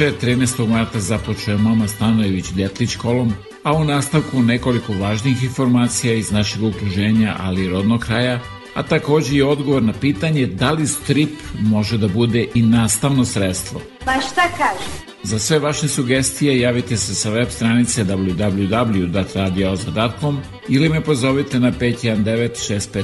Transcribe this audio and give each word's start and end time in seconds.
Veče 0.00 0.26
13. 0.26 0.68
marta 0.68 1.00
započeo 1.00 1.58
Mama 1.58 1.88
Stanojević 1.88 2.44
Ljetlić 2.56 2.96
kolom, 2.96 3.32
a 3.62 3.72
u 3.72 3.84
nastavku 3.84 4.42
nekoliko 4.42 4.92
važnih 4.92 5.44
informacija 5.44 6.14
iz 6.14 6.32
našeg 6.32 6.62
okruženja, 6.62 7.36
ali 7.38 7.64
i 7.64 7.68
rodnog 7.68 8.00
kraja, 8.00 8.40
a 8.74 8.82
takođe 8.82 9.36
i 9.36 9.42
odgovor 9.42 9.82
na 9.82 9.92
pitanje 9.92 10.46
da 10.46 10.70
li 10.70 10.86
strip 10.86 11.30
može 11.60 11.98
da 11.98 12.08
bude 12.08 12.46
i 12.54 12.62
nastavno 12.62 13.24
sredstvo. 13.24 13.80
Pa 14.04 14.12
šta 14.12 14.42
kaže? 14.56 14.84
Za 15.22 15.38
sve 15.38 15.58
vaše 15.58 15.88
sugestije 15.88 16.60
javite 16.60 16.96
se 16.96 17.14
sa 17.14 17.30
web 17.30 17.48
stranice 17.50 18.04
www.radioza.com 18.04 20.38
ili 20.68 20.88
me 20.88 21.00
pozovite 21.00 21.60
na 21.60 21.72
519 21.72 22.48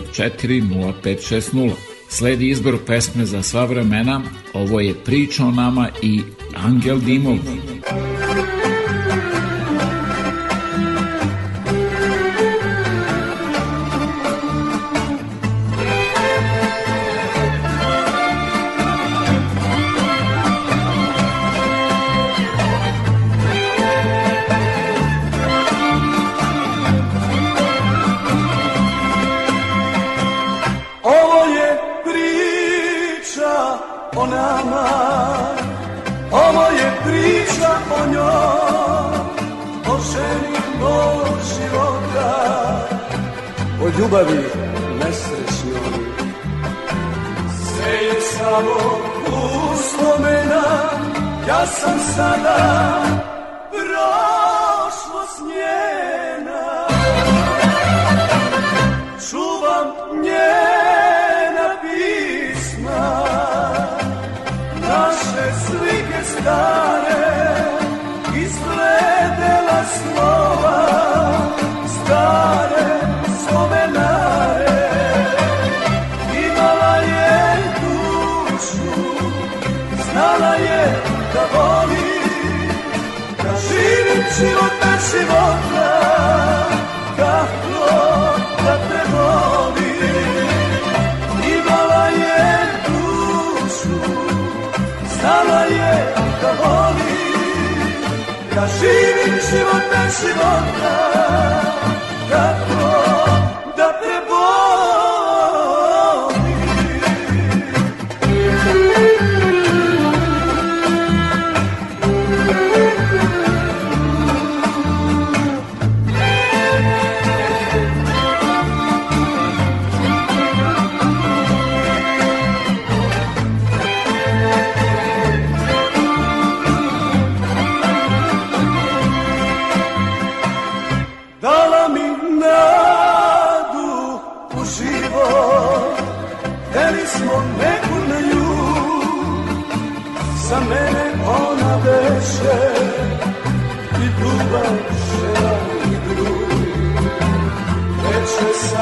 654 0.01 0.63
0560. 1.05 1.71
Sledi 2.09 2.49
izbor 2.49 2.79
pesme 2.87 3.25
za 3.25 3.43
sva 3.43 3.65
vremena, 3.65 4.23
ovo 4.55 4.81
je 4.81 4.95
priča 4.95 5.45
o 5.45 5.51
nama 5.51 5.89
i 6.03 6.23
Ángel 6.63 7.01
Dimon. 7.01 7.72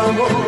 amor. 0.00 0.39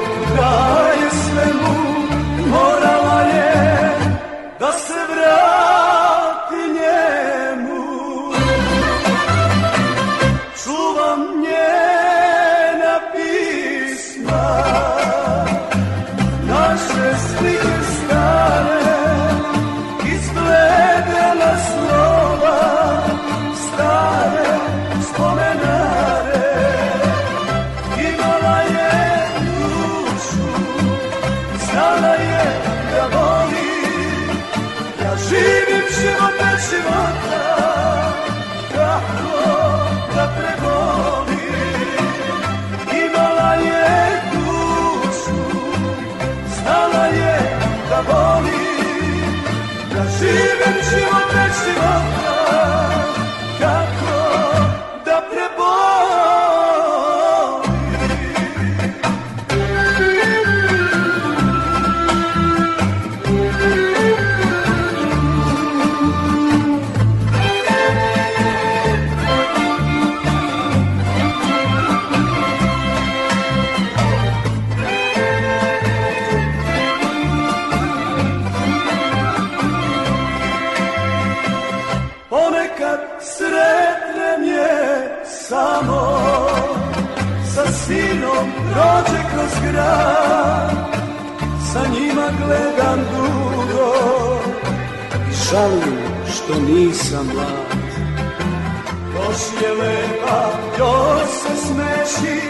žalim 95.53 95.99
što 96.35 96.55
nisam 96.61 97.27
mlad. 97.35 97.82
Još 99.15 99.63
je 99.63 99.73
lepa, 99.73 100.53
još 100.79 101.31
se 101.31 101.67
smeši, 101.67 102.41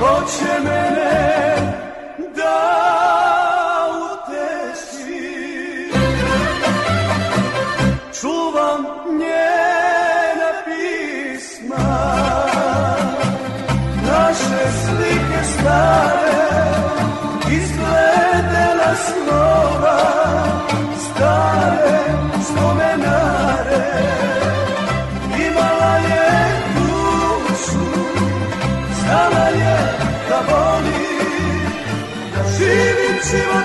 ko 0.00 0.22
će 0.30 0.64
mene 0.64 1.89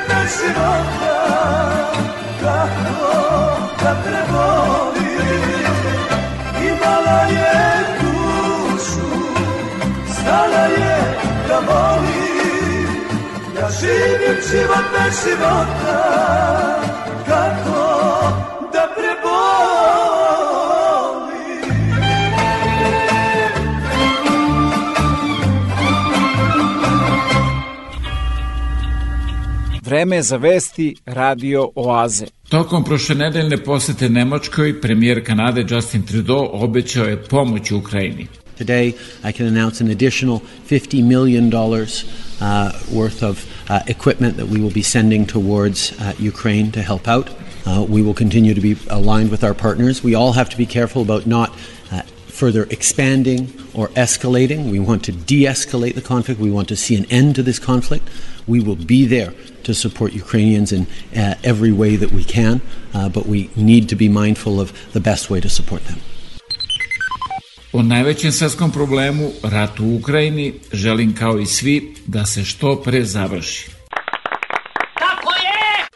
jedna 0.07 0.27
sirota 0.27 1.17
Kako 2.39 3.15
da 3.83 3.95
preboli 4.03 5.15
Imala 6.67 7.21
je 7.21 7.85
dušu 8.01 9.09
stala 10.13 10.65
je 10.65 11.17
da 11.47 11.59
voli. 11.59 12.87
Ja 13.61 13.69
živim 13.69 14.41
život 14.51 14.85
bez 14.93 15.23
života 15.23 16.25
Vreme 29.85 30.21
za 30.21 30.37
vesti 30.37 30.95
Radio 31.05 31.69
Oaze. 31.75 32.25
Tokom 32.49 32.83
prošlenedeljne 32.83 33.57
posete 33.57 34.09
Nemačkoj, 34.09 34.81
premijer 34.81 35.25
Kanade 35.25 35.65
Justin 35.69 36.05
Trudeau 36.05 36.49
obećao 36.51 37.05
je 37.05 37.23
pomoć 37.23 37.71
Ukrajini. 37.71 38.27
Today, 38.59 38.87
I 39.29 39.31
can 39.37 39.47
announce 39.47 39.83
an 39.83 39.91
additional 39.91 40.39
$50 40.69 41.03
million 41.03 41.53
uh, 41.53 41.59
worth 42.93 43.23
of 43.23 43.45
uh, 43.69 43.79
equipment 43.87 44.37
that 44.37 44.47
we 44.47 44.59
will 44.59 44.73
be 44.73 44.83
sending 44.83 45.27
towards 45.27 45.91
uh, 45.91 46.27
Ukraine 46.27 46.71
to 46.71 46.79
help 46.81 47.07
out. 47.07 47.29
Uh, 47.29 47.85
we 47.89 48.01
will 48.01 48.15
continue 48.15 48.53
to 48.55 48.61
be 48.61 48.75
aligned 48.89 49.31
with 49.31 49.43
our 49.43 49.53
partners. 49.53 50.03
We 50.03 50.15
all 50.15 50.33
have 50.33 50.49
to 50.49 50.57
be 50.57 50.65
careful 50.65 51.01
about 51.01 51.25
not 51.25 51.49
uh, 51.49 52.01
further 52.27 52.63
expanding 52.69 53.47
or 53.73 53.89
escalating. 53.95 54.71
We 54.71 54.79
want 54.79 55.03
to 55.03 55.11
de 55.11 55.45
escalate 55.47 55.93
the 55.93 56.07
conflict. 56.07 56.41
We 56.41 56.51
want 56.51 56.67
to 56.67 56.75
see 56.75 56.97
an 56.97 57.05
end 57.09 57.35
to 57.35 57.43
this 57.43 57.59
conflict. 57.59 58.03
We 58.47 58.59
will 58.63 58.85
be 58.85 59.07
there 59.07 59.33
to 59.65 59.73
support 59.73 60.13
Ukrainians 60.13 60.71
in 60.71 60.81
uh, 60.81 61.33
every 61.43 61.73
way 61.81 61.97
that 61.97 62.11
we 62.11 62.23
can, 62.23 62.61
but 63.13 63.25
we 63.25 63.49
need 63.55 63.89
to 63.89 63.95
be 63.95 64.09
mindful 64.09 64.59
of 64.59 64.67
the 64.93 64.99
best 64.99 65.29
way 65.29 65.41
to 65.41 65.49
support 65.49 65.81
them. 65.83 65.99
O 67.73 67.81
najvećem 67.81 68.31
svetskom 68.31 68.71
problemu, 68.71 69.31
ratu 69.43 69.85
u 69.85 69.95
Ukrajini, 69.95 70.53
želim 70.73 71.15
kao 71.15 71.39
i 71.39 71.45
svi 71.45 71.93
da 72.05 72.25
se 72.25 72.43
što 72.43 72.81
pre 72.81 73.03
završi. 73.05 73.69
Tako 74.99 75.33
je! 75.33 75.87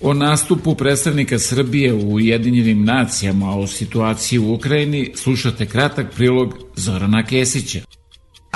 O 0.00 0.14
nastupu 0.14 0.74
predstavnika 0.74 1.38
Srbije 1.38 1.92
u 1.92 2.14
Ujedinjenim 2.14 2.84
nacijama 2.84 3.56
o 3.56 3.66
situaciji 3.66 4.38
u 4.38 4.54
Ukrajini 4.54 5.12
slušate 5.14 5.66
kratak 5.66 6.12
prilog 6.14 6.58
Zorana 6.76 7.26
Kesića 7.26 7.80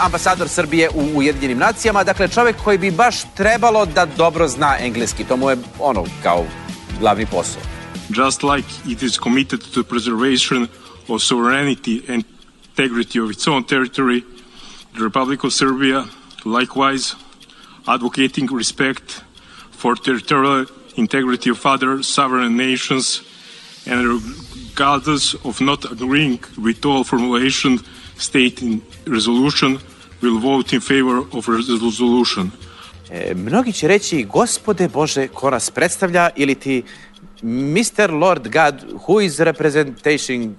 ambasador 0.05 0.49
Srbije 0.49 0.91
u 0.95 1.19
Ujedinjenim 1.19 1.59
nacijama, 1.59 2.05
dakle 2.05 2.29
čovek 2.29 2.57
koji 2.65 2.79
bi 2.79 2.91
baš 2.91 3.17
trebalo 3.37 3.87
da 3.87 4.07
dobro 4.07 4.49
zna 4.49 4.77
engleski, 4.81 5.25
to 5.25 5.37
mu 5.37 5.51
je 5.51 5.57
ono 5.79 6.05
kao 6.23 6.45
glavni 7.01 7.27
posao. 7.27 7.63
Just 8.09 8.43
like 8.43 8.69
it 8.89 9.03
is 9.03 9.19
committed 9.19 9.61
to 9.75 9.83
preservation 9.83 10.69
of 11.09 11.23
sovereignty 11.23 12.13
and 12.13 12.25
integrity 12.79 13.21
of 13.21 13.31
its 13.31 13.49
own 13.49 13.65
territory, 13.65 14.23
the 14.95 15.03
Republic 15.03 15.45
of 15.45 15.53
Serbia, 15.53 16.05
likewise, 16.45 17.15
advocating 17.87 18.49
respect 18.57 19.23
for 19.71 19.97
territorial 19.97 20.67
integrity 20.97 21.51
of 21.51 21.67
other 21.67 22.03
sovereign 22.03 22.57
nations 22.57 23.23
and 23.87 24.07
regardless 24.07 25.35
of 25.45 25.61
not 25.61 25.85
agreeing 25.91 26.39
with 26.57 26.85
all 26.85 27.05
formulation 27.05 27.79
state 28.19 28.55
in 28.61 28.81
resolution, 29.07 29.79
will 30.23 30.41
vote 30.43 30.77
in 30.77 30.81
favor 30.81 31.25
of 31.33 31.49
resolution. 31.49 32.51
E, 33.11 33.35
mnogi 33.35 33.73
će 33.73 33.89
reći, 33.89 34.25
gospode 34.25 34.89
Bože, 34.89 35.29
ko 35.29 35.51
nas 35.51 35.71
predstavlja, 35.71 36.31
ili 36.37 36.55
ti 36.55 36.83
Mr. 37.43 38.11
Lord 38.11 38.43
God, 38.43 38.75
who 39.07 39.25
is 39.25 39.39
representation 39.39 40.55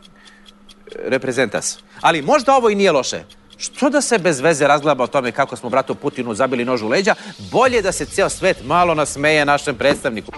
reprezentas. 1.05 1.79
Ali 2.01 2.21
možda 2.21 2.55
ovo 2.55 2.69
i 2.69 2.75
nije 2.75 2.91
loše. 2.91 3.23
Što 3.57 3.89
da 3.89 4.01
se 4.01 4.17
bez 4.17 4.39
veze 4.39 4.67
razglaba 4.67 5.03
o 5.03 5.07
tome 5.07 5.31
kako 5.31 5.55
smo 5.55 5.69
bratu 5.69 5.95
Putinu 5.95 6.35
zabili 6.35 6.65
nož 6.65 6.81
u 6.81 6.87
leđa, 6.87 7.15
bolje 7.51 7.81
da 7.81 7.91
se 7.91 8.05
ceo 8.05 8.29
svet 8.29 8.57
malo 8.65 8.95
nasmeje 8.95 9.45
našem 9.45 9.75
predstavniku. 9.75 10.31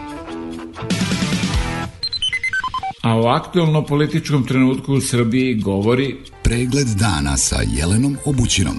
A 3.01 3.17
o 3.17 3.27
aktualno 3.27 3.85
političkom 3.85 4.45
trenutku 4.47 4.93
u 4.93 5.01
Srbiji 5.01 5.55
govori 5.55 6.17
Pregled 6.43 6.87
dana 6.87 7.37
sa 7.37 7.55
Jelenom 7.67 8.17
Obućinom. 8.25 8.77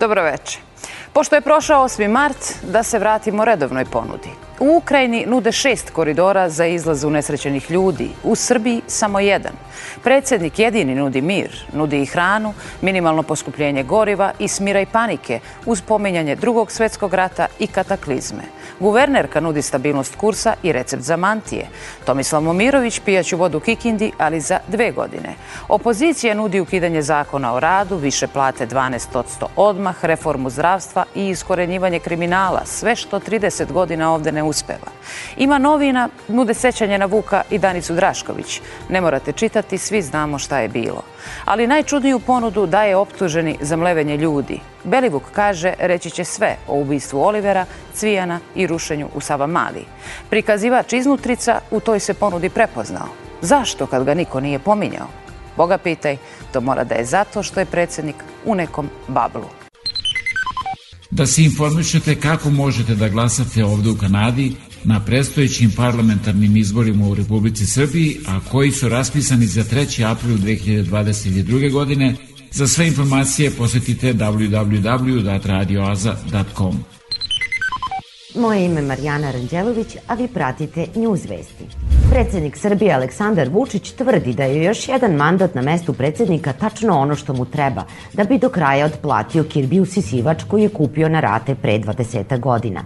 Dobro 0.00 0.22
veče. 0.22 0.58
Pošto 1.12 1.34
je 1.34 1.40
prošao 1.40 1.84
8. 1.84 2.08
mart, 2.08 2.54
da 2.72 2.82
se 2.82 2.98
vratimo 2.98 3.44
redovnoj 3.44 3.84
ponudi. 3.84 4.43
U 4.60 4.76
Ukrajini 4.76 5.24
nude 5.26 5.52
šest 5.52 5.90
koridora 5.90 6.48
za 6.48 6.66
izlaz 6.66 7.04
unesrećenih 7.04 7.70
ljudi, 7.70 8.10
u 8.22 8.34
Srbiji 8.34 8.82
samo 8.86 9.20
jedan. 9.20 9.52
Predsednik 10.02 10.58
jedini 10.58 10.94
nudi 10.94 11.20
mir, 11.22 11.64
nudi 11.72 12.02
i 12.02 12.06
hranu, 12.06 12.54
minimalno 12.82 13.22
poskupljenje 13.22 13.82
goriva 13.82 14.32
i 14.38 14.48
smira 14.48 14.80
i 14.80 14.86
panike 14.86 15.40
uz 15.66 15.80
pominjanje 15.80 16.36
drugog 16.36 16.72
svetskog 16.72 17.14
rata 17.14 17.46
i 17.58 17.66
kataklizme. 17.66 18.42
Guvernerka 18.80 19.40
nudi 19.40 19.62
stabilnost 19.62 20.16
kursa 20.16 20.54
i 20.62 20.72
recept 20.72 21.02
za 21.02 21.16
mantije. 21.16 21.66
Tomislav 22.06 22.42
Momirović 22.42 23.00
pijaću 23.00 23.36
vodu 23.36 23.60
Kikindi, 23.60 24.12
ali 24.18 24.40
za 24.40 24.58
dve 24.68 24.92
godine. 24.92 25.34
Opozicija 25.68 26.34
nudi 26.34 26.60
ukidanje 26.60 27.02
zakona 27.02 27.54
o 27.54 27.60
radu, 27.60 27.96
više 27.96 28.26
plate 28.26 28.66
12% 28.66 29.22
odmah, 29.56 30.04
reformu 30.04 30.50
zdravstva 30.50 31.04
i 31.14 31.28
iskorenjivanje 31.28 31.98
kriminala, 31.98 32.64
sve 32.64 32.96
što 32.96 33.20
30 33.20 33.72
godina 33.72 34.12
ovde 34.14 34.32
ne 34.32 34.43
uspeva. 34.46 34.90
Ima 35.36 35.58
novina, 35.58 36.08
nude 36.28 36.54
sećanje 36.54 36.98
na 36.98 37.06
Vuka 37.06 37.42
i 37.50 37.58
Danicu 37.58 37.94
Drašković. 37.94 38.60
Ne 38.88 39.00
morate 39.00 39.32
čitati, 39.32 39.78
svi 39.78 40.02
znamo 40.02 40.38
šta 40.38 40.58
je 40.58 40.68
bilo. 40.68 41.02
Ali 41.44 41.66
najčudniju 41.66 42.18
ponudu 42.18 42.66
daje 42.66 42.96
optuženi 42.96 43.56
za 43.60 43.76
mlevenje 43.76 44.16
ljudi. 44.16 44.60
Belivuk 44.84 45.22
kaže 45.32 45.74
reći 45.78 46.10
će 46.10 46.24
sve 46.24 46.56
o 46.68 46.80
ubistvu 46.80 47.20
Olivera, 47.20 47.66
Cvijana 47.94 48.40
i 48.54 48.66
rušenju 48.66 49.08
u 49.14 49.20
Sava 49.20 49.46
Mali. 49.46 49.84
Prikazivač 50.30 50.92
iznutrica 50.92 51.60
u 51.70 51.80
toj 51.80 52.00
se 52.00 52.14
ponudi 52.14 52.48
prepoznao. 52.48 53.08
Zašto 53.40 53.86
kad 53.86 54.04
ga 54.04 54.14
niko 54.14 54.40
nije 54.40 54.58
pominjao? 54.58 55.06
Boga 55.56 55.78
pitaj, 55.78 56.16
to 56.52 56.60
mora 56.60 56.84
da 56.84 56.94
je 56.94 57.04
zato 57.04 57.42
što 57.42 57.60
je 57.60 57.66
predsednik 57.66 58.16
u 58.44 58.54
nekom 58.54 58.90
bablu. 59.08 59.63
Da 61.14 61.26
se 61.26 61.44
informišete 61.44 62.14
kako 62.14 62.50
možete 62.50 62.94
da 62.94 63.08
glasate 63.08 63.64
ovde 63.64 63.90
u 63.90 63.96
Kanadi 63.96 64.52
na 64.84 65.04
predstojećim 65.04 65.70
parlamentarnim 65.70 66.56
izborima 66.56 67.06
u 67.06 67.14
Republici 67.14 67.66
Srbiji, 67.66 68.16
a 68.26 68.40
koji 68.40 68.70
su 68.70 68.88
raspisani 68.88 69.46
za 69.46 69.64
3. 69.64 70.10
april 70.10 70.36
2022. 70.36 71.72
godine, 71.72 72.16
za 72.52 72.68
sve 72.68 72.86
informacije 72.86 73.50
posetite 73.50 74.14
www.radioaza.com. 74.14 76.93
Moje 78.34 78.64
ime 78.64 78.80
je 78.80 78.86
Marijana 78.86 79.30
Ranđelović, 79.30 79.96
a 80.06 80.14
vi 80.14 80.28
pratite 80.28 80.86
News 80.94 81.24
Vesti. 81.28 81.64
Predsednik 82.10 82.56
Srbije 82.56 82.94
Aleksandar 82.94 83.48
Vučić 83.48 83.90
tvrdi 83.90 84.32
da 84.32 84.44
je 84.44 84.64
još 84.64 84.88
jedan 84.88 85.12
mandat 85.12 85.54
na 85.54 85.62
mestu 85.62 85.92
predsednika 85.92 86.52
tačno 86.52 86.98
ono 86.98 87.14
što 87.16 87.32
mu 87.32 87.44
treba, 87.44 87.84
da 88.12 88.24
bi 88.24 88.38
do 88.38 88.48
kraja 88.48 88.86
odplatio 88.86 89.44
Kirbiju 89.44 89.86
Sisivač 89.86 90.42
koju 90.44 90.62
je 90.62 90.68
kupio 90.68 91.08
na 91.08 91.20
rate 91.20 91.54
pre 91.54 91.78
20 91.78 92.40
godina. 92.40 92.84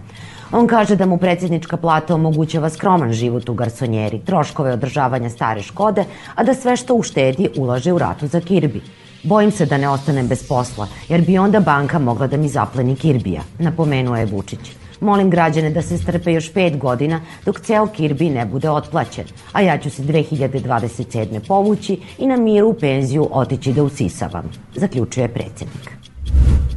On 0.51 0.67
kaže 0.67 0.95
da 0.95 1.05
mu 1.05 1.17
predsednička 1.17 1.77
plata 1.77 2.15
omogućava 2.15 2.69
skroman 2.69 3.13
život 3.13 3.49
u 3.49 3.53
garsonjeri, 3.53 4.19
troškove 4.25 4.73
održavanja 4.73 5.29
stare 5.29 5.61
škode, 5.61 6.05
a 6.35 6.43
da 6.43 6.53
sve 6.53 6.77
što 6.77 6.95
uštedi 6.95 7.49
ulaže 7.57 7.93
u 7.93 7.97
ratu 7.97 8.27
za 8.27 8.39
Kirbi. 8.41 8.81
Bojim 9.23 9.51
se 9.51 9.65
da 9.65 9.77
ne 9.77 9.89
ostanem 9.89 10.27
bez 10.27 10.47
posla, 10.47 10.87
jer 11.07 11.21
bi 11.21 11.37
onda 11.37 11.59
banka 11.59 11.99
mogla 11.99 12.27
da 12.27 12.37
mi 12.37 12.49
zapleni 12.49 12.95
Kirbija, 12.95 13.41
napomenuo 13.59 14.15
je 14.15 14.25
Vučić. 14.25 14.78
Molim 15.01 15.29
građane 15.29 15.69
da 15.69 15.81
se 15.81 15.97
strpe 15.97 16.33
još 16.33 16.53
pet 16.53 16.77
godina 16.77 17.21
dok 17.45 17.59
ceo 17.59 17.87
Kirbi 17.87 18.29
ne 18.29 18.45
bude 18.45 18.69
otplaćen, 18.69 19.25
a 19.51 19.61
ja 19.61 19.77
ću 19.77 19.89
se 19.89 20.03
2027. 20.03 21.39
povući 21.47 21.99
i 22.17 22.27
na 22.27 22.37
miru 22.37 22.69
u 22.69 22.73
penziju 22.73 23.29
otići 23.31 23.73
da 23.73 23.83
usisavam, 23.83 24.51
zaključuje 24.75 25.27
predsednik. 25.27 25.99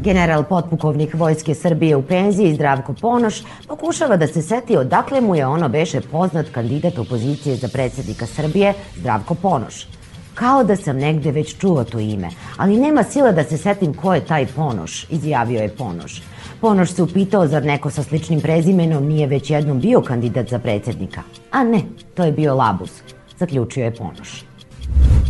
General 0.01 0.45
potpukovnik 0.45 1.15
Vojske 1.15 1.55
Srbije 1.55 1.97
u 1.97 2.03
penziji 2.03 2.55
Zdravko 2.55 2.95
Ponoš 3.01 3.43
pokušava 3.69 4.17
da 4.17 4.27
se 4.27 4.43
seti 4.43 4.77
odakle 4.77 5.21
mu 5.21 5.37
je 5.37 5.47
ono 5.47 5.69
beše 5.69 6.01
poznat 6.01 6.47
kandidat 6.53 6.99
opozicije 6.99 7.57
za 7.57 7.69
predsednika 7.69 8.27
Srbije 8.27 8.75
Zdravko 8.97 9.35
Ponoš. 9.35 9.87
Kao 10.35 10.65
da 10.65 10.77
sam 10.77 10.97
negde 10.97 11.31
već 11.31 11.57
čuo 11.59 11.85
to 11.85 11.99
ime, 11.99 12.31
ali 12.57 12.77
nema 12.77 13.03
sila 13.03 13.33
da 13.33 13.45
se 13.45 13.59
setim 13.59 13.95
ko 13.95 14.15
je 14.15 14.25
taj 14.27 14.47
Ponoš, 14.47 15.07
izjavio 15.11 15.61
je 15.61 15.77
Ponoš. 15.77 16.23
Ponoš 16.63 16.91
se 16.91 17.03
upitao 17.03 17.47
zar 17.47 17.65
neko 17.65 17.91
sa 17.91 18.03
sličnim 18.03 18.41
prezimenom 18.41 19.07
nije 19.07 19.27
već 19.27 19.51
jednom 19.51 19.81
bio 19.81 20.01
kandidat 20.01 20.49
za 20.49 20.59
predsednika. 20.59 21.23
A 21.51 21.65
ne, 21.65 21.81
to 22.15 22.25
je 22.25 22.33
bio 22.33 22.55
Labus, 22.55 22.91
zaključio 23.39 23.85
je 23.85 23.95
Ponoš. 23.95 24.45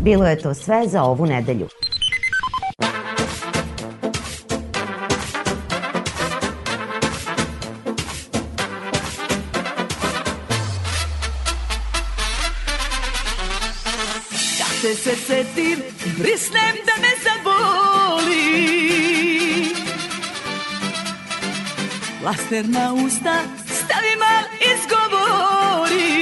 Bilo 0.02 0.26
je 0.26 0.38
to 0.38 0.54
sve 0.54 0.88
za 0.88 1.02
ovu 1.02 1.26
nedelju. 1.26 1.68
te 14.82 14.94
se 14.94 15.16
setim, 15.16 15.78
brisnem 16.18 16.76
da 16.86 16.92
me 17.02 17.08
zaboli 17.24 17.51
Laster 22.22 22.68
na 22.68 22.92
usta 22.92 23.34
stavi 23.66 24.14
mal 24.22 24.44
izgovori. 24.70 26.12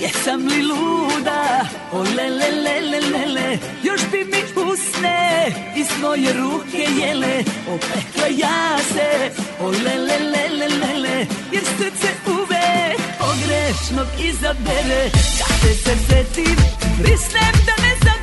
Jesam 0.00 0.46
li 0.46 0.62
luda, 0.62 1.68
o 1.92 2.02
le 2.02 2.28
le 2.30 2.50
le 2.64 2.80
le 2.80 3.00
le 3.00 3.26
le. 3.26 3.58
Još 3.82 4.00
bi 4.12 4.24
mi 4.24 4.62
usne 4.70 5.46
i 5.76 5.84
svoje 5.84 6.32
ruke 6.32 6.86
jele. 7.00 7.44
Opekla 7.74 8.26
ja 8.36 8.78
se, 8.92 9.30
o 9.60 9.70
le 9.70 9.96
le 10.06 10.18
le 10.32 10.48
le 10.58 10.68
le 10.68 10.98
le. 10.98 11.26
Jer 11.52 11.64
srce 11.64 12.10
uvek 12.26 13.00
pogrešnog 13.18 14.06
izabere. 14.28 15.10
Kad 15.38 15.60
te 15.62 15.74
se 15.74 15.94
setim, 16.08 16.56
prisnem 17.02 17.54
da 17.66 17.74
ne 17.82 17.92
zaboli 18.04 18.19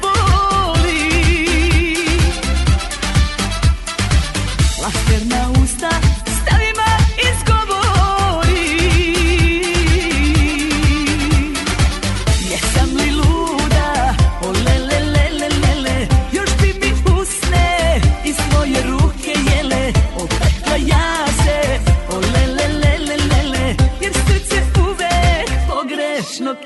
Laster 4.87 5.25
na 5.25 5.49
usta 5.63 5.89
stavima 6.37 6.89
izgovori. 7.27 8.67
Jesam 12.49 12.89
li 12.97 13.11
luda, 13.11 14.15
o 14.43 14.51
le 14.51 14.77
le 14.87 14.99
le 14.99 15.29
le 15.39 15.49
le 15.49 15.81
le. 15.81 16.07
Još 16.31 16.49
bi 16.61 16.73
mi 16.81 16.91
usne 17.21 18.01
i 18.25 18.33
svoje 18.33 18.83
ruke 18.83 19.33
jele. 19.47 19.93
Opekla 20.15 20.75
ja 20.87 21.25
se, 21.43 21.79
o 22.09 22.19
le 22.19 22.47
le 22.55 22.67
le 22.81 22.97
le 23.07 23.17
le 23.17 23.41
le. 23.51 23.75
Jer 24.01 24.13
srce 24.13 24.61
uvek 24.79 25.49
pogrešnog 25.69 26.57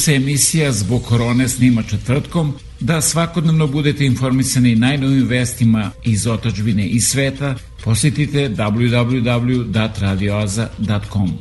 se 0.00 0.14
emisija 0.14 0.72
zbog 0.72 1.02
korone 1.02 1.48
snima 1.48 1.82
četvrtkom, 1.82 2.52
da 2.80 3.00
svakodnevno 3.00 3.66
budete 3.66 4.06
informisani 4.06 4.74
najnovim 4.76 5.26
vestima 5.28 5.90
iz 6.04 6.26
otačbine 6.26 6.86
i 6.86 7.00
sveta, 7.00 7.54
posjetite 7.84 8.48
www.radioaza.com. 8.48 11.38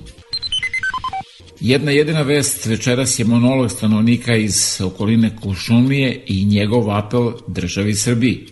Jedna 1.59 1.91
jedina 1.91 2.21
vest 2.21 2.65
večeras 2.65 3.19
je 3.19 3.25
monolog 3.25 3.71
stanovnika 3.71 4.35
iz 4.35 4.81
okoline 4.81 5.35
Kušumlije 5.41 6.23
i 6.27 6.45
njegov 6.45 6.91
apel 6.91 7.31
državi 7.47 7.95
Srbiji. 7.95 8.47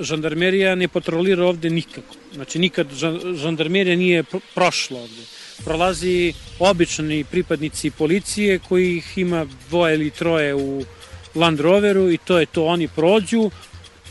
žandarmerija 0.00 0.74
ne 0.74 0.88
patrolira 0.88 1.44
ovde 1.44 1.70
nikako. 1.70 2.14
Znači, 2.34 2.58
nikad 2.58 2.86
žan- 2.92 3.36
žandarmerija 3.36 3.96
nije 3.96 4.22
pr- 4.22 4.40
prošla 4.54 5.00
ovde. 5.00 5.22
Prolazi 5.64 6.32
obični 6.58 7.24
pripadnici 7.24 7.90
policije 7.90 8.58
kojih 8.58 9.18
ima 9.18 9.46
dvoje 9.68 9.94
ili 9.94 10.10
troje 10.10 10.54
u 10.54 10.84
Land 11.34 11.60
Roveru 11.60 12.10
i 12.10 12.18
to 12.18 12.38
je 12.38 12.46
to. 12.46 12.64
Oni 12.64 12.88
prođu, 12.88 13.50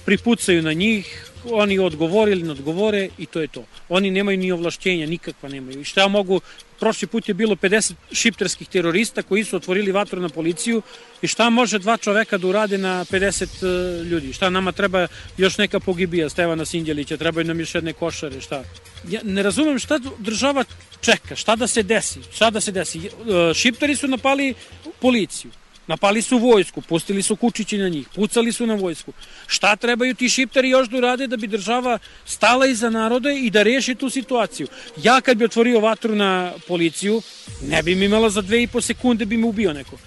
pripucaju 0.05 0.61
na 0.61 0.73
njih, 0.73 1.28
oni 1.51 1.79
odgovore 1.79 2.31
ili 2.31 2.43
ne 2.43 2.51
odgovore 2.51 3.09
i 3.17 3.25
to 3.25 3.41
je 3.41 3.47
to. 3.47 3.65
Oni 3.89 4.11
nemaju 4.11 4.37
ni 4.37 4.51
ovlašćenja, 4.51 5.05
nikakva 5.05 5.49
nemaju. 5.49 5.81
I 5.81 5.83
šta 5.83 6.07
mogu, 6.07 6.41
prošli 6.79 7.07
put 7.07 7.27
je 7.27 7.33
bilo 7.33 7.55
50 7.55 7.93
šiptarskih 8.11 8.67
terorista 8.67 9.21
koji 9.21 9.43
su 9.43 9.55
otvorili 9.55 9.91
vatru 9.91 10.21
na 10.21 10.29
policiju 10.29 10.81
i 11.21 11.27
šta 11.27 11.49
može 11.49 11.79
dva 11.79 11.97
čoveka 11.97 12.37
da 12.37 12.47
urade 12.47 12.77
na 12.77 13.05
50 13.05 13.43
e, 13.43 14.03
ljudi? 14.03 14.33
Šta 14.33 14.49
nama 14.49 14.71
treba 14.71 15.07
još 15.37 15.57
neka 15.57 15.79
pogibija 15.79 16.29
Stevana 16.29 16.65
Sindjelića, 16.65 17.17
trebaju 17.17 17.47
nam 17.47 17.59
još 17.59 17.75
jedne 17.75 17.93
košare, 17.93 18.41
šta? 18.41 18.63
Ja 19.09 19.21
ne 19.23 19.43
razumem 19.43 19.79
šta 19.79 19.99
država 20.17 20.63
čeka, 21.01 21.35
šta 21.35 21.55
da 21.55 21.67
se 21.67 21.83
desi, 21.83 22.19
šta 22.33 22.49
da 22.49 22.61
se 22.61 22.71
desi. 22.71 22.99
E, 22.99 23.53
Šiptari 23.53 23.95
su 23.95 24.07
napali 24.07 24.53
policiju. 24.99 25.51
Napali 25.89 26.21
su 26.21 26.37
vojsku, 26.37 26.81
pustili 26.81 27.21
su 27.21 27.35
kučići 27.35 27.77
na 27.77 27.89
njih, 27.89 28.07
pucali 28.15 28.51
su 28.51 28.65
na 28.67 28.75
vojsku. 28.75 29.13
Šta 29.47 29.75
trebaju 29.75 30.15
ti 30.15 30.29
šiptari 30.29 30.69
još 30.69 30.89
da 30.89 30.97
urade 30.97 31.27
da 31.27 31.37
bi 31.37 31.47
država 31.47 31.97
stala 32.25 32.67
iza 32.67 32.89
naroda 32.89 33.31
i 33.31 33.49
da 33.49 33.63
reši 33.63 33.95
tu 33.95 34.09
situaciju? 34.09 34.67
Ja 35.03 35.21
kad 35.21 35.37
bi 35.37 35.45
otvorio 35.45 35.79
vatru 35.79 36.15
na 36.15 36.53
policiju, 36.67 37.21
ne 37.61 37.83
bi 37.83 37.95
mi 37.95 38.05
imala 38.05 38.29
za 38.29 38.41
dve 38.41 38.63
i 38.63 38.67
po 38.67 38.81
sekunde 38.81 39.25
bi 39.25 39.37
me 39.37 39.47
ubio 39.47 39.73
neko. 39.73 39.97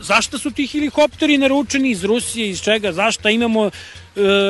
Zašto 0.00 0.38
su 0.38 0.50
ti 0.50 0.66
helikopteri 0.66 1.38
naručeni 1.38 1.90
iz 1.90 2.04
Rusije, 2.04 2.50
iz 2.50 2.62
čega, 2.62 2.92
zašto 2.92 3.28
imamo, 3.28 3.66
e, 3.66 3.70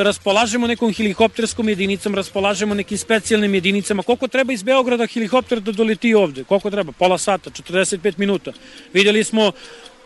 raspolažemo 0.05 0.66
nekom 0.66 0.92
helikopterskom 0.92 1.68
jedinicom, 1.68 2.14
raspolažemo 2.14 2.74
nekim 2.74 2.98
specijalnim 2.98 3.55
jedinicama, 3.55 4.02
koliko 4.02 4.28
treba 4.28 4.52
iz 4.52 4.62
Beograda 4.62 5.07
helikopter 5.07 5.61
da 5.61 5.72
doleti 5.72 6.14
ovde, 6.14 6.44
koliko 6.44 6.70
treba, 6.70 6.92
pola 6.92 7.18
sata, 7.18 7.50
45 7.50 8.18
minuta. 8.18 8.52
Videli 8.92 9.24
smo 9.24 9.52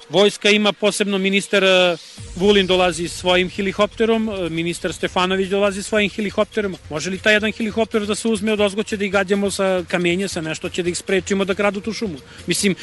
Vojska 0.08 0.50
ima 0.50 0.72
posebno 0.72 1.18
ministar 1.18 1.64
e, 1.64 1.96
Vulin 2.36 2.66
dolazi 2.66 3.08
svojim 3.08 3.50
helikopterom, 3.50 4.28
e, 4.28 4.48
ministar 4.50 4.92
Stefanović 4.92 5.48
dolazi 5.48 5.82
svojim 5.82 6.10
helikopterom. 6.10 6.76
Može 6.90 7.10
li 7.10 7.18
taj 7.18 7.32
jedan 7.32 7.52
helikopter 7.52 8.06
da 8.06 8.14
se 8.14 8.28
uzme 8.28 8.52
od 8.52 8.60
ozgoće 8.60 8.96
da 8.96 9.04
ih 9.04 9.12
gađamo 9.12 9.50
sa 9.50 9.84
kamenje, 9.88 10.28
sa 10.28 10.40
nešto 10.40 10.68
će 10.68 10.82
da 10.82 10.88
ih 10.88 10.98
sprečimo 10.98 11.44
da 11.44 11.54
kradu 11.54 11.80
tu 11.80 11.92
šumu? 11.92 12.18
Mislim, 12.46 12.74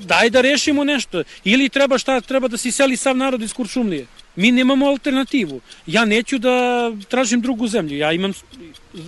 daj 0.00 0.30
da 0.30 0.40
rešimo 0.40 0.84
nešto. 0.84 1.22
Ili 1.44 1.68
treba 1.68 1.98
šta, 1.98 2.20
treba 2.20 2.48
da 2.48 2.56
se 2.56 2.68
iseli 2.68 2.96
sav 2.96 3.16
narod 3.16 3.42
iz 3.42 3.52
Kuršumlije. 3.52 4.06
Mi 4.36 4.52
nemamo 4.52 4.86
alternativu. 4.86 5.60
Ja 5.86 6.04
neću 6.04 6.38
da 6.38 6.52
tražim 7.08 7.40
drugu 7.40 7.68
zemlju. 7.68 7.98
Ja 7.98 8.12
imam, 8.12 8.32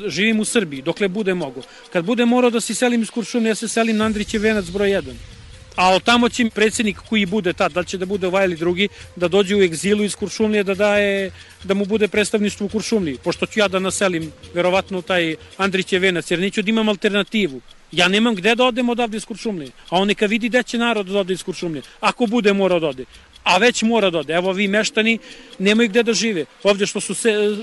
živim 0.06 0.40
u 0.40 0.44
Srbiji, 0.44 0.82
dokle 0.82 1.08
bude 1.08 1.34
mogo. 1.34 1.62
Kad 1.92 2.04
bude 2.04 2.24
morao 2.24 2.50
da 2.50 2.60
se 2.60 2.74
selim 2.74 3.02
iz 3.02 3.10
Kuršumlja, 3.10 3.48
ja 3.48 3.54
se 3.54 3.68
selim 3.68 3.96
na 3.96 4.04
Andrićev 4.04 4.42
venac 4.42 4.70
broj 4.70 4.88
1. 4.88 5.41
A 5.76 5.94
od 5.94 6.02
tamo 6.02 6.28
će 6.28 6.50
predsednik 6.54 6.98
koji 7.08 7.26
bude 7.26 7.52
tad, 7.52 7.72
da 7.72 7.84
će 7.84 7.98
da 7.98 8.06
bude 8.06 8.26
ovaj 8.26 8.44
ili 8.44 8.56
drugi, 8.56 8.88
da 9.16 9.28
dođe 9.28 9.56
u 9.56 9.62
egzilu 9.62 10.04
iz 10.04 10.16
Kuršumlije, 10.16 10.64
da 10.64 10.74
daje, 10.74 11.30
da 11.64 11.74
mu 11.74 11.84
bude 11.84 12.08
predstavništvo 12.08 12.66
u 12.66 12.68
Kuršumliji. 12.68 13.18
Pošto 13.24 13.46
ću 13.46 13.60
ja 13.60 13.68
da 13.68 13.78
naselim, 13.78 14.32
verovatno, 14.54 15.02
taj 15.02 15.36
Andrićev 15.56 16.02
venac, 16.02 16.30
jer 16.30 16.40
neću 16.40 16.62
da 16.62 16.70
imam 16.70 16.88
alternativu. 16.88 17.60
Ja 17.92 18.08
nemam 18.08 18.34
gde 18.34 18.54
da 18.54 18.64
odem 18.64 18.88
odavde 18.88 19.16
iz 19.16 19.24
Kuršumlije. 19.24 19.70
A 19.88 19.98
on 19.98 20.08
neka 20.08 20.26
vidi 20.26 20.48
gde 20.48 20.62
će 20.62 20.78
narod 20.78 21.06
da 21.06 21.18
ode 21.18 21.32
iz 21.32 21.42
Kuršumlije. 21.42 21.82
Ako 22.00 22.26
bude 22.26 22.52
mora 22.52 22.78
da 22.78 22.88
ode. 22.88 23.04
A 23.44 23.58
već 23.58 23.82
mora 23.82 24.10
da 24.10 24.18
ode. 24.18 24.32
Evo 24.32 24.52
vi 24.52 24.68
meštani 24.68 25.18
nemaju 25.58 25.88
gde 25.88 26.02
da 26.02 26.12
žive. 26.12 26.44
Ovdje 26.62 26.86
što 26.86 27.00
su 27.00 27.14
se, 27.14 27.56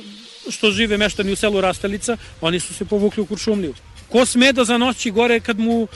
što 0.49 0.71
žive 0.71 0.97
meštani 0.97 1.31
u 1.31 1.35
selu 1.35 1.61
Rastelica, 1.61 2.17
oni 2.41 2.59
su 2.59 2.73
se 2.73 2.85
povukli 2.85 3.23
u 3.23 3.25
Kuršumliju. 3.25 3.73
Ko 4.09 4.25
sme 4.25 4.53
da 4.53 4.63
zanoći 4.63 5.11
gore 5.11 5.39
kad 5.39 5.59
mu 5.59 5.87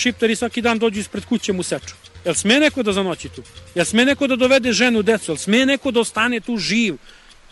šiptari 0.00 0.36
svaki 0.36 0.62
dan 0.62 0.78
dođu 0.78 1.00
ispred 1.00 1.24
kuće 1.24 1.52
mu 1.52 1.62
seču? 1.62 1.94
Jel 2.24 2.34
sme 2.34 2.60
neko 2.60 2.82
da 2.82 2.92
zanoći 2.92 3.28
tu? 3.28 3.42
Jel 3.74 3.84
sme 3.84 4.04
neko 4.04 4.26
da 4.26 4.36
dovede 4.36 4.72
ženu, 4.72 5.02
decu? 5.02 5.32
Jel 5.32 5.36
sme 5.36 5.66
neko 5.66 5.90
da 5.90 6.00
ostane 6.00 6.40
tu 6.40 6.56
živ? 6.56 6.96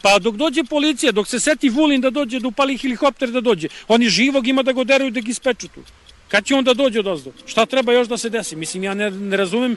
Pa 0.02 0.18
dok 0.18 0.36
dođe 0.36 0.64
policija, 0.64 1.12
dok 1.12 1.28
se 1.28 1.40
seti 1.40 1.68
Vulin 1.68 2.00
da 2.00 2.10
dođe, 2.10 2.40
da 2.40 2.48
upali 2.48 2.78
helikopter 2.78 3.30
da 3.30 3.40
dođe, 3.40 3.68
oni 3.88 4.08
živog 4.08 4.46
ima 4.46 4.62
da 4.62 4.72
go 4.72 4.84
deraju 4.84 5.10
da 5.10 5.20
ga 5.20 5.30
ispeču 5.30 5.68
tu. 5.68 5.82
Kad 6.28 6.44
će 6.44 6.54
on 6.54 6.64
da 6.64 6.74
dođe 6.74 7.00
od 7.00 7.06
ozdo? 7.06 7.32
Šta 7.46 7.66
treba 7.66 7.92
još 7.92 8.08
da 8.08 8.18
se 8.18 8.30
desi? 8.30 8.56
Mislim, 8.56 8.84
ja 8.84 8.94
ne, 8.94 9.10
ne 9.10 9.36
razumem 9.36 9.76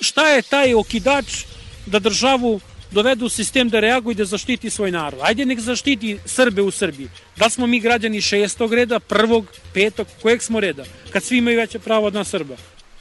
šta 0.00 0.28
je 0.28 0.42
taj 0.42 0.74
okidač 0.74 1.44
da 1.86 1.98
državu 1.98 2.60
dovedu 2.94 3.28
sistem 3.28 3.68
da 3.68 3.80
reaguje 3.80 4.12
i 4.12 4.16
da 4.16 4.24
zaštiti 4.24 4.70
svoj 4.70 4.90
narod. 4.90 5.20
Ajde 5.22 5.44
nek 5.44 5.60
zaštiti 5.60 6.18
Srbe 6.24 6.62
u 6.62 6.70
Srbiji. 6.70 7.08
Da 7.36 7.50
smo 7.50 7.66
mi 7.66 7.80
građani 7.80 8.20
šestog 8.20 8.74
reda, 8.74 9.00
prvog, 9.00 9.46
petog, 9.74 10.06
kojeg 10.22 10.42
smo 10.42 10.60
reda? 10.60 10.84
Kad 11.10 11.22
svi 11.22 11.38
imaju 11.38 11.58
veće 11.58 11.78
pravo 11.78 12.06
od 12.06 12.14
nas 12.14 12.28
Srba. 12.28 12.56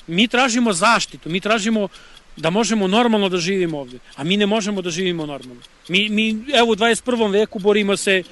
Mi 0.08 0.28
tražimo 0.28 0.74
zaštitu, 0.74 1.30
mi 1.30 1.40
tražimo 1.40 1.88
da 2.38 2.50
možemo 2.50 2.88
normalno 2.88 3.30
da 3.30 3.38
živimo 3.38 3.80
ovde, 3.80 4.00
a 4.16 4.24
mi 4.24 4.38
ne 4.38 4.46
možemo 4.46 4.82
da 4.82 4.90
živimo 4.90 5.26
normalno. 5.26 5.62
Mi, 5.88 6.10
mi 6.10 6.30
evo 6.54 6.72
u 6.72 6.76
21. 6.76 7.32
veku 7.32 7.60
borimo 7.60 7.98
se 7.98 8.24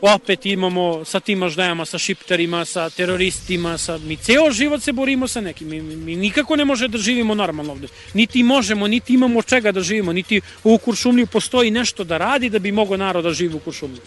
opet 0.00 0.46
imamo 0.46 1.04
sa 1.04 1.20
tim 1.20 1.38
maždajama, 1.38 1.84
sa 1.84 1.98
šiptarima, 1.98 2.64
sa 2.64 2.90
teroristima, 2.90 3.78
sa, 3.78 3.98
mi 3.98 4.16
ceo 4.16 4.50
život 4.50 4.82
se 4.82 4.92
borimo 4.92 5.28
sa 5.28 5.40
nekim, 5.40 5.68
mi, 5.68 5.80
mi 5.80 6.16
nikako 6.16 6.56
ne 6.56 6.64
može 6.64 6.88
da 6.88 6.98
živimo 6.98 7.34
normalno 7.34 7.72
ovde. 7.72 7.88
Niti 8.14 8.42
možemo, 8.42 8.88
niti 8.88 9.14
imamo 9.14 9.42
čega 9.42 9.72
da 9.72 9.80
živimo, 9.80 10.12
niti 10.12 10.40
u 10.64 10.78
Kuršumliju 10.78 11.26
postoji 11.26 11.70
nešto 11.70 12.04
da 12.04 12.18
radi 12.18 12.50
da 12.50 12.58
bi 12.58 12.72
mogo 12.72 12.96
narod 12.96 13.24
da 13.24 13.32
živi 13.32 13.54
u 13.54 13.60
Kuršumliju. 13.60 14.02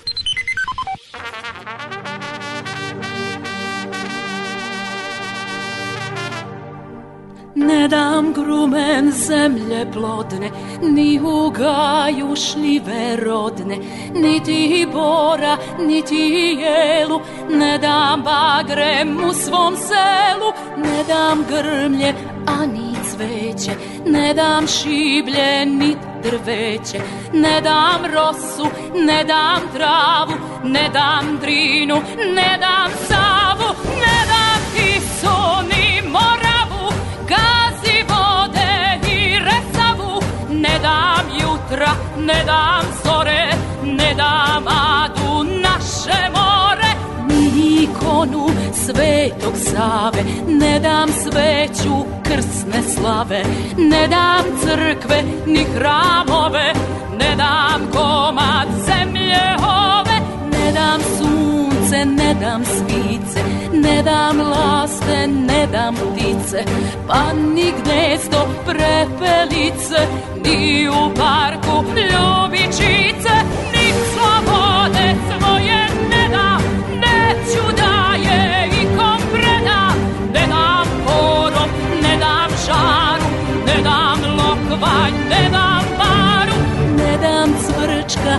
Ne 7.67 7.87
dam 7.87 8.33
grumen 8.33 9.11
zemlje 9.11 9.91
plodne, 9.93 10.49
ni 10.81 11.19
u 11.23 11.49
gaju 11.49 12.35
šljive 12.35 13.15
rodne, 13.25 13.77
niti 14.13 14.87
bora, 14.93 15.57
niti 15.79 16.57
jelu, 16.61 17.21
ne 17.49 17.77
dam 17.77 18.21
bagrem 18.21 19.17
u 19.29 19.33
svom 19.33 19.75
selu, 19.75 20.51
ne 20.77 21.03
dam 21.07 21.45
grmlje, 21.49 22.13
a 22.47 22.65
ni 22.65 22.95
cveće, 23.09 23.71
ne 24.05 24.33
dam 24.33 24.67
šiblje, 24.67 25.65
ni 25.65 25.95
drveće, 26.23 26.99
ne 27.33 27.61
dam 27.61 28.05
rosu, 28.13 28.67
ne 28.95 29.23
dam 29.23 29.61
travu, 29.73 30.33
ne 30.63 30.89
dam 30.93 31.37
drinu, 31.41 32.01
ne 32.35 32.57
dam 32.59 32.91
savu, 33.07 33.75
ne 33.85 34.17
dam 34.31 34.61
tisu, 34.73 35.70
ne 40.61 40.79
dam 40.83 41.25
jutra, 41.41 41.91
ne 42.17 42.43
dam 42.45 42.85
zore, 43.03 43.43
ne 43.83 44.13
dam 44.13 44.67
adu 44.67 45.43
naše 45.43 46.21
more, 46.35 46.91
ni 47.27 47.83
ikonu 47.83 48.45
svetog 48.73 49.55
Save, 49.55 50.23
ne 50.47 50.79
dam 50.79 51.09
sveću 51.21 51.95
krsne 52.23 52.81
slave, 52.95 53.43
ne 53.77 54.07
dam 54.07 54.45
crkve 54.61 55.23
ni 55.45 55.63
hramove, 55.73 56.73
ne 57.19 57.35
dam 57.35 57.81
komad 57.93 58.67
zemlje 58.87 59.43
ove, 59.63 60.17
ne 60.51 60.71
dam 60.71 60.99
sunce, 61.17 62.05
ne 62.05 62.33
dam 62.41 62.65
svice, 62.65 63.41
ne 64.01 64.05
dam 64.05 64.37
laste, 64.39 65.27
ne 65.27 65.67
dam 65.67 65.95
ptice, 65.95 66.63
pa 67.07 67.33
ni 67.33 67.71
gnezdo 67.71 68.47
prepelice, 68.65 69.99
ni 70.43 70.89
u 70.89 71.01
parku 71.17 71.75
ljubičice, 72.09 73.35
ni 73.73 73.85
slobode 74.11 75.05
svoje 75.27 75.81
ne 76.09 76.23
dam, 76.33 76.61
neću 77.03 77.63
da 77.77 78.15
je 78.25 78.69
ikom 78.81 79.21
predam, 79.33 79.95
ne 80.33 80.47
dam 80.47 80.87
korom, 81.05 81.69
ne 82.03 82.17
dam 82.17 82.49
žaru, 82.65 83.29
ne 83.67 83.83
dam 83.83 84.19
lokvanj, 84.37 85.13
ne 85.29 85.49
dam 85.51 85.83
paru, 85.97 86.57
ne 86.97 87.17
dam 87.17 87.53
cvrčka, 87.63 88.33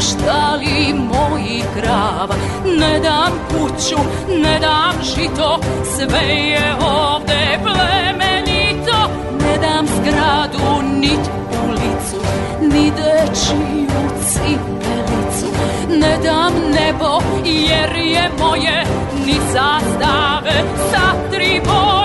ni 0.00 0.06
u 0.06 0.08
štali 0.08 0.94
mojih 0.94 1.64
krava, 1.74 2.34
ne 2.78 3.00
dam 3.00 3.32
kuću, 3.48 3.96
ne 4.42 4.58
dam 4.60 4.94
žito, 5.02 5.60
sve 5.96 6.28
je 6.28 6.74
ovde 6.80 7.58
plemenito, 7.62 9.10
ne 9.40 9.58
dam 9.60 9.86
zgradu, 9.86 10.88
nit 11.00 11.30
ulicu, 11.68 12.20
ni 12.60 12.90
dečiju 12.90 14.00
cipelicu, 14.28 15.46
ne 16.00 16.18
dam 16.24 16.52
nebo, 16.54 17.20
jer 17.44 17.96
je 17.96 18.30
moje, 18.38 18.84
ni 19.26 19.36
zastave 19.52 20.62
sa 20.90 21.30
tri 21.30 21.60
boje, 21.64 21.99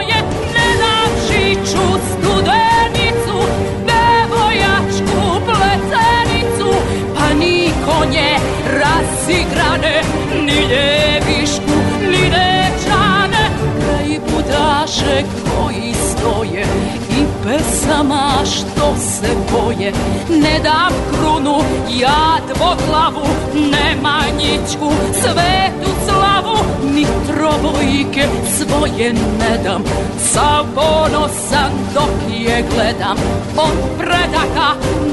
budaše 14.86 15.24
koji 15.58 15.94
stoje 15.94 16.66
i 17.10 17.26
pesama 17.44 18.32
što 18.44 18.96
se 18.96 19.28
boje. 19.52 19.92
Ne 20.30 20.60
dam 20.64 20.94
krunu, 21.12 21.58
ja 22.02 22.38
dvoglavu, 22.54 23.28
Nemanjićku, 23.54 24.92
svetu 25.14 25.92
slavu, 26.08 26.58
ni 26.94 27.06
trobojke 27.28 28.28
svoje 28.58 29.14
ne 29.14 29.58
dam. 29.64 29.84
Sav 30.20 30.66
ponosan 30.76 31.72
dok 31.94 32.40
je 32.40 32.64
gledam, 32.76 33.18
od 33.58 33.98
predaka 33.98 34.70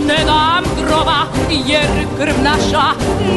ne 0.08 0.24
dam 0.24 0.64
grova, 0.86 1.26
jer 1.66 2.06
krv 2.18 2.34
naša 2.42 2.84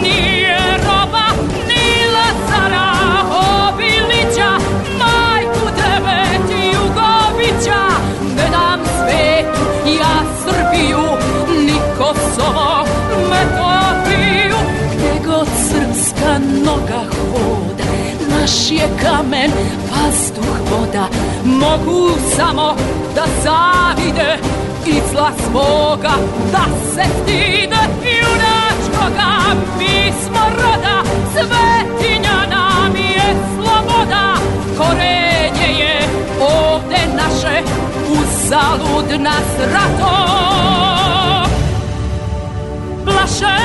nije 0.02 0.58
roba, 0.78 1.26
ni 1.68 2.06
Lazara 2.14 2.95
Jugovića, 7.66 7.88
ne 8.36 8.50
dam 8.50 8.80
svetu, 8.86 9.62
ja 10.00 10.24
Srbiju, 10.44 11.04
ni 11.66 11.80
Kosovo, 11.98 12.86
Metohiju, 13.30 14.58
gde 14.96 15.26
god 15.26 15.48
srpska 15.48 16.40
noga 16.66 17.04
hoda, 17.10 17.84
naš 18.30 18.72
je 18.72 18.90
kamen, 19.02 19.52
vazduh, 19.92 20.58
voda, 20.72 21.08
mogu 21.44 22.10
samo 22.38 22.76
da 23.16 23.26
zavide 23.44 24.38
i 24.88 25.02
zla 25.12 25.32
svoga 25.44 26.14
da 26.52 26.66
se 26.94 27.04
stide. 27.22 27.76
Junačkoga 28.04 29.32
mi 29.80 30.14
smo 30.24 30.40
roda 30.58 31.04
svetinja 31.34 32.46
nam 32.50 32.96
je 32.96 33.36
sloboda. 33.56 34.36
Je 35.02 35.25
ovde 37.46 37.62
naše 37.62 37.64
uzalud 38.12 39.22
nas 39.22 39.72
rato. 39.74 40.16
Plaše. 43.06 43.56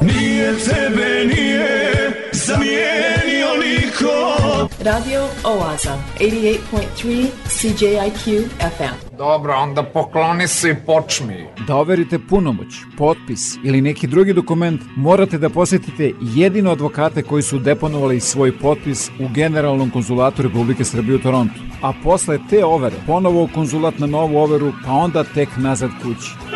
Nije 0.00 0.52
tebe 0.58 1.15
Radio 4.86 5.28
Oaza, 5.44 5.98
88.3 6.20 7.26
CJIQ 7.48 8.44
FM. 8.58 9.16
Dobro, 9.18 9.54
onda 9.54 9.82
pokloni 9.82 10.48
se 10.48 10.70
i 10.70 10.74
počmi. 10.86 11.46
Da 11.66 11.76
overite 11.76 12.18
punomoć, 12.18 12.66
potpis 12.98 13.56
ili 13.64 13.80
neki 13.80 14.06
drugi 14.06 14.32
dokument, 14.32 14.80
morate 14.96 15.38
da 15.38 15.48
posetite 15.48 16.12
jedino 16.20 16.70
advokate 16.70 17.22
koji 17.22 17.42
su 17.42 17.58
deponovali 17.58 18.20
svoj 18.20 18.58
potpis 18.58 19.08
u 19.08 19.28
Generalnom 19.34 19.90
konzulatu 19.90 20.42
Republike 20.42 20.84
Srbije 20.84 21.16
u 21.16 21.22
Torontu. 21.22 21.60
A 21.82 21.92
posle 22.04 22.38
te 22.50 22.64
overe, 22.64 22.96
ponovo 23.06 23.42
u 23.42 23.48
konzulat 23.54 23.98
na 23.98 24.06
novu 24.06 24.38
overu, 24.38 24.72
pa 24.84 24.92
onda 24.92 25.24
tek 25.24 25.48
nazad 25.56 25.90
kući. 26.02 26.55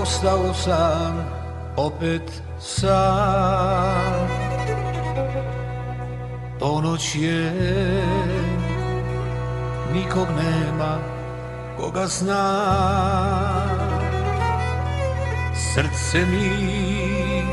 postao 0.00 0.54
sam, 0.54 1.24
opet 1.76 2.42
sam. 2.60 4.28
Ponoć 6.60 7.14
je, 7.14 7.52
nikog 9.92 10.26
nema, 10.36 10.98
koga 11.78 12.06
zna. 12.06 12.44
Srce 15.74 16.26
mi 16.26 17.44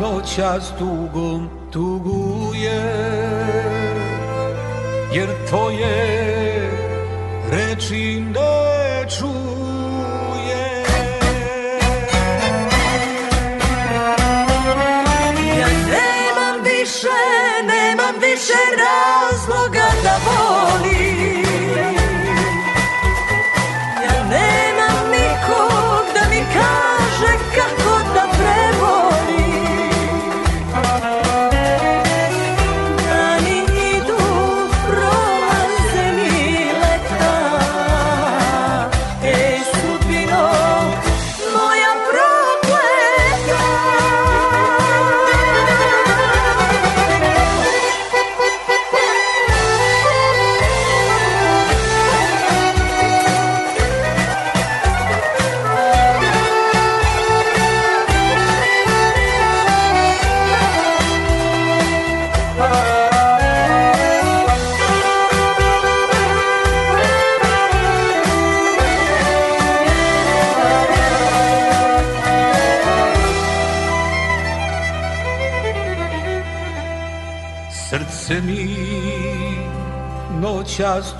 noća 0.00 0.60
s 0.60 0.78
tugom 0.78 1.48
tuguje. 1.72 2.82
jer 5.12 5.28
tvoje 5.48 6.70
reči 7.50 8.20
ne 8.20 9.10
čuje 9.18 9.43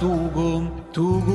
noćas 0.04 0.34
tugom 0.34 0.68
tuguje 0.92 1.33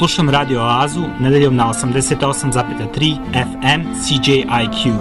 Slušam 0.00 0.30
Radio 0.30 0.60
Oazu 0.60 1.00
nedeljom 1.20 1.56
na 1.56 1.66
88,3 1.66 3.16
FM 3.32 3.80
CJIQ. 4.02 4.92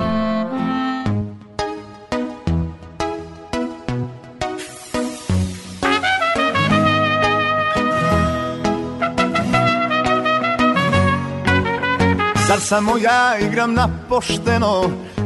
Zar 12.48 12.60
samo 12.60 12.98
ja 12.98 13.38
igram 13.40 13.74
na 13.74 13.90
pošteno 14.10 14.84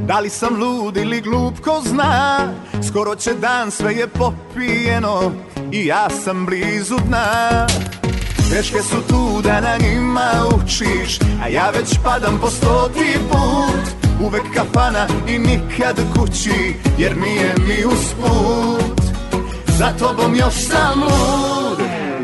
Da 0.08 0.20
li 0.20 0.30
sam 0.30 0.56
lud 0.56 0.98
ili 0.98 1.22
glup 1.22 1.60
ko 1.60 1.82
zna? 1.86 2.48
Skoro 2.88 3.16
će 3.16 3.34
dan 3.34 3.72
sve 3.72 3.94
je 3.94 4.08
popijeno 4.08 5.32
I 5.72 5.86
ja 5.86 6.10
sam 6.10 6.46
blizu 6.46 6.96
dna 7.08 7.68
Greške 8.50 8.82
su 8.82 9.02
tu 9.10 9.42
da 9.42 9.62
na 9.62 9.78
njima 9.78 10.32
učiš 10.56 11.20
A 11.44 11.48
ja 11.48 11.70
već 11.70 12.00
padam 12.04 12.38
po 12.42 12.50
stoti 12.50 13.18
put. 13.30 13.84
Uvek 14.26 14.44
kafana 14.56 15.08
i 15.28 15.40
nikad 15.40 16.00
kući 16.18 16.76
Jer 16.98 17.18
nije 17.18 17.56
mi 17.68 17.86
usput. 17.86 19.02
Za 19.68 19.94
tobom 20.00 20.36
još 20.36 20.54
sam 20.54 21.04
lud. 21.04 21.80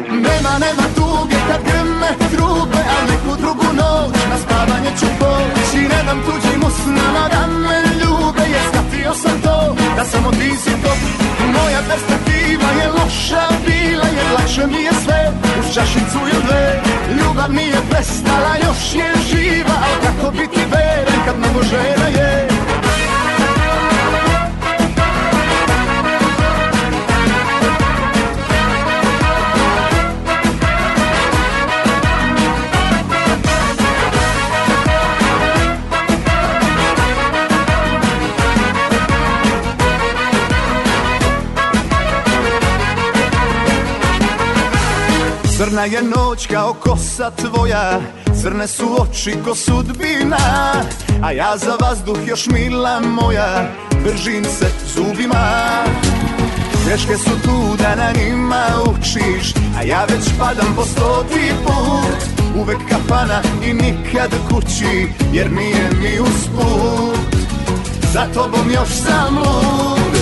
Nema, 0.09 0.53
nema 0.59 0.85
tuge 0.95 1.35
kad 1.47 1.61
grme 1.63 2.11
trube 2.31 2.81
Al 2.95 3.05
neku 3.09 3.41
drugu 3.41 3.73
noć 3.73 4.15
na 4.29 4.37
spavanje 4.37 4.91
ću 4.99 5.05
poći. 5.19 5.77
Ne 5.77 6.03
dam 6.05 6.21
tuđim 6.25 6.63
usnama 6.67 7.29
da 7.31 7.47
me 7.47 7.81
ljube 8.01 8.43
Jer 8.51 8.61
shvatio 8.71 9.13
sam 9.13 9.41
to 9.41 9.75
da 9.95 10.05
samo 10.05 10.31
ti 10.31 10.57
si 10.63 10.69
to 10.83 11.18
Moja 11.59 11.81
perspektiva 11.89 12.69
je 12.79 12.87
loša 12.97 13.45
bila 13.65 14.07
Jer 14.17 14.27
lakše 14.35 14.67
mi 14.67 14.81
je 14.83 14.93
sve. 15.03 15.31
Uz 15.59 15.73
čašicu 15.75 16.19
ili 16.31 16.43
dve 16.47 16.81
Ljubav 17.17 17.53
nije 17.53 17.79
prestala, 17.89 18.53
još 18.65 18.95
je 18.95 19.09
živa 19.29 19.77
Al 19.87 19.95
kako 20.05 20.31
biti 20.31 20.61
veren 20.71 21.19
kad 21.25 21.37
mnogo 21.37 21.63
žena 21.63 22.07
je 22.07 22.48
Crna 45.79 45.97
je 45.97 46.01
noć 46.01 46.47
kao 46.47 46.73
kosa 46.73 47.31
tvoja 47.31 47.99
Crne 48.41 48.67
su 48.67 49.01
oči 49.01 49.35
ko 49.45 49.55
sudbina 49.55 50.37
A 51.23 51.31
ja 51.31 51.57
za 51.57 51.77
vazduh 51.81 52.17
još 52.27 52.47
mila 52.47 52.99
moja 52.99 53.71
Držim 54.03 54.43
se 54.43 54.71
zubima. 54.95 55.83
Greške 56.85 57.17
su 57.17 57.29
tu 57.43 57.77
da 57.77 57.95
na 57.95 58.11
njima 58.11 58.65
učiš 58.89 59.53
A 59.79 59.83
ja 59.83 60.05
već 60.05 60.29
padam 60.39 60.73
po 60.75 60.85
stoti 60.85 61.51
put. 61.65 62.45
Uvek 62.61 62.77
kafana 62.89 63.41
i 63.63 63.73
nikad 63.73 64.31
kući 64.49 65.07
Jer 65.33 65.51
nije 65.51 65.89
mi 66.01 66.19
usput. 66.19 67.19
Za 68.13 68.27
tobom 68.33 68.71
još 68.71 68.89
sam 68.89 69.37
lud. 69.37 70.19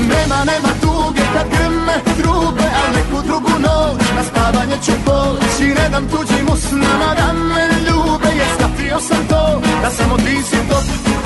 Nema, 0.00 0.44
nema 0.44 0.68
tuge 0.80 1.22
kad 1.34 1.46
grme 1.50 2.00
trube 2.16 2.36
Al 2.46 2.55
neku 2.96 3.22
drugu 3.26 3.54
noć 3.66 4.02
na 4.16 4.22
spavanje 4.28 4.76
ću 4.84 4.92
poći 5.04 5.66
Ne 5.78 5.88
dam 5.88 6.04
tuđim 6.10 6.46
usnama 6.52 7.10
da 7.18 7.32
me 7.32 7.64
ljube 7.86 8.30
Jer 8.38 8.48
shvatio 8.56 9.00
sam 9.00 9.26
to 9.28 9.60
da 9.82 9.90
samo 9.90 10.16
ti 10.16 10.42
si 10.48 10.56
to. 10.68 10.78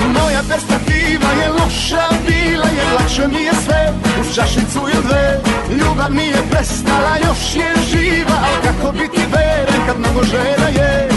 Moja 0.07 0.41
perspektiva 0.49 1.29
je 1.41 1.49
loša 1.49 2.05
bila 2.27 2.67
Jer 2.77 2.87
lakše 2.97 3.27
mi 3.27 3.43
je 3.43 3.53
sve 3.65 3.93
uz 4.21 4.35
čašicu 4.35 4.79
ili 4.93 5.03
dve. 5.03 5.41
Ljubav 5.79 6.11
nije 6.13 6.41
prestala, 6.51 7.13
još 7.27 7.55
je 7.55 7.71
živa 7.89 8.37
Al 8.47 8.55
kako 8.65 8.91
biti 8.91 9.21
veren 9.33 9.81
kad 9.87 9.99
mnogo 9.99 10.23
žena 10.23 10.67
je 10.67 11.10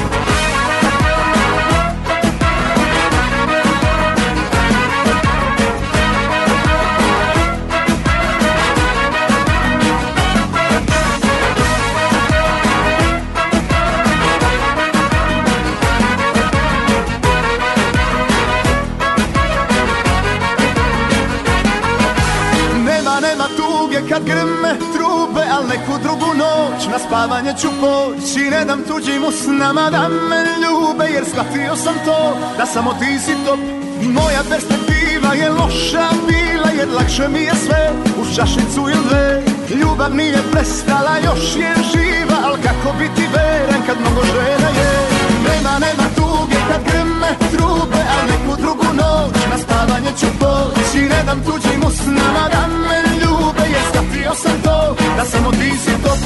kad 24.15 24.25
grme 24.25 24.73
trube 24.95 25.43
Al 25.57 25.65
neku 25.69 25.93
drugu 26.03 26.31
noć 26.43 26.87
na 26.93 26.99
spavanje 26.99 27.53
ću 27.61 27.69
poći 27.81 28.51
Ne 28.51 28.65
dam 28.65 28.83
tuđim 28.89 29.25
usnama 29.25 29.91
da 29.91 30.09
me 30.09 30.41
ljube 30.63 31.05
Jer 31.15 31.25
shvatio 31.25 31.77
sam 31.77 31.95
to 32.05 32.37
da 32.59 32.67
samo 32.67 32.95
ti 33.01 33.19
si 33.25 33.35
top. 33.47 33.59
Moja 34.03 34.43
perspektiva 34.51 35.35
je 35.35 35.51
loša 35.51 36.09
bila 36.27 36.71
Jer 36.79 36.89
lakše 36.97 37.29
mi 37.29 37.43
je 37.43 37.55
sve 37.67 37.93
uz 38.21 38.37
čašicu 38.37 38.81
ili 38.81 39.05
dve. 39.09 39.43
Ljubav 39.81 40.15
nije 40.15 40.39
prestala, 40.53 41.15
još 41.25 41.57
je 41.57 41.75
živa 41.93 42.39
Al 42.45 42.57
kako 42.67 42.99
biti 42.99 43.25
veren 43.35 43.83
kad 43.87 43.97
mnogo 44.01 44.23
žena 44.35 44.69
je? 44.79 44.93
Nema, 45.49 45.73
nema 45.87 46.07
tuge 46.17 46.59
kad 46.69 46.81
grme 46.91 47.31
trube 47.53 48.01
Al 48.15 48.25
neku 48.31 48.63
drugu 48.63 48.89
noć 49.01 49.35
na 49.51 49.59
spavanje 49.59 50.11
ću 50.21 50.27
poći 50.41 51.01
Ne 51.01 51.23
dam 51.27 51.41
tuđim 51.47 51.81
usnama 51.87 52.45
da 52.53 52.67
me 52.89 53.04
Sam 54.37 54.63
to 54.63 54.97
da 55.17 55.25
samo 55.25 55.51
ti 55.51 55.71
si 55.85 55.91
top. 56.03 56.19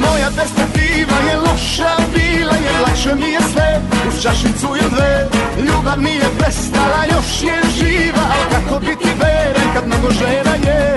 Moja 0.00 0.30
perspektiva 0.36 1.16
je 1.28 1.36
loša 1.36 1.96
bila 2.14 2.54
Jer 2.64 2.74
lakše 2.82 3.14
mi 3.14 3.32
je 3.32 3.40
sve. 3.52 3.80
Uz 4.08 4.22
čašicu 4.22 4.68
ili 4.80 4.90
dve 4.90 5.28
Ljubav 5.66 6.02
nije 6.02 6.24
prestala, 6.38 7.04
još 7.12 7.42
je 7.42 7.58
živa. 7.76 8.22
Al 8.34 8.42
kako 8.52 8.80
biti 8.80 9.08
veren 9.20 9.68
kad 9.74 9.86
mnogo 9.86 10.10
žena 10.10 10.54
je 10.66 10.96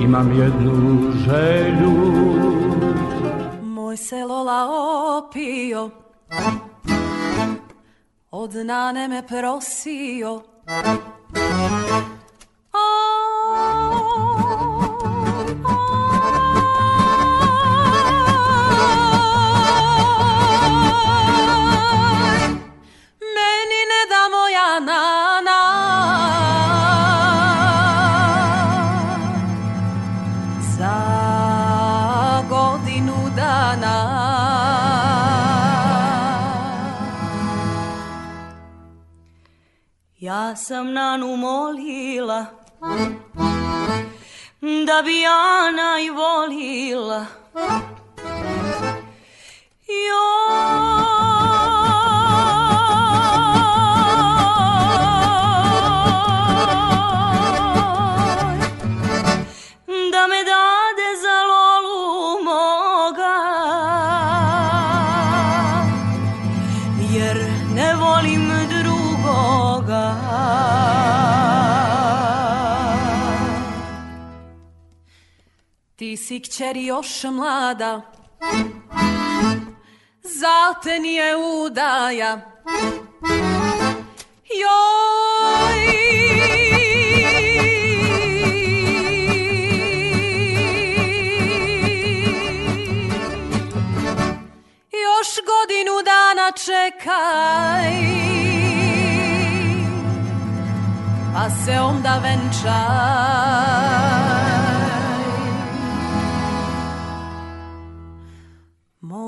Imam 0.00 0.32
jednu 0.38 1.12
želju. 1.12 1.92
Moj 3.62 3.96
se 3.96 4.24
Lola 4.24 4.68
opio 5.18 5.90
Od 8.30 8.54
nane 8.54 9.08
me 9.08 9.26
prosio. 9.26 10.42
Meni 10.66 10.96
Ja 40.46 40.56
sam 40.56 40.94
nanu 40.94 41.36
molila 41.36 42.46
Da 44.86 45.02
bi 45.02 45.26
Ana 45.26 46.00
i 46.00 46.10
volila 46.10 47.26
Joj 49.88 50.95
si 76.36 76.40
kćeri 76.42 76.84
još 76.84 77.24
mlada. 77.24 78.00
Za 80.22 80.80
te 80.82 80.98
nije 81.00 81.36
udaja. 81.36 82.40
Joj! 84.60 85.86
Još 95.04 95.28
godinu 95.50 95.92
dana 96.04 96.52
čekaj 96.64 97.92
Pa 101.34 101.50
se 101.50 101.80
onda 101.80 102.20
venčaj 102.22 104.15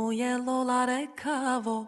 Moje 0.09 0.39
Lola 0.39 0.85
rekavo. 0.85 1.87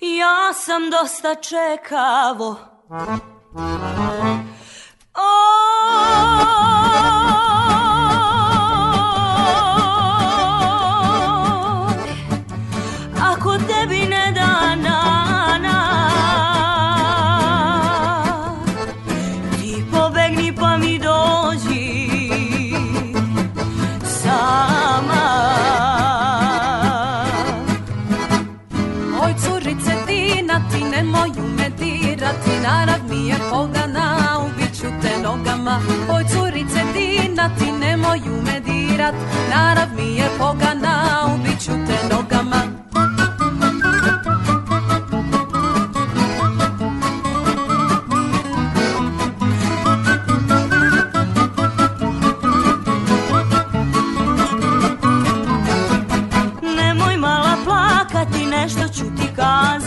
Ja 0.00 0.52
sam 0.54 0.90
dosta 0.90 1.34
čekavo. 1.34 2.56
Oj, 5.14 5.62
nogama 35.72 36.14
Oj 36.14 36.24
curice 36.24 36.82
Dina 36.94 37.48
ti 37.58 37.72
nemoju 37.72 38.42
me 38.44 38.60
dirat 38.60 39.14
Narav 39.50 39.88
mi 39.96 40.16
je 40.16 40.28
pogana, 40.38 41.26
ubiću 41.34 41.72
te 41.86 42.14
nogama 42.14 42.71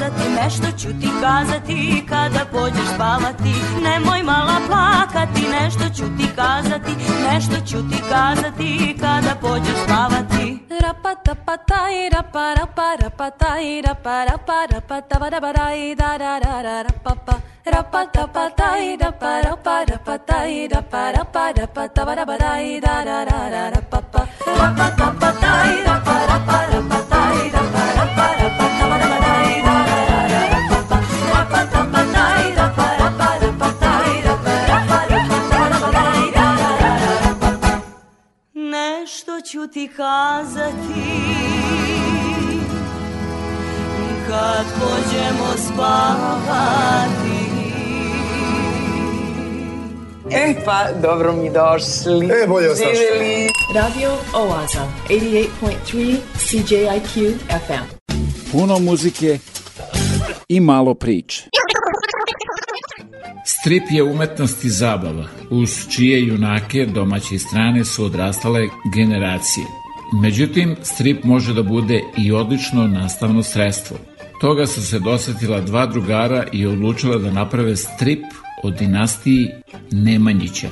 kazati, 0.06 0.30
nešto 0.30 0.78
ću 0.78 0.88
ti 1.02 1.10
kazati 1.22 2.06
kada 2.10 2.46
pođeš 2.52 2.88
spavati 2.96 3.54
Nemoj 3.84 4.24
mala 4.24 4.58
plakati, 4.68 5.42
nešto 5.50 5.84
ću 5.96 6.04
ti 6.18 6.28
kazati 6.36 6.92
Nešto 7.32 7.56
ću 7.66 7.78
ti 7.90 8.04
kazati 8.10 8.98
kada 9.02 9.36
pođeš 9.42 9.78
spavati 9.86 10.60
Rapa 10.82 11.16
tapa 11.16 11.58
taj 11.58 12.10
rapa 12.10 12.54
rapa 12.54 12.96
rapa 13.02 13.30
taj 13.30 13.82
rapa 13.82 14.26
rapa 14.26 14.66
rapa 14.72 15.02
taba 15.02 15.30
rapa 15.30 15.52
raj 15.52 15.96
da 15.96 16.18
da 16.18 16.40
da 16.40 16.62
da 16.64 16.82
rapa 16.82 17.16
pa 17.26 17.34
Rapa 17.66 18.06
tapa 18.06 18.50
tai 18.50 18.98
rapa 18.98 19.42
rapa 19.42 19.86
rapa 19.92 20.18
tai 20.18 20.68
rapa 20.68 21.12
rapa 21.12 21.52
rapa 21.58 21.88
taba 21.88 22.14
rapa 22.16 22.38
raj 22.38 22.80
da 22.82 23.04
da 23.06 23.26
da 23.26 23.50
da 23.50 23.70
rapa 23.70 24.02
pa 24.12 24.22
Rapa 24.60 24.88
tapa 24.98 25.32
tai 25.42 25.84
rapa 25.88 26.16
rapa 26.30 26.58
rapa 26.74 27.05
ću 39.56 39.68
ti 39.68 39.90
kazati 39.96 41.02
kad 44.28 44.66
pođemo 44.80 45.54
spavati 45.58 47.46
E 50.32 50.56
pa, 50.66 50.88
dobro 51.02 51.34
mi 51.34 51.50
došli. 51.50 52.26
E, 52.44 52.48
bolje 52.48 52.68
vas 52.68 52.80
našli. 52.80 53.50
Radio 53.76 54.10
Oaza, 54.34 54.88
88.3 55.10 56.18
CJIQ 56.38 57.34
FM. 57.68 58.12
Puno 58.52 58.80
muzike 58.80 59.40
i 60.48 60.60
malo 60.60 60.94
priče. 60.94 61.50
Strip 63.48 63.84
je 63.90 64.04
umetnost 64.04 64.64
i 64.64 64.70
zabava, 64.70 65.26
uz 65.50 65.88
čije 65.90 66.28
junake 66.28 66.86
domaće 66.86 67.36
i 67.36 67.40
strane 67.40 67.86
su 67.86 68.06
odrastale 68.06 68.68
generacije. 68.96 69.66
Međutim, 70.22 70.76
strip 70.84 71.24
može 71.24 71.54
da 71.54 71.64
bude 71.64 72.02
i 72.18 72.32
odlično 72.32 72.88
nastavno 72.88 73.44
sredstvo. 73.44 73.98
Toga 74.42 74.68
su 74.68 74.82
se 74.86 75.00
dosetila 75.00 75.62
dva 75.62 75.86
drugara 75.86 76.46
i 76.52 76.66
odlučila 76.66 77.18
da 77.18 77.32
naprave 77.32 77.76
strip 77.76 78.24
o 78.64 78.70
dinastiji 78.70 79.50
Nemanjića. 79.92 80.68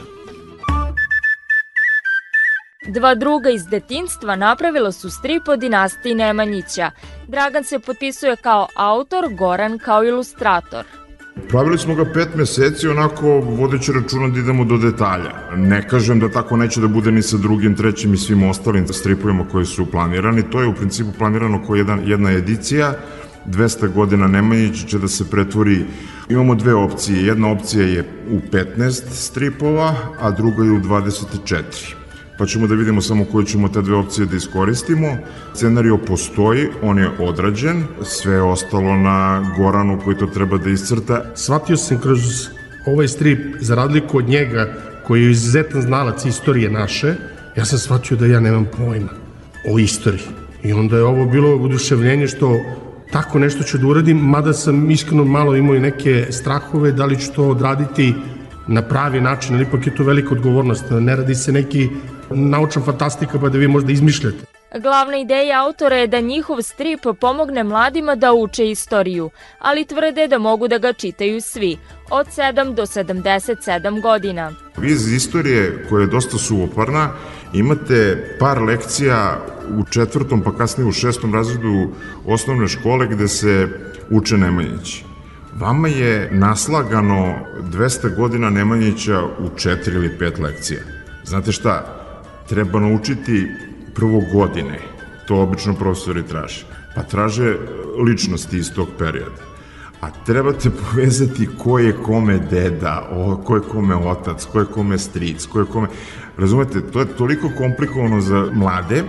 Dva 2.87 3.15
druga 3.15 3.49
iz 3.49 3.65
detinstva 3.65 4.35
napravila 4.35 4.91
su 4.91 5.09
strip 5.09 5.47
o 5.47 5.55
dinastiji 5.55 6.15
Nemanjića. 6.15 6.91
Dragan 7.27 7.63
se 7.63 7.79
potpisuje 7.79 8.35
kao 8.35 8.67
autor, 8.75 9.33
Goran 9.33 9.79
kao 9.79 10.03
ilustrator. 10.03 11.02
Pravili 11.49 11.77
smo 11.77 11.95
ga 11.95 12.05
pet 12.13 12.35
meseci, 12.35 12.87
onako 12.87 13.27
vodeći 13.39 13.91
računa 13.91 14.27
da 14.27 14.39
idemo 14.39 14.65
do 14.65 14.77
detalja. 14.77 15.31
Ne 15.55 15.87
kažem 15.87 16.19
da 16.19 16.29
tako 16.29 16.57
neće 16.57 16.81
da 16.81 16.87
bude 16.87 17.11
ni 17.11 17.21
sa 17.21 17.37
drugim, 17.37 17.75
trećim 17.75 18.13
i 18.13 18.17
svim 18.17 18.43
ostalim 18.43 18.87
stripovima 18.87 19.45
koji 19.51 19.65
su 19.65 19.85
planirani. 19.91 20.43
To 20.51 20.61
je 20.61 20.67
u 20.67 20.73
principu 20.73 21.11
planirano 21.17 21.65
kao 21.65 21.75
jedan, 21.75 22.01
jedna 22.05 22.31
edicija. 22.31 22.93
200 23.45 23.93
godina 23.93 24.27
Nemanjić 24.27 24.85
će 24.85 24.99
da 24.99 25.07
se 25.07 25.29
pretvori. 25.29 25.85
Imamo 26.29 26.55
dve 26.55 26.73
opcije. 26.73 27.25
Jedna 27.25 27.51
opcija 27.51 27.85
je 27.85 28.05
u 28.29 28.39
15 28.51 29.03
stripova, 29.09 29.95
a 30.19 30.31
druga 30.31 30.63
je 30.63 30.71
u 30.71 30.79
24 30.79 32.02
pa 32.43 32.47
ćemo 32.47 32.67
da 32.67 32.75
vidimo 32.75 33.01
samo 33.01 33.25
koje 33.31 33.45
ćemo 33.45 33.69
te 33.69 33.81
dve 33.81 33.95
opcije 33.95 34.25
da 34.25 34.35
iskoristimo. 34.35 35.07
Scenario 35.53 35.97
postoji, 35.97 36.67
on 36.81 36.97
je 36.99 37.09
odrađen, 37.19 37.83
sve 38.01 38.33
je 38.33 38.41
ostalo 38.41 38.97
na 38.97 39.45
Goranu 39.57 39.99
koji 40.03 40.17
to 40.17 40.27
treba 40.27 40.57
da 40.57 40.69
iscrta. 40.69 41.21
Shvatio 41.35 41.77
sam 41.77 41.99
kroz 41.99 42.19
ovaj 42.85 43.07
strip, 43.07 43.39
za 43.59 43.75
razliku 43.75 44.17
od 44.17 44.27
njega, 44.27 44.73
koji 45.07 45.23
je 45.23 45.31
izuzetan 45.31 45.81
znalac 45.81 46.25
istorije 46.25 46.69
naše, 46.69 47.15
ja 47.55 47.65
sam 47.65 47.79
shvatio 47.79 48.17
da 48.17 48.25
ja 48.25 48.39
nemam 48.39 48.67
pojma 48.77 49.13
o 49.71 49.79
istoriji. 49.79 50.27
I 50.63 50.73
onda 50.73 50.97
je 50.97 51.03
ovo 51.03 51.25
bilo 51.25 51.55
oduševljenje 51.55 52.27
što 52.27 52.59
tako 53.11 53.39
nešto 53.39 53.63
ću 53.63 53.77
da 53.77 53.87
uradim, 53.87 54.17
mada 54.17 54.53
sam 54.53 54.91
iskreno 54.91 55.25
malo 55.25 55.55
imao 55.55 55.75
i 55.75 55.79
neke 55.79 56.25
strahove 56.29 56.91
da 56.91 57.05
li 57.05 57.19
ću 57.19 57.31
to 57.35 57.47
odraditi 57.49 58.13
na 58.67 58.81
pravi 58.81 59.21
način, 59.21 59.55
ali 59.55 59.63
ipak 59.63 59.87
je 59.87 59.95
to 59.95 60.03
velika 60.03 60.35
odgovornost. 60.35 60.85
Ne 60.91 61.15
radi 61.15 61.35
se 61.35 61.51
neki 61.51 61.89
naučna 62.29 62.81
fantastika 62.81 63.39
pa 63.39 63.49
da 63.49 63.57
vi 63.57 63.67
možda 63.67 63.91
izmišljate. 63.91 64.45
Glavna 64.81 65.17
ideja 65.17 65.65
autora 65.65 65.95
je 65.95 66.07
da 66.07 66.19
njihov 66.19 66.61
strip 66.61 66.99
pomogne 67.21 67.63
mladima 67.63 68.15
da 68.15 68.33
uče 68.33 68.69
istoriju, 68.69 69.29
ali 69.59 69.85
tvrde 69.85 70.27
da 70.27 70.37
mogu 70.37 70.67
da 70.67 70.77
ga 70.77 70.93
čitaju 70.93 71.41
svi, 71.41 71.77
od 72.09 72.27
7 72.27 72.73
do 72.73 72.85
77 72.85 74.01
godina. 74.01 74.51
Vi 74.77 74.91
iz 74.91 75.13
istorije, 75.13 75.85
koja 75.89 76.01
je 76.01 76.07
dosta 76.07 76.37
suvoparna, 76.37 77.09
imate 77.53 78.27
par 78.39 78.61
lekcija 78.61 79.37
u 79.69 79.83
četvrtom 79.83 80.41
pa 80.41 80.55
kasnije 80.57 80.89
u 80.89 80.91
šestom 80.91 81.33
razredu 81.33 81.89
osnovne 82.25 82.67
škole 82.67 83.07
gde 83.07 83.27
se 83.27 83.67
uče 84.09 84.37
Nemanjići. 84.37 85.05
Vama 85.59 85.87
je 85.87 86.29
naslagano 86.31 87.35
200 87.61 88.15
godina 88.15 88.49
Nemanjića 88.49 89.23
u 89.23 89.49
4 89.55 89.95
ili 89.95 90.17
5 90.19 90.41
lekcija. 90.41 90.79
Znate 91.23 91.51
šta, 91.51 92.02
treba 92.53 92.79
naučiti 92.79 93.47
prvo 93.95 94.21
godine, 94.33 94.79
to 95.27 95.41
obično 95.41 95.73
profesori 95.73 96.23
traže, 96.23 96.65
pa 96.95 97.03
traže 97.03 97.57
ličnosti 98.07 98.57
iz 98.57 98.73
tog 98.73 98.87
perioda. 98.97 99.41
A 100.01 100.09
trebate 100.25 100.69
povezati 100.81 101.49
ko 101.57 101.79
je 101.79 101.93
kome 101.93 102.37
deda, 102.51 103.09
o, 103.11 103.37
ko 103.37 103.55
je 103.55 103.61
kome 103.61 103.95
otac, 103.95 104.45
ko 104.45 104.59
je 104.59 104.65
kome 104.65 104.97
stric, 104.97 105.45
ko 105.45 105.59
je 105.59 105.65
kome... 105.65 105.87
Razumete, 106.37 106.81
to 106.81 106.99
je 106.99 107.05
toliko 107.17 107.49
komplikovano 107.57 108.21
za 108.21 108.47
mlade, 108.53 109.03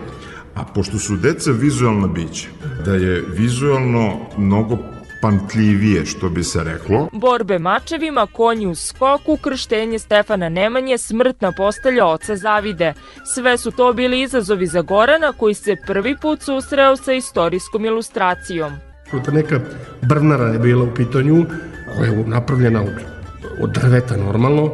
a 0.54 0.64
pošto 0.64 0.98
su 0.98 1.16
deca 1.16 1.50
vizualna 1.50 2.06
bića, 2.06 2.48
da 2.84 2.94
je 2.94 3.24
vizualno 3.36 4.16
mnogo 4.38 4.78
pamtljivije, 5.24 6.06
što 6.06 6.28
bi 6.28 6.44
se 6.44 6.64
reklo. 6.64 7.08
Borbe 7.12 7.58
mačevima, 7.58 8.26
konji 8.32 8.66
u 8.66 8.74
skoku, 8.74 9.36
krštenje 9.36 9.98
Stefana 9.98 10.48
Nemanje, 10.48 10.98
smrtna 10.98 11.52
postelja 11.52 12.06
oca 12.06 12.36
Zavide. 12.36 12.94
Sve 13.34 13.58
su 13.58 13.70
to 13.70 13.92
bili 13.92 14.20
izazovi 14.20 14.66
za 14.66 14.82
Gorana 14.82 15.32
koji 15.32 15.54
se 15.54 15.76
prvi 15.86 16.16
put 16.22 16.42
susreo 16.42 16.96
sa 16.96 17.12
istorijskom 17.12 17.84
ilustracijom. 17.84 18.72
Ta 19.24 19.30
neka 19.30 19.60
brvnara 20.02 20.44
je 20.44 20.58
bila 20.58 20.84
u 20.84 20.94
pitanju, 20.94 21.44
koja 21.96 22.10
je 22.10 22.24
napravljena 22.26 22.82
od, 22.82 22.94
od 23.60 23.70
drveta 23.70 24.16
normalno, 24.16 24.72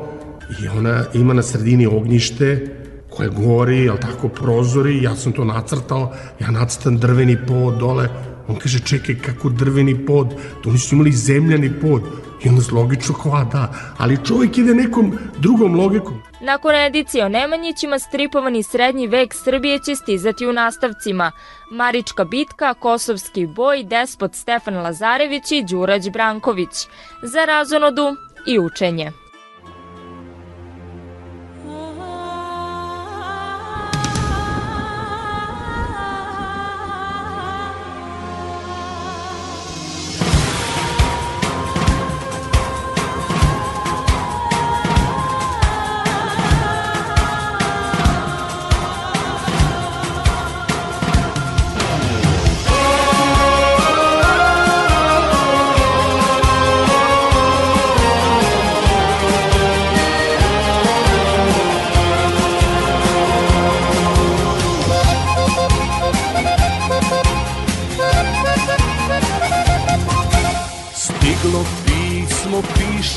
i 0.63 0.69
ona 0.69 1.05
ima 1.15 1.35
na 1.35 1.43
sredini 1.43 1.87
ognjište 1.87 2.67
koje 3.11 3.29
gori, 3.29 3.89
ali 3.89 4.01
tako 4.01 4.29
prozori, 4.29 5.03
ja 5.03 5.17
sam 5.17 5.33
to 5.33 5.45
nacrtao, 5.45 6.13
ja 6.41 6.51
nacrtam 6.51 6.99
drveni 6.99 7.37
pod 7.47 7.75
dole, 7.75 8.09
On 8.51 8.57
kaže, 8.59 8.81
čekaj, 8.81 9.15
kako 9.15 9.49
drveni 9.49 10.07
pod, 10.07 10.35
to 10.63 10.71
oni 10.71 10.79
su 10.79 10.95
imali 10.95 11.13
zemljani 11.13 11.71
pod. 11.81 12.03
I 12.45 12.49
onda 12.49 12.63
logično 12.73 13.15
kao, 13.15 13.45
da, 13.53 13.75
ali 13.99 14.25
čovjek 14.25 14.59
ide 14.59 14.75
nekom 14.75 15.19
drugom 15.39 15.75
logikom. 15.75 16.23
Nakon 16.41 16.75
edicije 16.75 17.25
o 17.25 17.29
Nemanjićima, 17.29 17.99
stripovani 17.99 18.63
srednji 18.63 19.07
vek 19.07 19.35
Srbije 19.35 19.79
će 19.79 19.97
stizati 19.97 20.47
u 20.47 20.53
nastavcima. 20.53 21.33
Marička 21.71 22.25
bitka, 22.25 22.75
Kosovski 22.75 23.47
boj, 23.47 23.85
despot 23.85 24.35
Stefan 24.35 24.77
Lazarević 24.77 25.53
i 25.53 25.65
Đurać 25.65 26.11
Branković. 26.11 26.87
Za 27.23 27.45
razonodu 27.45 28.17
i 28.47 28.59
učenje. 28.59 29.13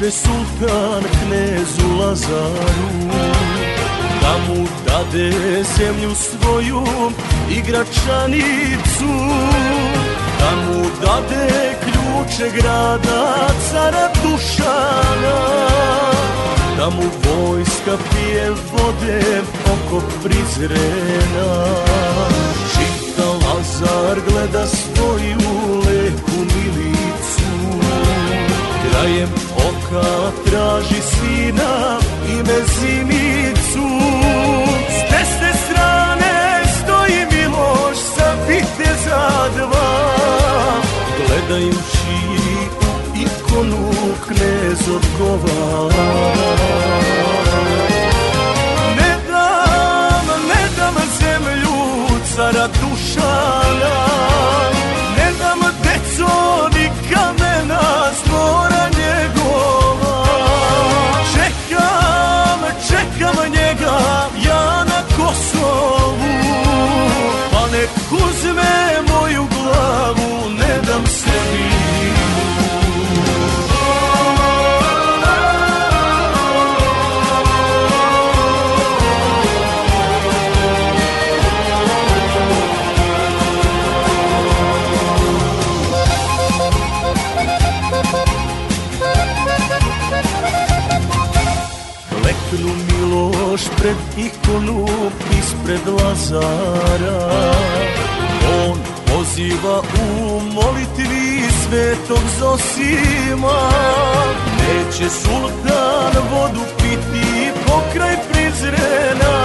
Piše 0.03 0.11
sultan 0.11 1.03
knezu 1.03 1.87
Lazaru 1.99 2.89
Da 4.21 4.37
mu 4.47 4.67
dade 4.87 5.31
zemlju 5.77 6.15
svoju 6.15 6.83
i 7.49 7.61
gračanicu 7.61 9.13
Da 10.39 10.51
mu 10.55 10.83
dade 11.01 11.75
ključe 11.83 12.51
grada 12.55 13.47
cara 13.71 14.09
Dušana 14.23 15.39
Da 16.77 16.89
mu 16.89 17.03
vojska 17.23 17.97
pije 18.11 18.49
vode 18.49 19.41
oko 19.65 20.05
Prizrena. 20.23 21.65
Čita 22.73 23.27
Lazar 23.27 24.19
gleda 24.29 24.67
svoju 24.67 25.37
lepu 25.85 26.37
milicu 26.37 27.79
Krajem 28.89 29.42
oka 29.70 30.32
traži 30.45 31.01
sina 31.01 31.99
i 32.30 32.36
mezimicu 32.36 33.88
S 34.89 35.11
desne 35.11 35.53
strane 35.66 36.64
stoji 36.66 37.26
Miloš 37.32 37.97
sa 38.16 38.34
viteza 38.47 39.49
dva. 39.57 40.14
Gledajući 41.28 42.18
u 42.82 43.22
ikonu 43.22 43.91
knez 44.28 44.95
odgovara 44.95 46.43
cara 52.36 52.68
Dušana. 52.68 53.95
Ne 55.18 55.28
dam 55.39 55.59
deco 55.84 56.34
ni 56.76 56.89
kamena 57.09 58.11
čekam 63.34 63.51
njega 63.51 63.99
ja 64.45 64.84
na 64.86 65.01
Kosovu. 65.17 66.34
Pa 67.51 67.67
nek 67.71 67.89
uzme 68.11 69.01
moju 69.07 69.47
glavu, 69.53 70.49
ne 70.49 70.81
dam 70.88 71.05
sebi 71.07 71.73
Miloš 93.84 93.95
pred 94.15 94.25
ikonu 94.25 94.88
ispred 95.39 95.88
Lazara. 95.88 97.53
On 98.65 98.77
poziva 99.05 99.81
u 99.81 100.39
molitvi 100.39 101.41
svetog 101.63 102.23
Zosima. 102.39 103.69
Neće 104.59 105.09
sultan 105.09 106.23
vodu 106.31 106.65
piti 106.77 107.51
pokraj 107.67 108.15
Prizrena 108.31 109.36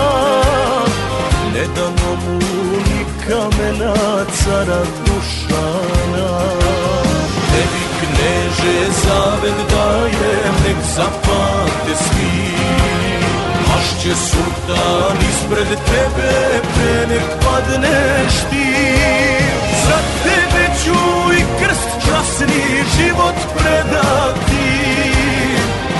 Ne 1.55 1.65
damo 1.77 2.17
mu 2.25 2.37
ni 2.77 3.05
kamena 3.27 3.95
cara 4.45 4.83
Dušana. 5.07 6.41
Tebi 7.51 7.85
kneže 8.01 8.91
zavet 9.05 9.71
dajem, 9.71 10.55
nek 10.65 10.77
zapate 10.97 11.95
svi 11.97 12.59
Pašće 13.89 14.15
sultan 14.15 15.17
ispred 15.31 15.67
tebe, 15.67 16.33
pre 16.75 17.07
nek 17.07 17.29
padneš 17.45 18.35
ti. 18.51 18.69
Za 19.87 19.99
tebe 20.23 20.65
ću 20.85 20.99
i 21.33 21.43
krst 21.61 21.89
časni 22.07 22.85
život 22.97 23.35
predati. 23.57 24.69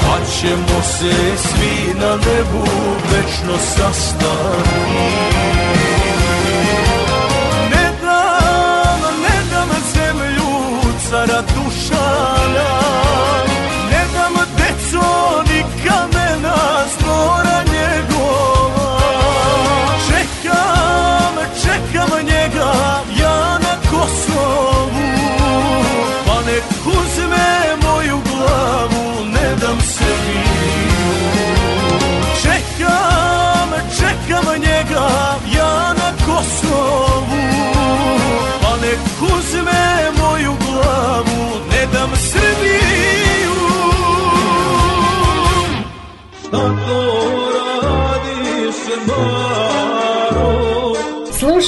Pa 0.03 0.17
ćemo 0.33 0.83
se 0.83 1.37
svi 1.37 1.95
na 2.01 2.11
nebu 2.11 2.67
večno 3.11 3.59
sastati. 3.59 4.71
Ne 7.71 7.91
dam, 8.03 9.01
ne 9.23 9.43
dam 9.51 9.69
zemlju 9.95 10.49
cara 11.11 11.43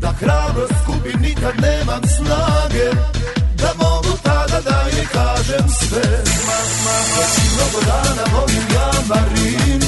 Da 0.00 0.12
hrabrost 0.20 0.74
skupim 0.82 1.20
nikad 1.20 1.54
nemam 1.60 2.02
snage 2.16 2.88
Da 3.60 3.70
mogu 3.78 4.18
tada 4.22 4.60
da 4.60 4.84
joj 4.92 5.06
kažem 5.12 5.68
sve. 5.68 6.08
Već 7.18 7.34
mnogo 7.54 7.80
dana 7.86 8.24
volim 8.32 8.66
ja 8.74 8.90
Marinu 9.08 9.87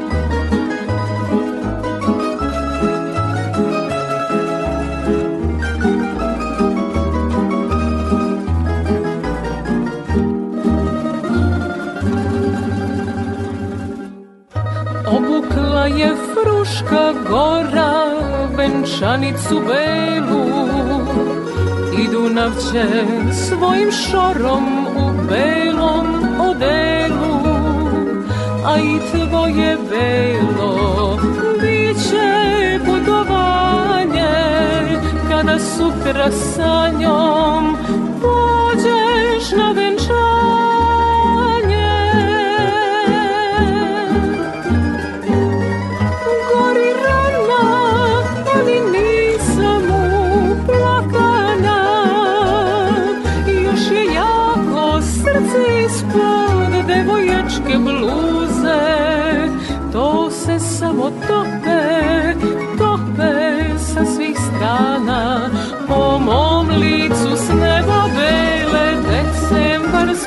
Fruška 16.81 17.13
gora, 17.29 17.93
venčanicu 18.57 19.61
belu, 19.67 20.45
i 21.99 22.07
Dunav 22.11 22.51
će 22.51 22.85
svojim 23.33 23.91
šorom 23.91 24.87
u 24.87 25.11
belom 25.29 26.07
odelu, 26.39 27.41
a 28.65 28.77
i 28.77 28.99
tvoje 29.11 29.77
belo 29.89 31.17
biće 31.61 32.79
putovanje, 32.85 34.33
kada 35.29 35.59
sutra 35.59 36.31
sa 36.31 36.89
njom 36.99 37.77
pođeš 38.21 39.51
na 39.57 39.71
venčanje. 39.71 40.40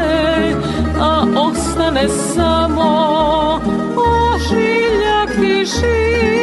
A 0.99 1.25
ostane 1.35 2.09
samo 2.09 2.91
ožiljak 3.95 5.37
i 5.37 5.65
živ 5.65 6.38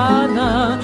sana. 0.00 0.78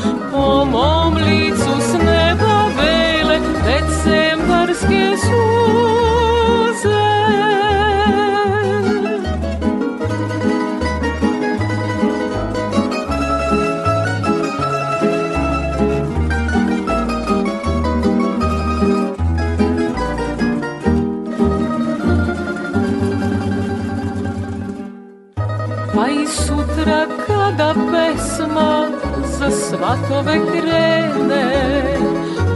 cvatove 29.76 30.36
krene 30.52 31.44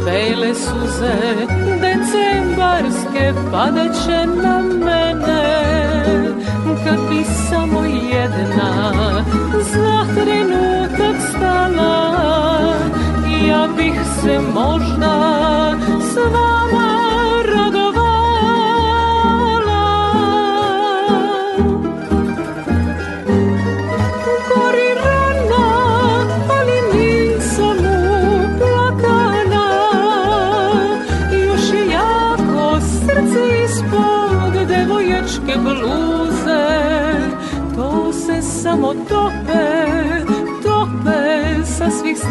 Pejle 0.04 0.54
suze 0.54 1.14
decembarske 1.80 3.34
padaće 3.52 4.26
na 4.42 4.62
mene. 4.62 5.60
Kad 6.84 6.98
bi 7.10 7.24
samo 7.24 7.84
jedna 7.84 8.92
za 9.52 10.14
trenutak 10.14 11.16
stala 11.30 12.10
Ja 13.48 13.68
bih 13.76 13.94
se 14.22 14.38
možda 14.54 15.14
s 16.00 16.16
vama 16.16 16.89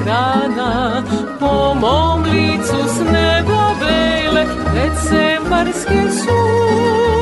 strana 0.09 1.03
Po 1.39 1.73
mom 1.81 2.23
licu 2.23 2.79
s 2.95 2.97
neba 3.13 3.63
bele 3.79 4.43
decembarske 4.73 6.01
suze 6.19 7.18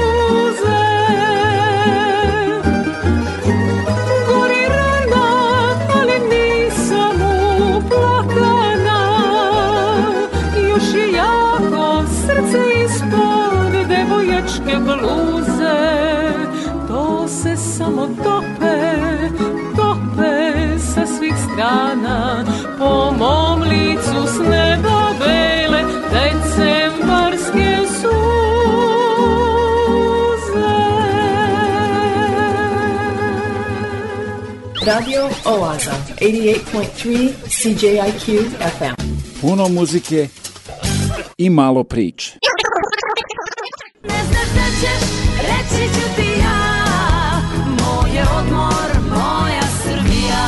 Radio 34.88 35.30
Oaza, 35.46 35.92
88.3 36.22 37.30
CJIQ 37.48 38.50
FM. 38.60 38.96
Puno 39.42 39.68
muzike 39.68 40.28
i 41.38 41.50
malo 41.50 41.84
priče. 41.84 42.40
Ne 44.04 44.24
znaš 44.24 44.48
da 44.56 44.66
ćeš, 44.80 45.10
reći 45.42 45.94
ću 45.94 46.16
ti 46.16 46.28
ja 46.40 47.42
Moj 47.68 48.16
je 48.16 48.24
odmor, 48.40 49.10
moja 49.10 49.62
Srbija 49.84 50.48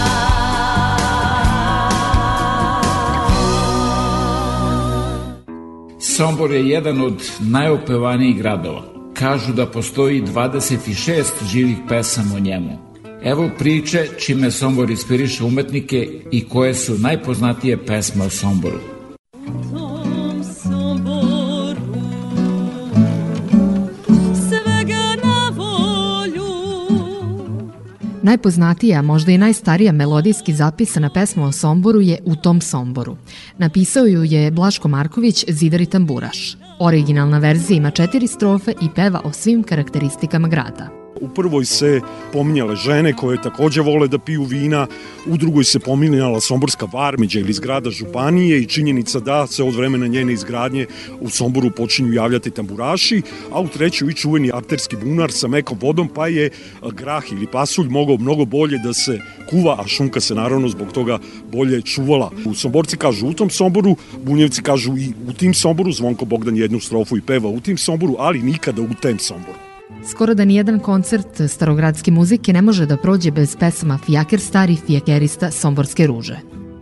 Sombor 6.00 6.52
je 6.52 6.70
jedan 6.70 7.02
od 7.02 7.24
najopevanijih 7.40 8.38
gradova. 8.38 8.84
Kažu 9.14 9.54
da 9.54 9.66
postoji 9.66 10.22
26 10.22 11.24
živih 11.46 11.78
pesama 11.90 12.36
o 12.36 12.40
njemu. 12.40 12.89
Evo 13.24 13.50
priče 13.58 14.08
čime 14.18 14.52
Sombor 14.52 14.90
inspiriše 14.90 15.44
umetnike 15.44 16.08
i 16.32 16.48
koje 16.50 16.74
su 16.74 16.98
najpoznatije 16.98 17.86
pesme 17.86 18.26
o 18.26 18.30
Somboru. 18.30 18.80
Tom 19.74 20.44
Somboru 20.64 21.82
Svega 24.50 25.16
na 25.24 25.52
volju 25.56 26.44
Najpoznatija, 28.22 29.00
a 29.00 29.02
možda 29.02 29.32
i 29.32 29.38
najstarija 29.38 29.92
melodijski 29.92 30.54
zapisana 30.54 31.10
pesma 31.14 31.46
o 31.46 31.52
Somboru 31.52 32.02
je 32.02 32.20
U 32.26 32.36
tom 32.36 32.62
Somboru. 32.62 33.18
Napisao 33.58 34.06
ju 34.06 34.24
je 34.24 34.52
Blaško 34.52 34.88
Marković, 34.88 35.46
zidar 35.48 35.82
i 35.82 35.86
tamburaš. 35.86 36.58
Originalna 36.80 37.38
verzija 37.40 37.78
ima 37.78 37.92
četiri 37.92 38.28
strofe 38.28 38.72
i 38.82 38.86
peva 38.96 39.22
o 39.24 39.34
svim 39.34 39.64
karakteristikama 39.64 40.48
grada. 40.48 40.99
U 41.22 41.28
prvoj 41.28 41.66
se 41.66 42.02
pominjale 42.34 42.76
žene 42.76 43.14
koje 43.14 43.42
takođe 43.42 43.82
vole 43.82 44.08
da 44.08 44.18
piju 44.20 44.44
vina, 44.44 44.88
u 45.26 45.38
drugoj 45.38 45.64
se 45.64 45.80
pominjala 45.80 46.40
Somborska 46.40 46.88
varmeđa 46.94 47.40
ili 47.40 47.54
zgrada 47.54 47.90
Županije 47.90 48.60
i 48.60 48.66
činjenica 48.66 49.20
da 49.20 49.48
se 49.48 49.64
od 49.64 49.76
vremena 49.76 50.08
njene 50.08 50.34
izgradnje 50.34 50.86
u 51.22 51.30
Somboru 51.30 51.72
počinju 51.72 52.14
javljati 52.14 52.52
tamburaši, 52.52 53.22
a 53.52 53.62
u 53.62 53.68
trećoj 53.68 54.10
i 54.10 54.14
čuveni 54.14 54.52
arterski 54.54 54.96
bunar 54.96 55.32
sa 55.32 55.48
mekom 55.48 55.78
vodom, 55.82 56.08
pa 56.08 56.28
je 56.28 56.50
grah 56.92 57.24
ili 57.32 57.48
pasulj 57.48 57.90
mogao 57.90 58.18
mnogo 58.18 58.46
bolje 58.46 58.78
da 58.78 58.94
se 58.94 59.20
kuva, 59.50 59.76
a 59.80 59.88
šunka 59.88 60.20
se 60.20 60.36
naravno 60.36 60.68
zbog 60.68 60.92
toga 60.92 61.20
bolje 61.52 61.82
čuvala. 61.82 62.32
U 62.46 62.54
Somborci 62.54 62.98
kažu 62.98 63.28
u 63.28 63.34
tom 63.34 63.50
Somboru, 63.50 63.96
Bunjevci 64.24 64.62
kažu 64.62 64.98
i 64.98 65.14
u 65.28 65.34
tim 65.34 65.54
Somboru, 65.54 65.92
Zvonko 65.92 66.26
Bogdan 66.26 66.58
jednu 66.58 66.80
strofu 66.80 67.18
i 67.18 67.22
peva 67.22 67.50
u 67.50 67.60
tim 67.60 67.78
Somboru, 67.78 68.16
ali 68.20 68.44
nikada 68.44 68.82
u 68.82 68.90
tem 69.02 69.20
Somboru. 69.20 69.69
Skoro 70.06 70.34
da 70.34 70.46
nijedan 70.46 70.80
koncert 70.80 71.42
starogradske 71.48 72.12
muzike 72.12 72.54
ne 72.54 72.62
može 72.62 72.86
da 72.86 72.98
prođe 72.98 73.32
bez 73.32 73.56
pesama 73.60 73.98
Fijaker 74.06 74.40
stari 74.40 74.76
fijakerista 74.76 75.52
Somborske 75.52 76.08
ruže. 76.08 76.40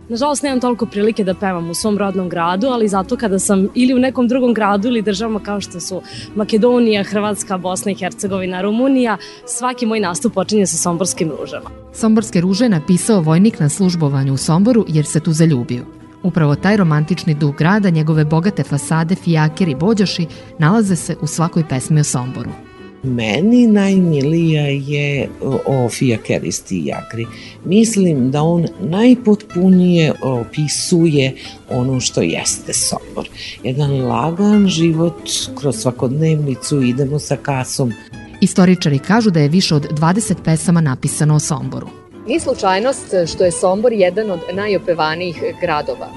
Nažalost, 0.08 0.42
nemam 0.42 0.60
toliko 0.60 0.86
prilike 0.86 1.24
da 1.24 1.34
pevam 1.34 1.70
u 1.70 1.74
svom 1.74 1.98
rodnom 1.98 2.28
gradu, 2.28 2.66
ali 2.66 2.88
zato 2.88 3.16
kada 3.16 3.38
sam 3.38 3.68
ili 3.74 3.94
u 3.94 3.98
nekom 3.98 4.28
drugom 4.28 4.54
gradu 4.54 4.88
ili 4.88 5.02
državama 5.02 5.40
kao 5.40 5.60
što 5.60 5.80
su 5.80 6.02
Makedonija, 6.34 7.04
Hrvatska, 7.04 7.58
Bosna 7.58 7.92
i 7.92 7.94
Hercegovina, 7.94 8.60
Rumunija, 8.60 9.16
svaki 9.46 9.86
moj 9.86 10.00
nastup 10.00 10.34
počinje 10.34 10.66
sa 10.66 10.76
somborskim 10.76 11.30
ružama. 11.40 11.70
Somborske 11.94 12.40
ruže 12.40 12.64
je 12.64 12.68
napisao 12.68 13.20
vojnik 13.20 13.60
na 13.60 13.68
službovanju 13.68 14.34
u 14.34 14.36
Somboru 14.36 14.84
jer 14.88 15.06
se 15.06 15.20
tu 15.20 15.32
zaljubio. 15.32 15.84
Upravo 16.22 16.54
taj 16.54 16.76
romantični 16.76 17.34
duh 17.34 17.56
grada, 17.56 17.90
njegove 17.90 18.24
bogate 18.24 18.62
fasade, 18.62 19.14
fijaker 19.14 19.68
i 19.68 19.74
bođoši 19.74 20.26
nalaze 20.58 20.96
se 20.96 21.16
u 21.20 21.26
svakoj 21.26 21.68
pesmi 21.68 22.00
o 22.00 22.04
Somboru. 22.04 22.67
Meni 23.02 23.66
najmilija 23.66 24.66
je 24.66 25.28
o 25.66 25.88
fijakeristi 25.88 26.82
Jakri. 26.84 27.26
Mislim 27.64 28.30
da 28.30 28.42
on 28.42 28.66
najpotpunije 28.80 30.12
opisuje 30.22 31.34
ono 31.70 32.00
što 32.00 32.22
jeste 32.22 32.72
Sombor. 32.72 33.28
Jedan 33.62 34.02
lagan 34.02 34.68
život 34.68 35.22
kroz 35.60 35.76
svakodnevnicu, 35.76 36.82
idemo 36.82 37.18
sa 37.18 37.36
kasom. 37.36 37.92
Istoričari 38.40 38.98
kažu 38.98 39.30
da 39.30 39.40
je 39.40 39.48
više 39.48 39.74
od 39.74 39.88
20 39.90 40.34
pesama 40.44 40.80
napisano 40.80 41.34
o 41.34 41.38
Somboru. 41.38 41.88
Nije 42.26 42.40
slučajnost 42.40 43.06
što 43.26 43.44
je 43.44 43.52
Sombor 43.52 43.92
jedan 43.92 44.30
od 44.30 44.40
najopevanijih 44.52 45.42
gradova. 45.60 46.08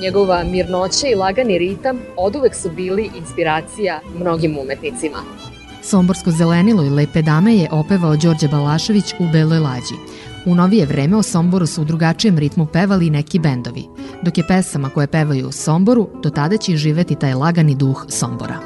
Njegova 0.00 0.44
mirnoća 0.44 1.06
i 1.06 1.14
lagani 1.14 1.58
ritam 1.58 1.98
oduvek 2.16 2.54
su 2.54 2.70
bili 2.70 3.10
inspiracija 3.18 4.00
mnogim 4.18 4.58
umetnicima. 4.58 5.18
Somborsko 5.82 6.30
zelenilo 6.30 6.84
i 6.84 6.90
lepe 6.90 7.22
dame 7.22 7.56
je 7.56 7.68
opevao 7.70 8.16
Đorđe 8.16 8.48
Balašević 8.48 9.14
u 9.18 9.32
Beloj 9.32 9.58
lađi. 9.58 9.94
U 10.46 10.54
novije 10.54 10.86
vreme 10.86 11.16
o 11.16 11.22
Somboru 11.22 11.66
su 11.66 11.82
u 11.82 11.84
drugačijem 11.84 12.38
ritmu 12.38 12.66
pevali 12.66 13.10
neki 13.10 13.38
bendovi, 13.38 13.84
dok 14.22 14.38
je 14.38 14.46
pesama 14.46 14.90
koje 14.90 15.06
pevaju 15.06 15.48
u 15.48 15.52
Somboru, 15.52 16.08
do 16.22 16.30
tada 16.30 16.56
će 16.56 16.76
živeti 16.76 17.14
taj 17.14 17.34
lagani 17.34 17.74
duh 17.74 18.04
Sombora. 18.08 18.60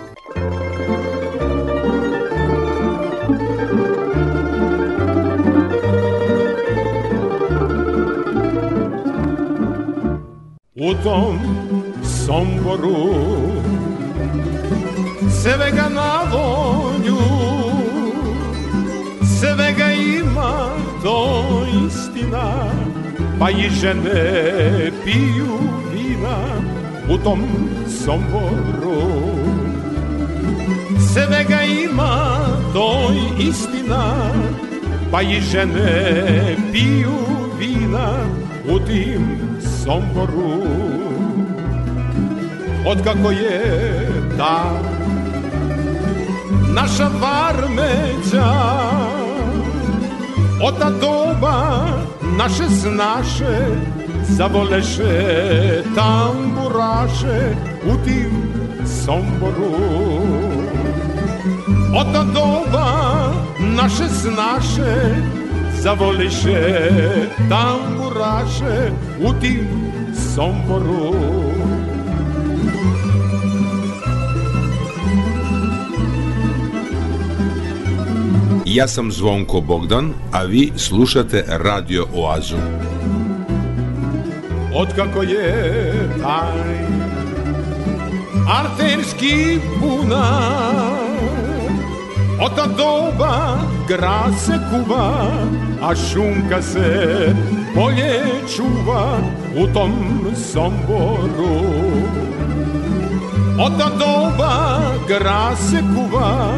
U 10.75 10.95
tom 11.05 11.39
Somboru 12.27 12.97
svega 15.43 15.89
na 15.95 16.25
to 21.03 21.67
istina 21.87 22.71
pa 23.39 23.51
i 23.51 23.71
žene 23.81 24.91
piju 25.05 25.59
vina 25.95 26.37
u 27.09 27.19
tom 27.19 27.41
Somboru. 28.05 29.03
Svega 31.13 31.63
ima 31.63 32.39
to 32.73 33.11
istina 33.39 34.15
pa 35.11 35.23
i 35.23 35.41
žene 35.41 36.57
piju 36.73 37.19
vina 37.59 38.13
u 38.69 38.79
tim 38.79 39.39
Somboru. 39.85 40.63
Otkako 42.87 43.31
je 43.31 43.63
ta 44.39 44.81
naša 46.75 47.11
varmeđa 47.21 48.53
Od 50.63 50.79
ta 50.79 50.91
doba 50.91 51.87
naše 52.39 52.71
snaše 52.71 53.67
Zavoleše 54.23 55.83
tamburaše 55.95 57.57
u 57.85 58.05
tim 58.05 58.53
Somboru. 58.87 59.75
Od 62.01 62.07
ta 62.13 62.23
doba 62.25 62.89
naše 63.59 64.09
snaše 64.09 65.17
Zavoliše 65.83 66.91
tamburaše 67.49 68.93
u 69.21 69.33
tim 69.41 69.69
Somboru 70.35 71.15
Ja 78.75 78.89
sam 78.89 79.13
Zvonko 79.13 79.61
Bogdan, 79.61 80.13
a 80.33 80.43
vi 80.43 80.73
slušate 80.77 81.45
Radio 81.49 82.07
Oazu. 82.15 82.57
Otkako 84.75 85.23
je 85.23 85.93
taj 86.23 86.87
arterski 88.49 89.59
bunar 89.81 91.03
Od 92.41 92.57
ta 92.57 92.67
doba 92.67 93.59
grad 93.89 94.35
se 94.39 94.53
kuva, 94.71 95.27
a 95.83 95.95
šunka 95.95 96.63
se 96.63 97.29
bolje 97.75 98.25
čuva 98.57 99.19
u 99.57 99.67
tom 99.75 99.93
Somboru. 100.53 101.61
Od 103.61 103.79
ta 103.79 103.91
doba 103.99 104.81
grad 105.09 105.59
se 105.59 105.79
kuva, 105.95 106.49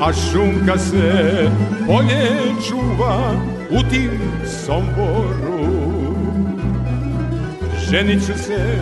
a 0.00 0.12
šunka 0.12 0.78
se 0.78 1.50
bolje 1.86 2.54
čuva 2.68 3.32
u 3.70 3.90
tim 3.90 4.10
Somboru. 4.66 6.16
Ženit 7.90 8.26
ću 8.26 8.32
se 8.42 8.78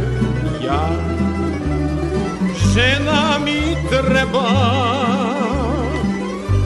ja, 0.67 0.89
žena 2.75 3.39
mi 3.45 3.89
treba, 3.89 4.51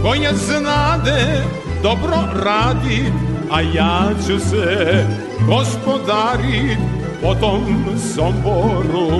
koja 0.02 0.32
znade 0.34 1.44
dobro 1.82 2.16
radi, 2.44 3.12
a 3.50 3.60
ja 3.60 4.10
ću 4.26 4.38
se 4.38 5.04
gospodarit 5.46 6.78
po 7.22 7.34
tom 7.34 7.84
Somboru. 8.14 9.10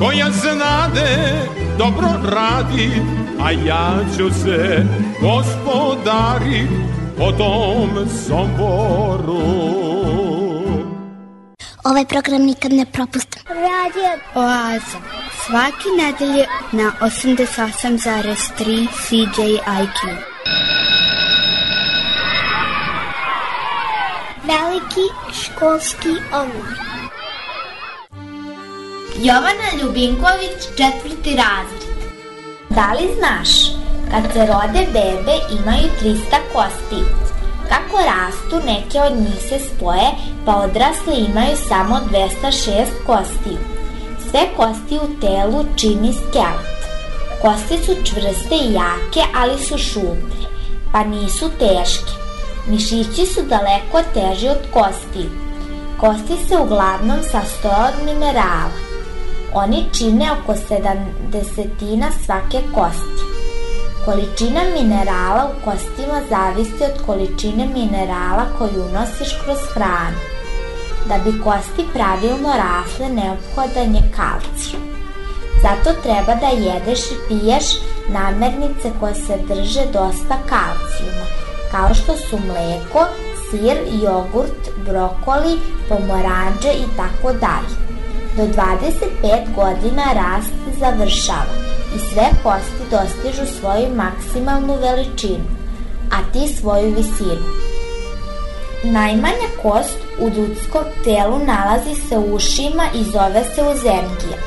Koja 0.00 0.30
znade 0.30 1.48
dobro 1.78 2.08
radi, 2.30 2.90
a 3.40 3.50
ja 3.50 3.98
ću 4.16 4.30
se 4.42 4.86
gospodarit 5.20 6.70
po 7.18 7.32
tom 7.32 8.08
Somboru. 8.26 9.68
Ovaj 11.84 12.04
program 12.04 12.42
nikad 12.42 12.72
ne 12.72 12.86
propustim. 12.92 13.42
Radio 13.48 14.10
Oaza. 14.34 14.98
Svaki 15.46 15.88
nedelje 15.96 16.46
na 16.72 16.92
88,3 17.00 18.88
CJIQ. 19.06 20.16
Veliki 24.44 25.06
školski 25.32 26.08
omor. 26.32 26.78
Jovana 29.22 29.82
Ljubinković, 29.82 30.58
četvrti 30.76 31.36
razred. 31.36 31.77
Da 32.70 32.92
li 32.92 33.08
znaš, 33.18 33.48
kad 34.10 34.32
se 34.32 34.46
rode 34.46 34.86
bebe 34.92 35.36
imaju 35.60 35.88
300 36.02 36.16
kosti. 36.52 37.02
Kako 37.68 37.96
rastu, 37.96 38.66
neke 38.66 39.00
od 39.00 39.16
njih 39.20 39.42
se 39.48 39.58
spoje, 39.58 40.10
pa 40.46 40.56
odrasle 40.56 41.14
imaju 41.18 41.56
samo 41.68 42.00
206 42.12 42.84
kostiju. 43.06 43.58
Sve 44.30 44.40
kosti 44.56 44.96
u 44.96 45.20
telu 45.20 45.64
čini 45.76 46.12
skelet. 46.12 46.78
Kosti 47.42 47.84
su 47.84 47.92
čvrste 48.04 48.54
i 48.54 48.72
jake, 48.72 49.28
ali 49.34 49.64
su 49.64 49.78
šuplje, 49.78 50.46
pa 50.92 51.04
nisu 51.04 51.50
teške. 51.58 52.12
Mišići 52.66 53.26
su 53.26 53.42
daleko 53.42 54.02
teži 54.14 54.48
od 54.48 54.62
kosti. 54.72 55.28
Kosti 56.00 56.48
se 56.48 56.58
uglavnom 56.58 57.18
sastoje 57.22 57.74
od 57.74 58.04
minerala. 58.04 58.87
Oni 59.54 59.84
čine 59.92 60.32
oko 60.32 60.52
70 60.52 62.24
svake 62.24 62.58
kosti. 62.74 63.22
Količina 64.04 64.60
minerala 64.74 65.50
u 65.50 65.64
kostima 65.64 66.20
zavisi 66.30 66.84
od 66.84 67.06
količine 67.06 67.66
minerala 67.66 68.44
koju 68.58 68.84
unosiš 68.84 69.28
kroz 69.44 69.58
hranu. 69.74 70.16
Da 71.08 71.18
bi 71.24 71.40
kosti 71.40 71.84
pravilno 71.92 72.48
rasle 72.48 73.08
neophodan 73.08 73.94
je 73.94 74.12
kalcijum. 74.16 74.82
Zato 75.62 76.00
treba 76.02 76.34
da 76.34 76.46
jedeš 76.46 77.00
i 77.00 77.16
piješ 77.28 77.64
namirnice 78.08 78.90
koje 79.00 79.14
se 79.14 79.36
drže 79.48 79.84
dosta 79.92 80.36
kalcijuma, 80.48 81.26
kao 81.70 81.94
što 81.94 82.16
su 82.16 82.38
mleko, 82.38 83.06
sir, 83.50 83.76
jogurt, 84.02 84.62
brokoli, 84.86 85.58
pomoranđe 85.88 86.68
i 86.68 86.96
tako 86.96 87.32
dalje. 87.32 87.87
Do 88.38 88.44
25 88.44 89.54
godina 89.54 90.04
rast 90.14 90.54
završava 90.80 91.54
i 91.96 91.98
sve 91.98 92.24
kosti 92.42 92.82
dostižu 92.90 93.52
svoju 93.60 93.88
maksimalnu 93.94 94.74
veličinu, 94.74 95.44
a 96.10 96.32
ti 96.32 96.54
svoju 96.54 96.94
visinu. 96.94 97.46
Najmanja 98.84 99.48
kost 99.62 99.98
u 100.20 100.28
ljudskom 100.28 100.84
telu 101.04 101.38
nalazi 101.38 101.94
se 102.08 102.18
u 102.18 102.34
ušima 102.34 102.84
i 102.94 103.04
zove 103.04 103.44
se 103.54 103.62
uzemgija. 103.62 104.38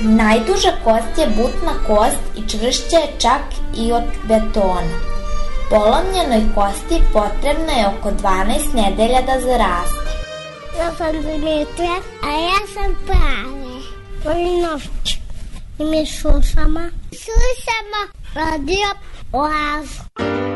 Najduža 0.00 0.72
kost 0.84 1.18
je 1.18 1.26
butna 1.26 1.72
kost 1.86 2.22
i 2.36 2.48
čvršća 2.48 2.96
je 2.96 3.12
čak 3.18 3.42
i 3.76 3.92
od 3.92 4.04
betona. 4.22 4.96
Polomljenoj 5.70 6.54
kosti 6.54 7.02
potrebno 7.12 7.72
je 7.78 7.88
oko 7.88 8.10
12 8.10 8.74
nedelja 8.74 9.20
da 9.22 9.40
zaraste. 9.40 10.25
Ja 10.78 10.94
sam 10.98 11.22
Dimitra, 11.22 11.96
a 12.22 12.30
ja 12.30 12.66
sam 12.74 12.96
Prave. 13.06 13.80
Polinovć. 14.24 15.18
I 15.78 15.84
mi 15.84 16.06
slušamo. 16.06 16.80
Slušamo 17.12 18.00
radio 18.34 18.88
Oazu. 19.32 20.55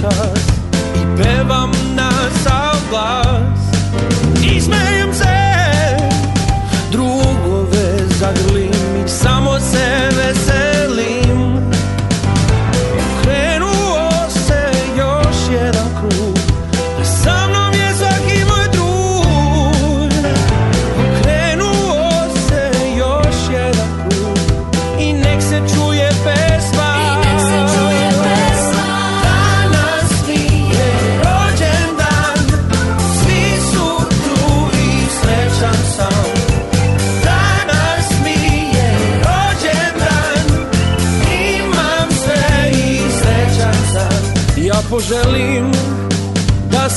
touch 0.00 0.39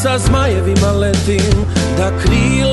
sa 0.03 0.17
zmajevima 0.17 0.91
letim, 0.91 1.65
da 1.97 2.11
krila 2.23 2.72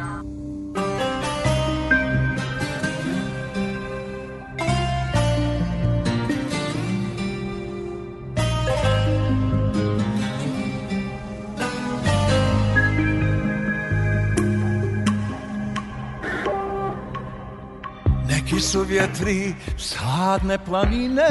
Neki 18.51 18.63
su 18.63 18.81
vjetri 18.81 19.55
sladne 19.77 20.57
planine 20.65 21.23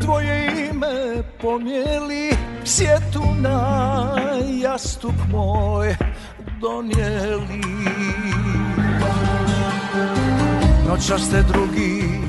Tvoje 0.00 0.68
ime 0.70 1.22
pomijeli. 1.40 2.30
Sjetu 2.64 3.22
na 3.40 4.16
jastuk 4.62 5.14
moj 5.30 5.96
donijeli. 6.60 7.62
Noćas 10.88 11.30
te 11.30 11.42
drugi 11.42 12.20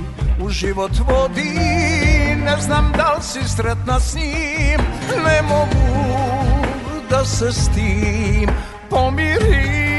u 0.44 0.50
život 0.50 0.92
vodi. 1.10 1.60
Ne 2.46 2.58
znam 2.62 2.92
da 2.98 3.14
li 3.14 3.24
si 3.24 3.50
sretna 3.56 4.00
s 4.00 4.16
njim. 4.16 4.82
Ne 5.26 5.42
mogu 5.42 6.02
da 7.10 7.26
se 7.26 7.52
s 7.52 7.70
tim 7.76 8.50
pomirim 8.90 9.91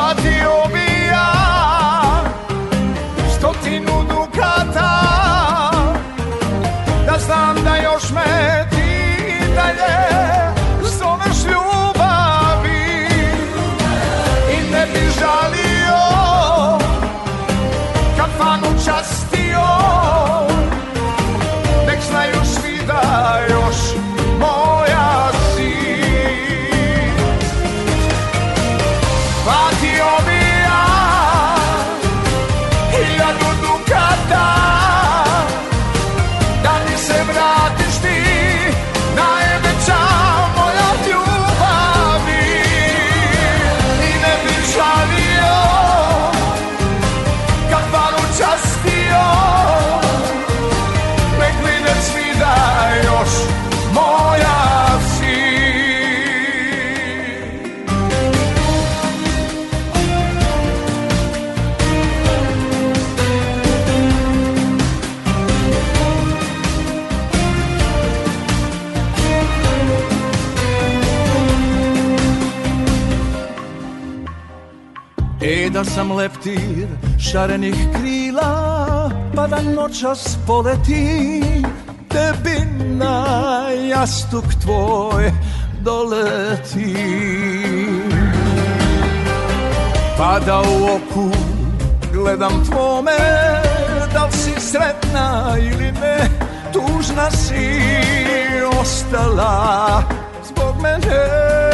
Ethiopia. 0.00 1.49
Da 75.72 75.84
sam 75.84 76.12
leptir 76.12 76.88
šarenih 77.18 77.74
krila 77.94 79.10
Pa 79.36 79.46
da 79.46 79.62
noćas 79.62 80.38
poleti 80.46 81.42
Tebi 82.08 82.60
na 82.80 83.26
jastuk 83.90 84.44
tvoj 84.62 85.32
doleti 85.80 86.96
Pa 90.18 90.40
da 90.46 90.60
u 90.60 90.84
oku 90.84 91.30
gledam 92.12 92.64
tvome 92.70 93.18
Da 94.14 94.24
li 94.24 94.32
si 94.32 94.60
sretna 94.60 95.56
ili 95.58 95.92
ne 95.92 96.28
Tužna 96.72 97.30
si 97.30 97.80
ostala 98.80 100.02
zbog 100.44 100.82
mene 100.82 101.69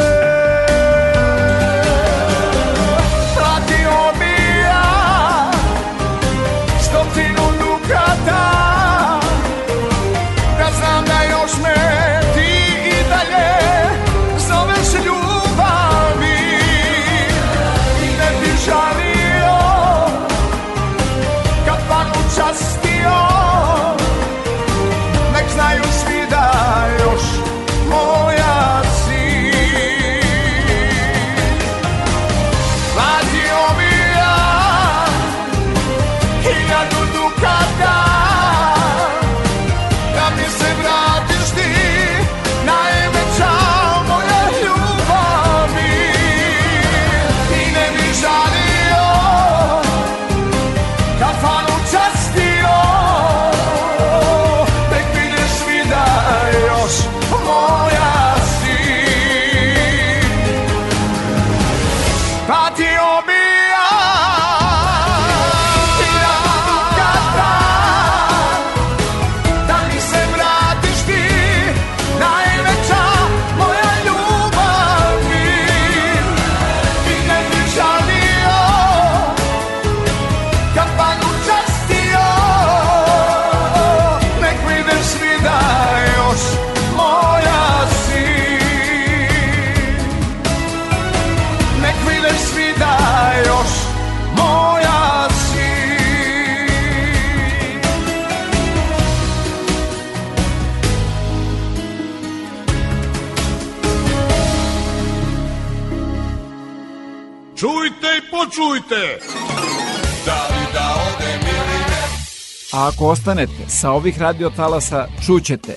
Ako 112.87 113.07
ostanete 113.07 113.67
sa 113.67 113.91
ovih 113.91 114.21
radiotalasa, 114.21 115.07
čućete 115.25 115.75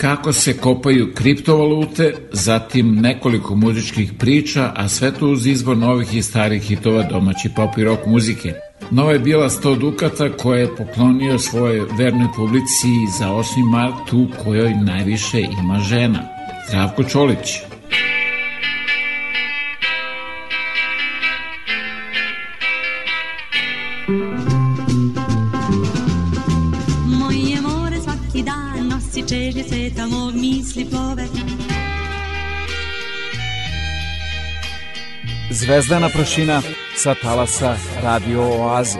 kako 0.00 0.32
se 0.32 0.56
kopaju 0.56 1.14
kriptovalute, 1.14 2.14
zatim 2.32 2.94
nekoliko 2.94 3.54
muzičkih 3.54 4.12
priča, 4.18 4.72
a 4.76 4.88
sve 4.88 5.12
to 5.12 5.26
uz 5.28 5.46
izbor 5.46 5.76
novih 5.76 6.14
i 6.14 6.22
starih 6.22 6.62
hitova 6.62 7.02
domaće 7.02 7.48
pop 7.56 7.78
i 7.78 7.84
rock 7.84 8.06
muzike. 8.06 8.54
Nova 8.90 9.12
je 9.12 9.18
bila 9.18 9.48
100 9.48 9.78
dukata 9.78 10.36
koje 10.36 10.60
je 10.60 10.76
poklonio 10.76 11.38
svoje 11.38 11.86
vernoj 11.98 12.28
publici 12.36 12.88
za 13.18 13.28
8. 13.28 13.44
mart 13.70 14.12
u 14.12 14.26
kojoj 14.44 14.74
najviše 14.74 15.40
ima 15.40 15.78
žena. 15.78 16.22
Zdravko 16.68 17.04
Čolić. 17.04 17.69
Zvezdana 35.60 36.08
prašina 36.08 36.62
sa 36.96 37.14
talasa 37.14 37.76
Radio 38.02 38.42
Oaze. 38.42 38.98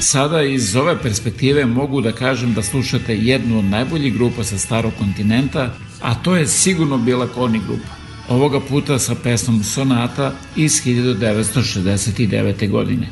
Sada 0.00 0.42
iz 0.42 0.76
ove 0.76 1.02
perspektive 1.02 1.66
mogu 1.66 2.00
da 2.00 2.12
kažem 2.12 2.54
da 2.54 2.62
slušate 2.62 3.16
jednu 3.16 3.58
od 3.58 3.64
najboljih 3.64 4.14
grupa 4.14 4.44
sa 4.44 4.58
starog 4.58 4.92
kontinenta, 4.98 5.70
a 6.02 6.14
to 6.14 6.36
je 6.36 6.46
sigurno 6.46 6.98
bila 6.98 7.26
Korni 7.26 7.60
grupa. 7.66 7.88
Ovoga 8.28 8.60
puta 8.60 8.98
sa 8.98 9.14
pesmom 9.22 9.62
Sonata 9.62 10.32
iz 10.56 10.72
1969. 10.72 12.70
godine. 12.70 13.08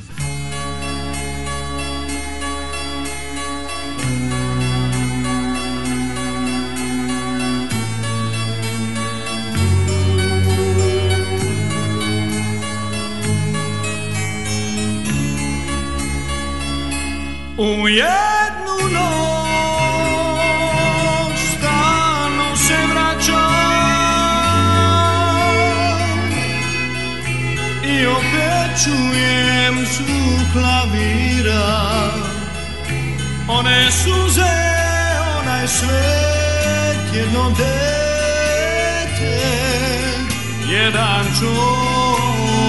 Jednu 17.94 18.76
noć 18.92 19.38
stalno 21.58 22.56
se 22.56 22.78
vraćam 22.90 23.54
I 27.84 28.06
opet 28.06 28.70
čujem 28.84 29.86
zvuk 29.86 30.52
klavira. 30.52 32.10
One 33.48 33.90
suze, 33.90 34.54
onaj 35.40 35.68
svet, 35.68 37.14
jedno 37.14 37.50
dete 37.50 38.94
Jedan 40.70 41.24
čovek 41.40 42.64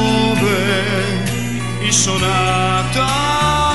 i 1.89 1.93
sonata 1.93 3.74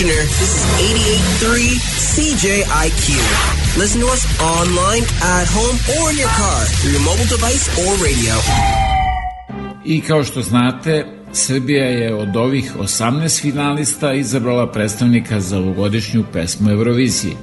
Kitchener. 0.00 0.22
This 0.40 0.56
is 0.56 0.64
88.3 1.44 1.76
CJIQ. 2.16 3.76
Listen 3.76 4.00
to 4.00 4.06
us 4.06 4.24
online, 4.40 5.02
at 5.20 5.46
home, 5.46 5.76
or 6.00 6.10
in 6.10 6.16
your 6.16 6.28
car 6.28 6.64
through 6.64 6.92
your 6.92 7.04
mobile 7.04 7.28
device 7.28 7.68
or 7.76 7.92
radio. 8.04 8.34
I 9.84 10.00
kao 10.00 10.24
što 10.24 10.42
znate, 10.42 11.06
Srbija 11.32 11.84
je 11.84 12.14
od 12.14 12.36
ovih 12.36 12.76
18 12.76 13.40
finalista 13.42 14.12
izabrala 14.12 14.72
predstavnika 14.72 15.40
za 15.40 15.58
ovogodišnju 15.58 16.24
pesmu 16.32 16.70
Eurovizije. 16.70 17.34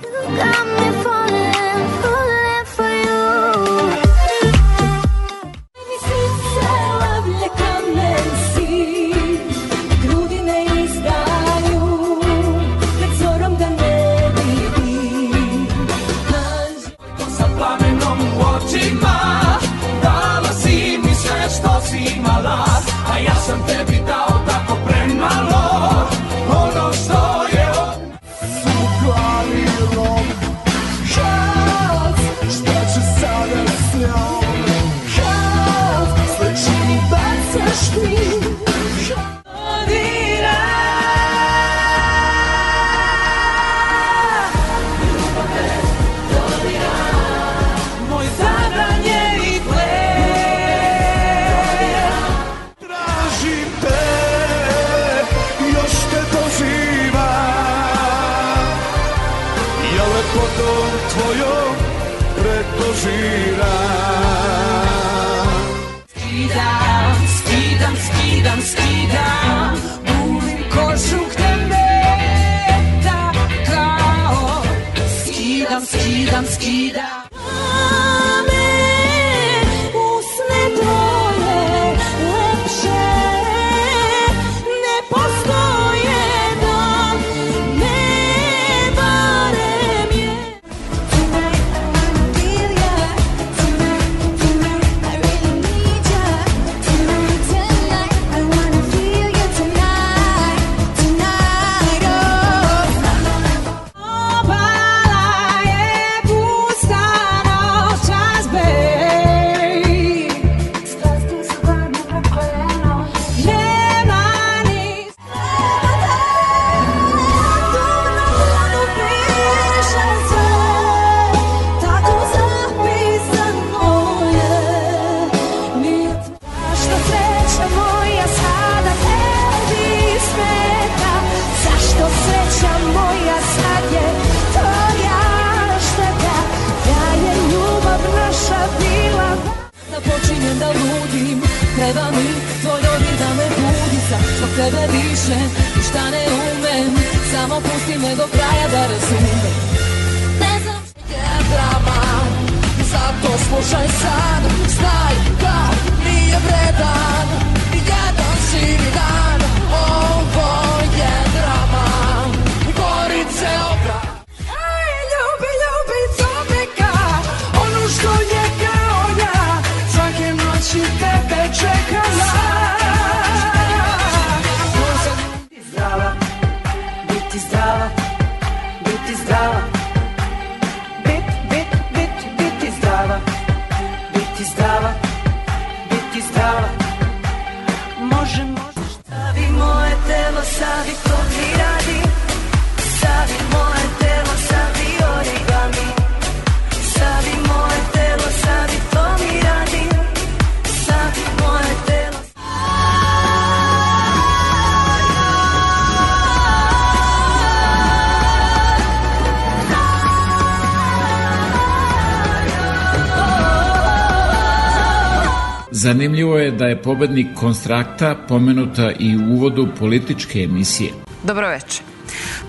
Zanimljivo 215.87 216.37
je 216.37 216.51
da 216.51 216.65
je 216.65 216.81
pobednik 216.81 217.27
Konstrakta 217.35 218.15
pomenuta 218.27 218.91
i 218.99 219.17
u 219.17 219.33
uvodu 219.33 219.67
političke 219.79 220.39
emisije. 220.39 220.91
Dobro 221.23 221.47
večer. 221.47 221.81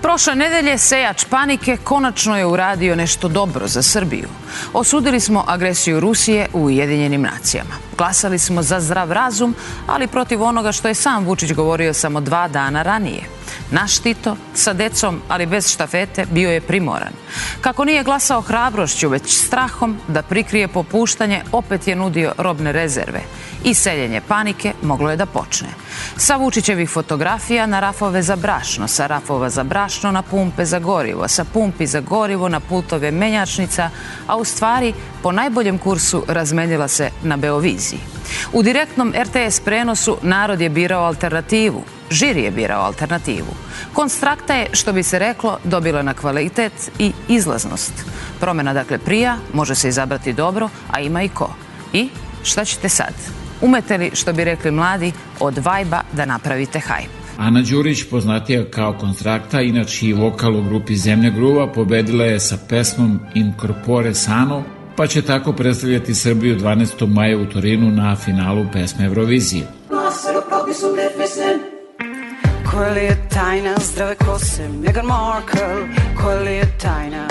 Prošle 0.01 0.35
nedelje 0.35 0.77
sejač 0.77 1.25
panike 1.29 1.77
konačno 1.83 2.37
je 2.37 2.45
uradio 2.45 2.95
nešto 2.95 3.27
dobro 3.27 3.67
za 3.67 3.81
Srbiju. 3.81 4.27
Osudili 4.73 5.19
smo 5.19 5.43
agresiju 5.47 5.99
Rusije 5.99 6.47
u 6.53 6.63
Ujedinjenim 6.63 7.21
nacijama. 7.21 7.75
Glasali 7.97 8.39
smo 8.39 8.61
za 8.63 8.79
zdrav 8.79 9.11
razum, 9.11 9.55
ali 9.87 10.07
protiv 10.07 10.43
onoga 10.43 10.71
što 10.71 10.87
je 10.87 10.93
sam 10.93 11.25
Vučić 11.25 11.53
govorio 11.53 11.93
samo 11.93 12.21
dva 12.21 12.47
dana 12.47 12.83
ranije– 12.83 13.21
Naš 13.71 13.99
Tito, 13.99 14.37
sa 14.53 14.73
decom, 14.73 15.21
ali 15.27 15.45
bez 15.45 15.73
štafete, 15.73 16.25
bio 16.31 16.49
je 16.51 16.61
primoran. 16.61 17.13
Kako 17.61 17.85
nije 17.85 18.03
glasao 18.03 18.41
hrabrošću, 18.41 19.09
već 19.09 19.37
strahom 19.37 19.97
da 20.07 20.21
prikrije 20.21 20.67
popuštanje, 20.67 21.43
opet 21.51 21.87
je 21.87 21.95
nudio 21.95 22.33
robne 22.37 22.71
rezerve. 22.71 23.21
I 23.63 23.73
seljenje 23.73 24.21
panike 24.27 24.73
moglo 24.81 25.09
je 25.11 25.17
da 25.17 25.25
počne. 25.25 25.67
Sa 26.17 26.35
Vučićevih 26.35 26.89
fotografija 26.89 27.65
na 27.65 27.79
rafove 27.79 28.21
za 28.21 28.35
brašno, 28.35 28.87
sa 28.87 29.07
rafova 29.07 29.49
za 29.49 29.63
brašno 29.63 30.11
na 30.11 30.21
pumpe 30.21 30.65
za 30.65 30.79
gorivo, 30.79 31.27
sa 31.27 31.43
pumpi 31.43 31.87
za 31.87 32.01
gorivo 32.01 32.49
na 32.49 32.59
pultove 32.59 33.11
menjačnica, 33.11 33.89
a 34.27 34.37
u 34.37 34.45
stvari 34.45 34.93
po 35.21 35.31
najboljem 35.31 35.77
kursu 35.77 36.23
razmenila 36.27 36.87
se 36.87 37.09
na 37.23 37.37
Beoviziji. 37.37 37.99
U 38.53 38.63
direktnom 38.63 39.13
RTS 39.23 39.59
prenosu 39.59 40.17
narod 40.21 40.61
je 40.61 40.69
birao 40.69 41.05
alternativu, 41.05 41.83
Žiri 42.11 42.41
je 42.41 42.51
birao 42.51 42.85
alternativu. 42.85 43.53
Konstrakta 43.93 44.53
je, 44.53 44.69
što 44.73 44.93
bi 44.93 45.03
se 45.03 45.19
reklo, 45.19 45.57
dobila 45.63 46.01
na 46.01 46.13
kvalitet 46.13 46.73
i 46.99 47.11
izlaznost. 47.27 47.93
Promena 48.39 48.73
dakle 48.73 48.97
prija, 48.97 49.37
može 49.53 49.75
se 49.75 49.87
izabrati 49.89 50.33
dobro, 50.33 50.69
a 50.91 50.99
ima 50.99 51.23
i 51.23 51.29
ko. 51.29 51.53
I 51.93 52.09
šta 52.43 52.65
ćete 52.65 52.89
sad? 52.89 53.13
Umete 53.61 53.97
li, 53.97 54.11
što 54.13 54.33
bi 54.33 54.43
rekli 54.43 54.71
mladi, 54.71 55.11
od 55.39 55.57
vajba 55.57 56.01
da 56.13 56.25
napravite 56.25 56.79
hajp? 56.79 57.09
Ana 57.37 57.61
Đurić, 57.61 58.03
poznatija 58.09 58.65
kao 58.71 58.93
Konstrakta, 58.93 59.61
inače 59.61 60.05
i 60.05 60.13
vokal 60.13 60.55
u 60.55 60.63
grupi 60.63 60.95
Zemlja 60.95 61.29
gruva, 61.29 61.71
pobedila 61.71 62.25
je 62.25 62.39
sa 62.39 62.57
pesmom 62.69 63.19
Incorpore 63.33 64.13
Sano, 64.13 64.63
pa 64.95 65.07
će 65.07 65.21
tako 65.21 65.53
predstavljati 65.53 66.15
Srbiju 66.15 66.59
12. 66.59 67.07
maja 67.07 67.37
u 67.37 67.45
Torinu 67.45 67.91
na 67.91 68.15
finalu 68.15 68.65
pesme 68.73 69.05
Eurovizije. 69.05 69.67
su 70.73 70.95
besmislen 70.95 71.78
Koja 72.71 72.89
li 72.89 73.03
je 73.03 73.29
tajna? 73.29 73.75
Zdrave 73.79 74.15
kose 74.15 74.69
Meghan 74.69 75.05
Markle. 75.05 75.87
Koja 76.21 76.39
li 76.39 76.51
je 76.51 76.77
tajna? 76.77 77.27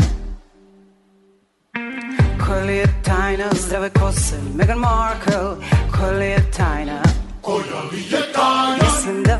Koja 2.47 2.65
li 2.65 2.77
je 2.77 2.87
tajna? 3.05 3.45
Zdrave 3.53 3.91
kose 3.91 4.37
Meghan 4.55 4.79
Markle. 4.79 5.67
Koja 5.99 6.11
li 6.11 6.27
je 6.27 6.51
tajna? 6.57 7.03
Koja 7.43 7.83
li 7.93 8.03
je 8.11 8.33
tajna? 8.33 8.85
Mislim 8.85 9.23
da 9.23 9.39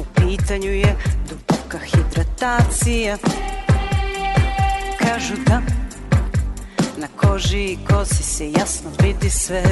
U 0.00 0.04
pitanju 0.14 0.70
je 0.70 0.96
duboka 1.28 1.78
hidratacija. 1.78 3.16
Kažu 4.98 5.34
da 5.46 5.60
Na 6.96 7.08
koži 7.16 7.64
i 7.64 7.78
kosi 7.90 8.22
se 8.22 8.50
jasno 8.50 8.90
vidi 9.02 9.30
sve 9.30 9.62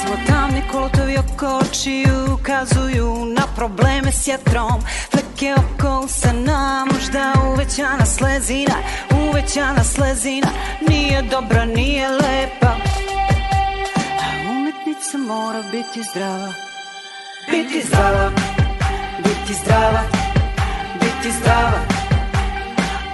Recimo 0.00 0.26
tamni 0.26 0.62
kolotovi 0.72 1.18
oko 1.18 1.46
očiju 1.46 2.34
ukazuju 2.34 3.26
na 3.36 3.46
probleme 3.56 4.12
s 4.12 4.26
jetrom. 4.26 4.80
Fleke 5.10 5.54
oko 5.54 6.00
usana, 6.04 6.86
možda 6.92 7.32
uvećana 7.52 8.06
slezina 8.06 8.74
Uvećana 9.30 9.84
slezina, 9.84 10.48
nije 10.88 11.22
dobra, 11.22 11.64
nije 11.64 12.08
lepa. 12.08 12.76
A 14.20 14.50
umetnica 14.50 15.18
mora 15.18 15.62
biti 15.72 16.02
zdrava. 16.10 16.52
Biti 17.50 17.86
zdrava, 17.86 18.30
biti 19.18 19.54
zdrava, 19.54 20.02
biti 21.00 21.32
zdrava. 21.40 21.80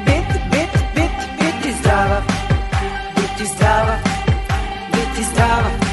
Biti, 0.05 0.39
biti, 0.51 0.79
biti, 0.95 1.27
biti 1.39 1.79
zdrava. 1.81 2.23
Biti 3.17 3.47
zdrava, 3.47 3.99
biti 4.93 5.25
zdrava 5.33 5.86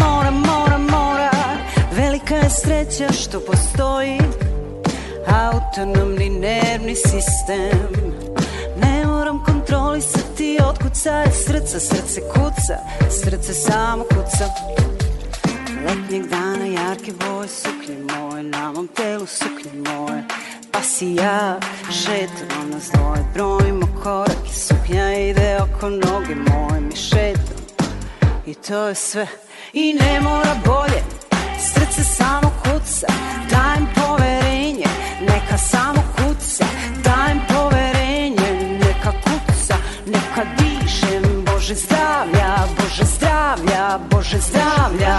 Mora, 0.00 0.30
mora, 0.30 0.78
mora. 0.78 1.30
Velika 1.92 2.34
je 2.34 2.50
sreća 2.50 3.12
što 3.12 3.40
postoji 3.40 4.18
Autonomni 5.26 6.28
nervni 6.30 6.94
sistem. 6.94 7.88
Ne 8.76 9.06
moram 9.06 9.44
kontrolisati 9.44 10.58
otkuca 10.68 11.10
je 11.10 11.32
srca 11.32 11.80
Srce 11.80 12.20
kuca, 12.20 12.76
srce 13.10 13.54
samo 13.54 14.04
kuca. 14.04 14.48
Letnjeg 15.86 16.26
dana 16.26 16.66
jarke 16.66 17.12
boje 17.12 17.48
suknje 17.48 17.96
moje 18.14 18.42
Na 18.42 18.72
mom 18.72 18.88
telu 18.88 19.26
suknje 19.26 19.90
moje. 19.90 20.24
Pa 20.72 20.82
si 20.82 21.14
ja 21.14 21.58
šetamo 21.90 22.64
nas 22.72 22.90
dvoje 22.94 23.24
Brojimo 23.34 23.86
korak 24.02 24.46
i 24.50 24.54
suknja 24.54 25.14
ide 25.14 25.58
oko 25.62 25.90
noge 25.90 26.34
moje 26.34 26.80
Mi 26.80 26.96
šetamo. 26.96 27.62
I 28.46 28.54
to 28.54 28.88
je 28.88 28.94
sve 28.94 29.26
I 29.74 29.94
ne 29.94 30.20
mora 30.20 30.54
bolje. 30.64 31.02
Srce 31.58 32.04
samo 32.04 32.52
kuca 32.62 33.06
Dajem 33.50 33.86
poverenje. 33.94 34.86
Neka 35.20 35.58
samo 35.58 36.02
kuca 36.16 36.64
Dajem 37.04 37.40
poverenje. 37.48 38.78
Neka 38.80 39.12
kuca 39.12 39.76
Neka 40.06 40.44
dišem. 40.58 41.44
Bože 41.44 41.74
zdravlja 41.74 42.66
Bože 42.76 43.04
zdravlja 43.04 43.98
Bože 44.10 44.38
zdravlja. 44.38 45.18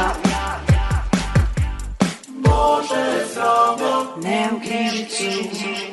Bože 2.30 3.06
zdravlja. 3.32 3.94
Nemam 4.24 4.60
knjižicu 4.62 5.93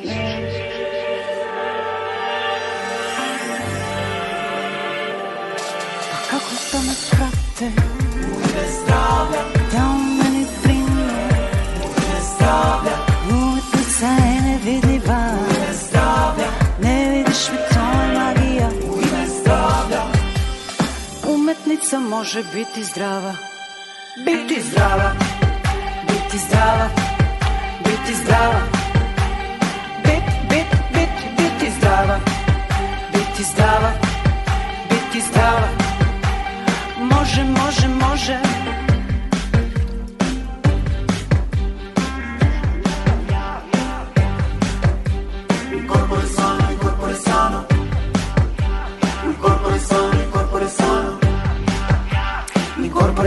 Umetnica 21.91 22.09
može 22.09 22.43
biti 22.53 22.83
zdrava. 22.83 23.33
Biti 24.25 24.61
zdrava. 24.61 25.11
Biti 26.07 26.37
zdrava. 26.37 26.89
Biti 27.83 28.15
zdrava. 28.23 28.61
Bit, 30.03 30.23
bit, 30.49 30.67
bit, 30.93 31.09
biti 31.37 31.71
zdrava. 31.77 32.19
Biti 33.13 33.43
zdrava. 33.43 33.91
Biti 34.89 35.21
zdrava. 35.27 35.67
Može, 36.97 37.43
može, 37.43 37.87
može 37.87 38.60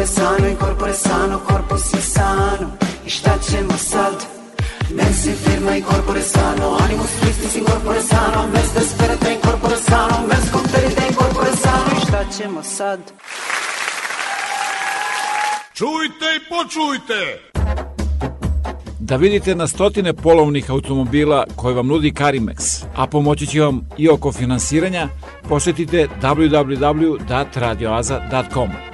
corpore 0.05 0.07
sano, 0.07 0.49
il 0.49 0.57
corpore 0.57 0.93
sano, 0.93 1.41
corpo 1.41 1.77
si 1.77 2.01
sano 2.01 2.77
I 3.07 3.11
šta 3.11 3.39
ćemo 3.39 3.77
sad? 3.77 4.15
Men 4.91 5.15
si 5.15 5.33
firma 5.33 5.77
in 5.77 5.85
corpore 5.85 6.23
sano 6.23 6.77
Animus 6.77 7.11
Christi 7.21 7.59
in 7.59 7.65
corpore 7.65 8.01
sano 8.01 8.47
Mes 8.53 8.73
desperate 8.73 9.33
in 9.33 9.41
corpore 9.41 9.77
sano 9.77 10.27
Mes 10.27 10.51
conterite 10.51 11.07
in 11.09 11.15
corpore 11.15 11.57
sano 11.57 11.91
I 11.97 12.01
šta 12.07 12.25
ćemo 12.37 12.63
sad? 12.63 13.01
Čujte 15.75 16.37
i 16.37 16.41
počujte! 16.49 17.51
Da 18.99 19.17
vidite 19.17 19.55
na 19.55 19.67
stotine 19.67 20.13
polovnih 20.13 20.71
automobila 20.71 21.45
koje 21.57 21.75
vam 21.75 21.87
nudi 21.87 22.13
Carimex, 22.13 22.85
a 22.97 23.07
pomoći 23.07 23.47
će 23.47 23.61
vam 23.61 23.89
i 23.99 24.09
oko 24.09 24.33
finansiranja, 24.33 25.09
posetite 25.49 26.09
www.radioaza.com. 26.23 28.94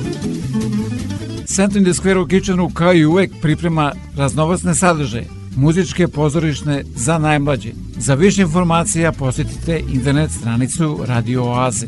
Center 1.55 1.77
in 1.77 1.83
the 1.83 1.93
Square 1.93 2.19
u 2.19 2.27
Kitchenu 2.27 2.69
kao 2.69 2.93
i 2.93 3.05
uvek 3.05 3.31
priprema 3.41 3.93
raznovacne 4.15 4.75
sadržaje, 4.75 5.27
muzičke 5.55 6.07
pozorišne 6.07 6.83
za 6.95 7.17
najmlađe. 7.17 7.71
Za 7.97 8.13
više 8.13 8.41
informacija 8.41 9.11
posjetite 9.11 9.81
internet 9.89 10.31
stranicu 10.31 10.99
Radio 11.05 11.43
Oaze. 11.43 11.87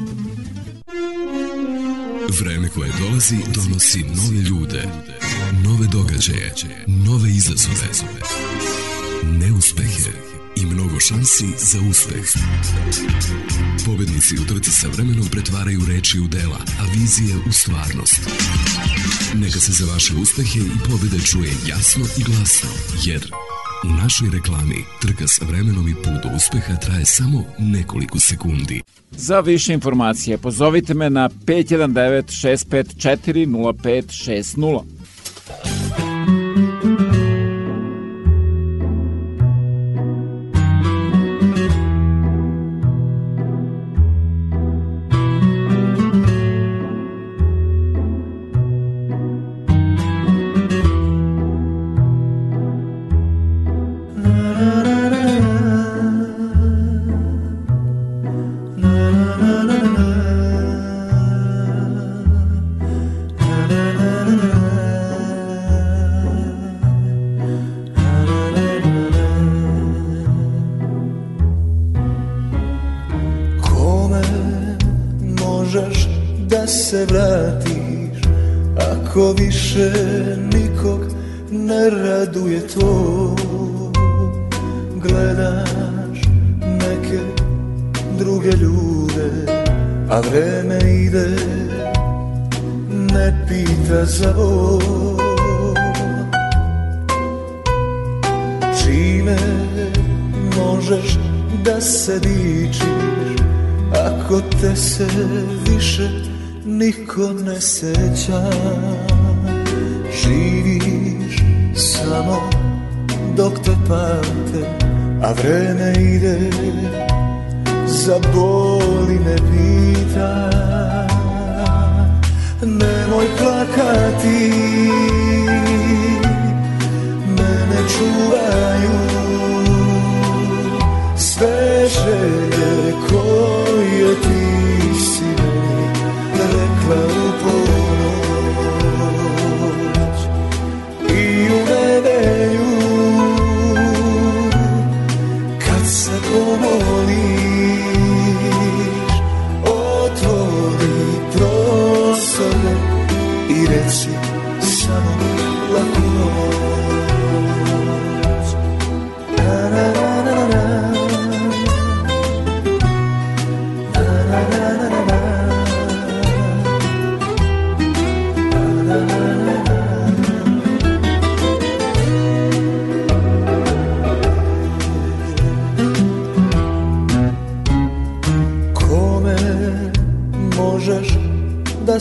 Vreme 2.40 2.70
koje 2.70 2.92
dolazi 3.00 3.38
donosi 3.56 4.00
nove 4.00 4.42
ljude, 4.42 4.84
nove 5.64 5.88
događaje, 5.88 6.54
nove 6.88 7.30
izazove, 7.30 7.88
neuspehe 9.24 10.12
i 10.56 10.66
mnogo 10.66 11.00
šansi 11.00 11.46
za 11.58 11.80
uspeh. 11.90 12.26
Pobednici 13.86 14.36
u 14.36 14.46
trci 14.46 14.72
sa 14.72 14.88
vremenom 14.88 15.28
pretvaraju 15.32 15.82
reči 15.88 16.20
u 16.20 16.28
dela, 16.28 16.60
a 16.80 16.84
vizije 16.94 17.36
u 17.50 17.52
stvarnost. 17.52 18.20
Neka 19.36 19.60
se 19.60 19.72
za 19.72 19.94
vaše 19.94 20.14
uspehe 20.16 20.60
i 20.60 20.90
pobede 20.90 21.24
čuje 21.24 21.52
jasno 21.68 22.06
i 22.18 22.24
glasno, 22.24 22.70
jer 23.06 23.32
u 23.84 23.88
našoj 23.88 24.30
reklami 24.30 24.86
trka 25.02 25.28
sa 25.28 25.46
vremenom 25.46 25.88
i 25.88 25.96
put 25.96 26.24
do 26.24 26.30
uspeha 26.36 26.76
traje 26.76 27.06
samo 27.06 27.44
nekoliko 27.60 28.20
sekundi. 28.20 28.82
Za 29.12 29.40
više 29.40 29.74
informacije 29.74 30.38
pozovite 30.38 30.94
me 30.94 31.10
na 31.10 31.30
519 31.30 32.24
654 32.24 33.48
0560. 33.48 34.82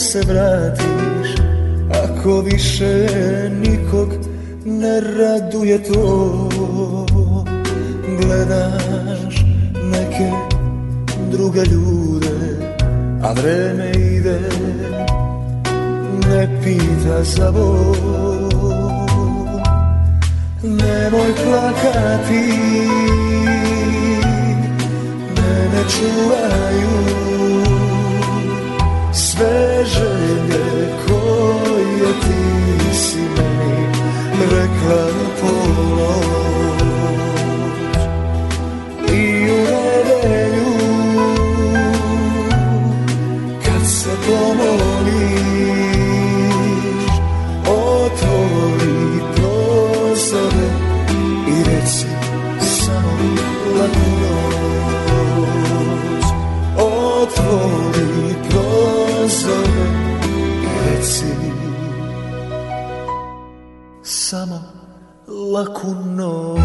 se 0.03 0.21
vratiš 0.21 1.35
Ako 2.05 2.41
više 2.41 3.09
nikog 3.51 4.09
ne 4.65 5.01
raduje 5.01 5.83
to. 5.85 6.49
Gledaš 8.21 9.45
neke 9.85 10.31
druge 11.31 11.61
ljude 11.61 12.73
A 13.23 13.33
vreme 13.33 13.91
ide 13.91 14.41
ne 16.29 16.61
pita 16.65 17.25
za 17.25 17.51
bol 17.51 17.95
Nemoj 20.63 21.33
plakati 21.45 22.53
Mene 25.37 25.85
čuvaju 25.89 27.52
Sve 29.43 29.85
želje 29.85 30.89
koje 31.07 32.13
ti 32.21 32.95
si 32.95 33.19
meni 33.19 33.87
Rekla 34.51 35.07
ponoć 35.41 36.32
mraku 65.63 65.95
noć 65.95 66.63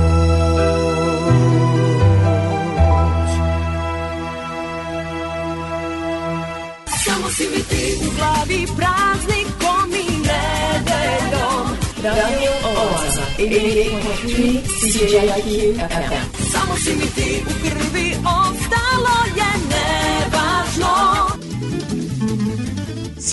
Samo 7.06 7.30
si 7.30 7.44
mi 7.44 7.64
ti 7.64 7.95
u 8.07 8.15
glavi 8.15 8.68
praznik 8.78 9.48
ko 9.61 9.88
mi 9.88 10.03
nedeljom. 10.28 11.68
Da 12.03 12.10
Radio 12.10 12.52
Oaza 12.64 13.22
88.3 13.38 14.61
CJIQ 14.91 15.76
FM 15.76 16.44
Samo 16.52 16.76
si 16.84 16.95
mi 16.95 17.07
ti 17.15 17.44
u 17.48 17.53
krvi 17.64 18.16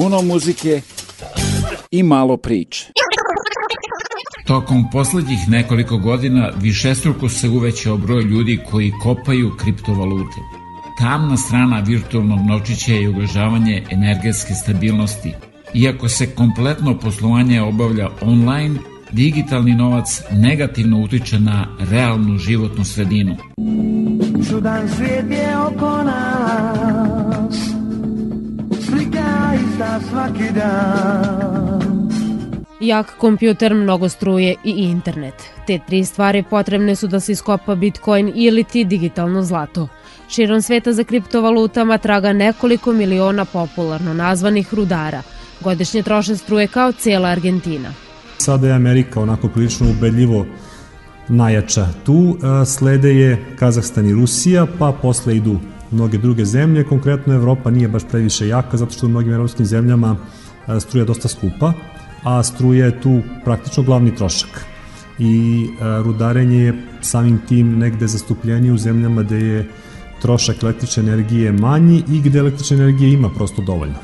puno 0.00 0.22
muzike 0.22 0.80
i 1.90 2.02
malo 2.02 2.36
priče. 2.36 2.92
Tokom 4.46 4.90
poslednjih 4.92 5.38
nekoliko 5.48 5.98
godina 5.98 6.50
višestruko 6.60 7.28
se 7.28 7.48
uvećao 7.48 7.96
broj 7.96 8.22
ljudi 8.22 8.60
koji 8.70 8.92
kopaju 9.02 9.50
kriptovalute. 9.58 10.40
Tamna 10.98 11.36
strana 11.36 11.80
virtualnog 11.80 12.38
novčića 12.46 12.92
je 12.92 13.08
ugrožavanje 13.08 13.82
energetske 13.90 14.54
stabilnosti. 14.54 15.32
Iako 15.74 16.08
se 16.08 16.34
kompletno 16.34 16.98
poslovanje 16.98 17.62
obavlja 17.62 18.08
online, 18.20 18.78
digitalni 19.12 19.74
novac 19.74 20.22
negativno 20.32 21.02
utiče 21.02 21.38
na 21.38 21.66
realnu 21.90 22.38
životnu 22.38 22.84
sredinu. 22.84 23.36
Čudan 24.48 24.88
svijet 24.88 25.30
je 25.30 25.58
oko 25.58 26.02
nas 26.02 27.19
ista 29.80 30.00
svaki 30.10 30.52
dan 30.54 32.10
Jak 32.80 33.16
kompjuter, 33.18 33.74
mnogo 33.74 34.08
struje 34.08 34.54
i 34.64 34.70
internet. 34.70 35.34
Te 35.66 35.78
tri 35.86 36.04
stvari 36.04 36.44
potrebne 36.50 36.96
su 36.96 37.06
da 37.06 37.20
se 37.20 37.32
iskopa 37.32 37.74
Bitcoin 37.74 38.32
ili 38.34 38.64
ti 38.64 38.84
digitalno 38.84 39.42
zlato. 39.42 39.88
Širom 40.28 40.62
sveta 40.62 40.92
za 40.92 41.04
kriptovalutama 41.04 41.98
traga 41.98 42.32
nekoliko 42.32 42.92
miliona 42.92 43.44
popularno 43.44 44.14
nazvanih 44.14 44.74
rudara. 44.74 45.22
Godišnje 45.60 46.02
troše 46.02 46.36
struje 46.36 46.66
kao 46.66 46.92
cijela 46.92 47.28
Argentina. 47.28 47.92
Sada 48.38 48.66
je 48.66 48.72
Amerika 48.72 49.20
onako 49.20 49.48
prilično 49.48 49.90
ubedljivo 49.90 50.46
najjača. 51.28 51.86
Tu 52.04 52.36
slede 52.66 53.14
je 53.14 53.44
Kazahstan 53.58 54.06
i 54.06 54.12
Rusija, 54.12 54.66
pa 54.78 54.92
posle 55.02 55.36
idu 55.36 55.58
mnoge 55.90 56.18
druge 56.18 56.44
zemlje. 56.44 56.84
Konkretno 56.84 57.34
Evropa 57.34 57.70
nije 57.70 57.88
baš 57.88 58.02
previše 58.10 58.48
jaka, 58.48 58.76
zato 58.76 58.92
što 58.92 59.06
u 59.06 59.10
mnogim 59.10 59.32
evropskim 59.32 59.66
zemljama 59.66 60.16
a, 60.66 60.80
struja 60.80 61.02
je 61.02 61.06
dosta 61.06 61.28
skupa, 61.28 61.72
a 62.24 62.42
struja 62.42 62.86
je 62.86 63.00
tu 63.00 63.20
praktično 63.44 63.82
glavni 63.82 64.14
trošak. 64.14 64.64
I 65.18 65.66
a, 65.80 66.02
rudarenje 66.04 66.58
je 66.58 66.74
samim 67.00 67.40
tim 67.48 67.78
negde 67.78 68.06
zastupljenije 68.06 68.72
u 68.72 68.78
zemljama 68.78 69.22
gde 69.22 69.38
je 69.38 69.68
trošak 70.22 70.62
električne 70.62 71.02
energije 71.02 71.52
manji 71.52 72.02
i 72.08 72.20
gde 72.20 72.38
električne 72.38 72.76
energije 72.76 73.12
ima 73.12 73.28
prosto 73.28 73.62
dovoljno. 73.62 73.94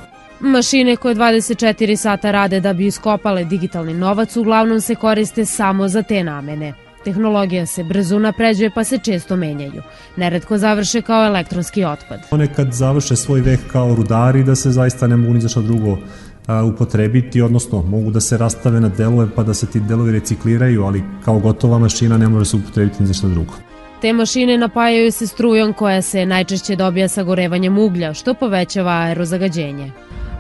Mašine 0.41 0.97
koje 0.97 1.15
24 1.15 1.97
sata 1.97 2.31
rade 2.31 2.61
da 2.61 2.73
bi 2.73 2.87
iskopale 2.87 3.45
digitalni 3.45 3.95
novac 3.95 4.37
uglavnom 4.37 4.81
se 4.81 4.95
koriste 4.95 5.45
samo 5.45 5.89
za 5.89 6.03
te 6.03 6.25
namene. 6.25 6.86
Tehnologija 7.07 7.67
se 7.67 7.85
brzo 7.85 8.19
napređuje 8.19 8.71
pa 8.71 8.85
se 8.85 8.99
često 8.99 9.37
menjaju. 9.37 9.83
Neretko 10.17 10.59
završe 10.59 11.03
kao 11.03 11.27
elektronski 11.27 11.85
otpad. 11.85 12.21
Ponekad 12.31 12.73
završe 12.73 13.17
svoj 13.17 13.41
vek 13.41 13.61
kao 13.73 13.95
rudari 13.95 14.45
da 14.45 14.55
se 14.55 14.71
zaista 14.71 15.07
ne 15.07 15.17
mogu 15.17 15.35
ni 15.35 15.41
za 15.41 15.49
šta 15.49 15.61
drugo 15.61 15.99
a, 16.47 16.65
upotrebiti, 16.65 17.43
odnosno 17.43 17.83
mogu 17.83 18.11
da 18.11 18.21
se 18.21 18.39
rastave 18.39 18.81
na 18.81 18.89
delove 18.89 19.29
pa 19.37 19.43
da 19.43 19.55
se 19.55 19.67
ti 19.67 19.81
delovi 19.81 20.13
recikliraju, 20.13 20.85
ali 20.85 21.05
kao 21.25 21.39
gotova 21.39 21.79
mašina 21.79 22.19
ne 22.19 22.29
može 22.29 22.51
se 22.51 22.57
upotrebiti 22.57 23.03
ni 23.03 23.07
za 23.07 23.15
šta 23.15 23.29
drugo. 23.29 23.55
Te 24.01 24.13
mašine 24.13 24.59
napajaju 24.59 25.13
se 25.13 25.27
strujom 25.27 25.73
koja 25.73 26.03
se 26.03 26.27
najčešće 26.27 26.77
dobija 26.77 27.09
sagorevanjem 27.09 27.79
uglja, 27.79 28.15
što 28.15 28.35
povećava 28.35 28.93
aerozagađenje. 28.93 29.93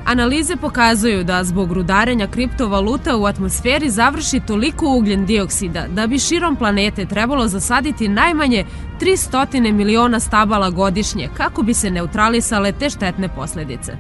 Analize 0.07 0.57
pokazuju 0.57 1.25
da 1.25 1.45
zbog 1.45 1.73
rudarenja 1.73 2.27
kriptovaluta 2.27 3.17
u 3.17 3.25
atmosferi 3.25 3.91
završi 3.91 4.41
toliko 4.41 4.97
ugljen 4.97 5.27
dioksida 5.27 5.87
da 5.89 6.07
bi 6.07 6.19
širom 6.19 6.57
planete 6.57 7.07
trebalo 7.07 7.49
zasaditi 7.49 8.09
najmanje 8.09 8.65
300 9.01 9.73
miliona 9.73 10.21
stabala 10.21 10.71
godišnje 10.71 11.29
kako 11.37 11.63
bi 11.63 11.75
se 11.75 11.91
neutralisale 11.91 12.73
te 12.73 12.91
štetne 12.91 13.29
posledice. 13.29 13.97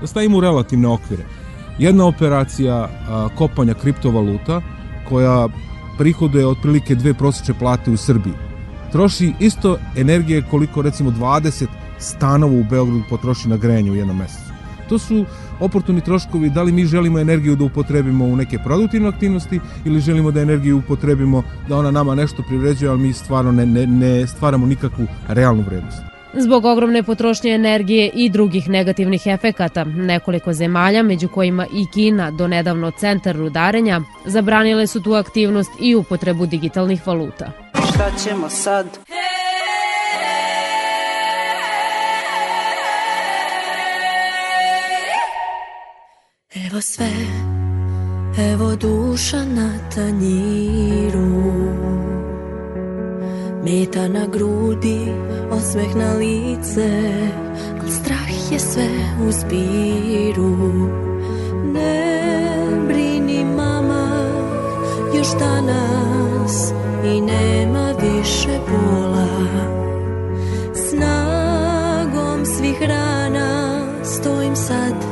Da 0.00 0.06
stavimo 0.06 0.38
u 0.38 0.40
relativne 0.40 0.88
okvire. 0.88 1.24
Jedna 1.78 2.06
operacija 2.06 2.74
a, 2.74 3.28
kopanja 3.36 3.74
kriptovaluta 3.74 4.62
koja 5.08 5.48
prihoduje 5.98 6.46
otprilike 6.46 6.94
dve 6.94 7.14
prosječne 7.14 7.54
plate 7.58 7.90
u 7.90 7.96
Srbiji. 7.96 8.34
Troši 8.92 9.32
isto 9.40 9.78
energije 9.96 10.42
koliko 10.50 10.82
recimo 10.82 11.10
20 11.10 11.66
stanova 11.98 12.52
u 12.52 12.64
Beogradu 12.64 13.02
potroši 13.10 13.48
na 13.48 13.56
grejanje 13.56 13.90
u 13.90 13.96
jednom 13.96 14.16
mesecu. 14.16 14.47
To 14.88 14.98
su 14.98 15.24
oportuni 15.60 16.00
troškovi 16.00 16.50
da 16.50 16.62
li 16.62 16.72
mi 16.72 16.86
želimo 16.86 17.18
energiju 17.18 17.56
da 17.56 17.64
upotrebimo 17.64 18.24
u 18.24 18.36
neke 18.36 18.58
produktivne 18.58 19.08
aktivnosti 19.08 19.60
ili 19.84 20.00
želimo 20.00 20.30
da 20.30 20.40
energiju 20.40 20.78
upotrebimo 20.78 21.42
da 21.68 21.76
ona 21.76 21.90
nama 21.90 22.14
nešto 22.14 22.42
privređuje, 22.42 22.90
ali 22.90 23.00
mi 23.00 23.12
stvarno 23.12 23.52
ne, 23.52 23.66
ne, 23.66 23.86
ne 23.86 24.26
stvaramo 24.26 24.66
nikakvu 24.66 25.06
realnu 25.28 25.62
vrednost. 25.62 26.02
Zbog 26.34 26.64
ogromne 26.64 27.02
potrošnje 27.02 27.50
energije 27.50 28.10
i 28.14 28.30
drugih 28.30 28.68
negativnih 28.68 29.26
efekata, 29.26 29.84
nekoliko 29.84 30.52
zemalja, 30.52 31.02
među 31.02 31.28
kojima 31.28 31.66
i 31.72 31.86
Kina, 31.94 32.30
do 32.30 32.48
nedavno 32.48 32.90
centar 32.90 33.36
rudarenja, 33.36 34.00
zabranile 34.26 34.86
su 34.86 35.02
tu 35.02 35.14
aktivnost 35.14 35.70
i 35.80 35.94
upotrebu 35.94 36.46
digitalnih 36.46 37.06
valuta. 37.06 37.52
Šta 37.88 38.10
ćemo 38.24 38.48
sad? 38.48 38.86
Evo 46.70 46.80
sve, 46.80 47.10
evo 48.52 48.76
duša 48.76 49.44
na 49.44 49.70
tanjiru. 49.94 51.28
Meta 53.64 54.08
na 54.08 54.26
grudi, 54.26 55.12
osmeh 55.50 55.96
na 55.96 56.12
lice 56.14 56.88
Al 57.82 57.88
strah 57.88 58.52
je 58.52 58.58
sve 58.58 58.88
u 59.28 59.32
zbiru. 59.32 60.56
Ne 61.72 62.26
brini 62.88 63.44
mama, 63.44 64.28
još 65.16 65.28
danas 65.38 66.72
I 67.04 67.20
nema 67.20 67.92
više 68.00 68.58
bola 68.68 69.28
Snagom 70.74 72.46
svih 72.46 72.82
rana 72.82 73.80
stojim 74.04 74.56
sad 74.56 75.07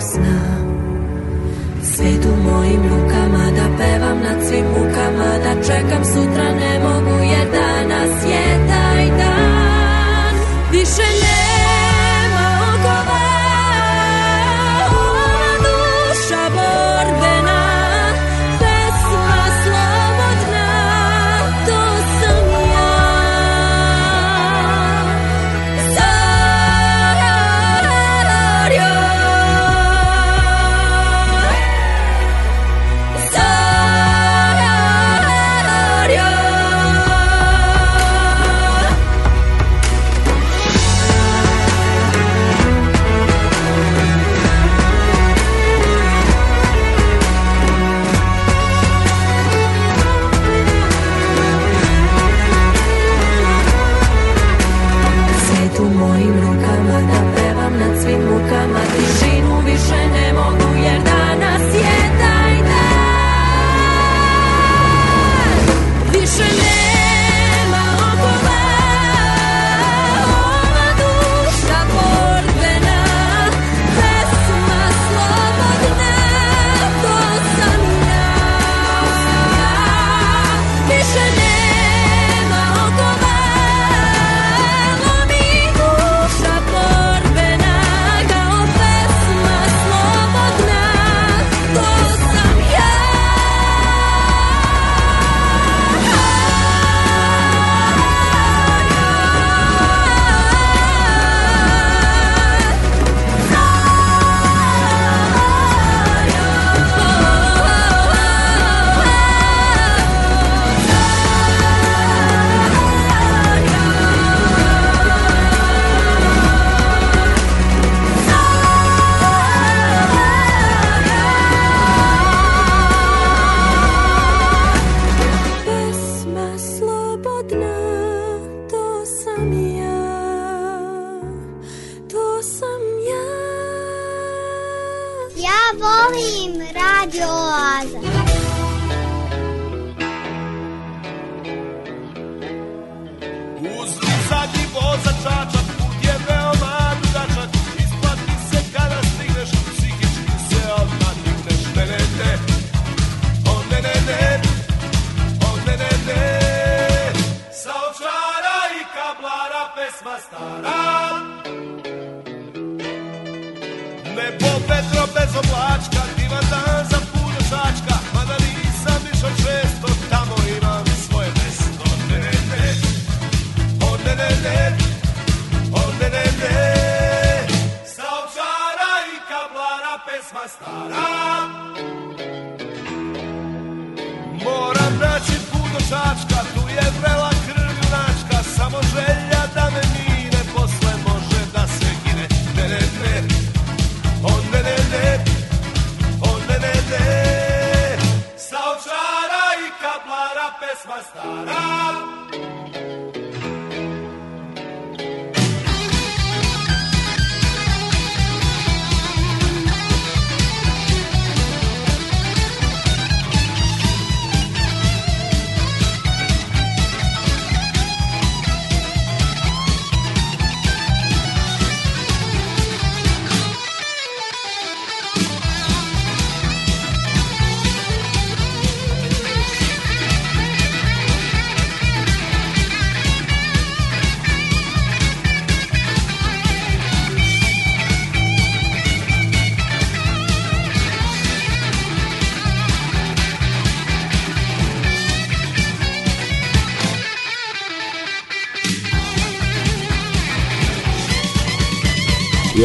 ponosna 0.00 0.40
Svet 1.82 2.24
u 2.24 2.42
mojim 2.42 2.82
rukama 2.82 3.44
da 3.56 3.76
pevam 3.78 4.18
nad 4.20 4.48
svim 4.48 4.64
mukama 4.64 5.38
Da 5.44 5.62
čekam 5.62 6.04
sutra 6.04 6.44
ne 6.44 6.78
mogu 6.78 7.24
jer 7.24 7.48
danas 7.52 8.24
je 8.24 8.68
taj 8.68 9.06
dan. 9.06 10.34
Više 10.72 11.02
nema 11.02 11.39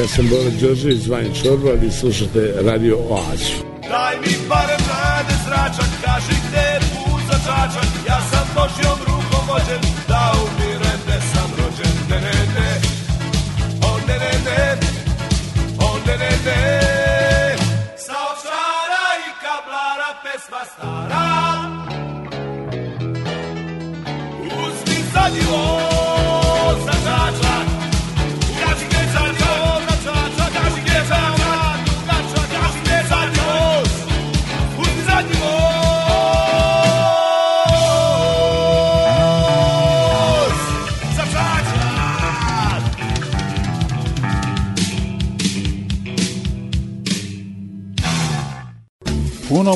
Sam 0.08 0.30
Bora 0.30 0.50
Đorđević, 0.62 0.98
zvanj 0.98 1.34
Čorba, 1.44 1.72
vi 1.72 1.92
slušate 1.92 2.54
Radio 2.62 2.98
Oazu. 3.10 3.65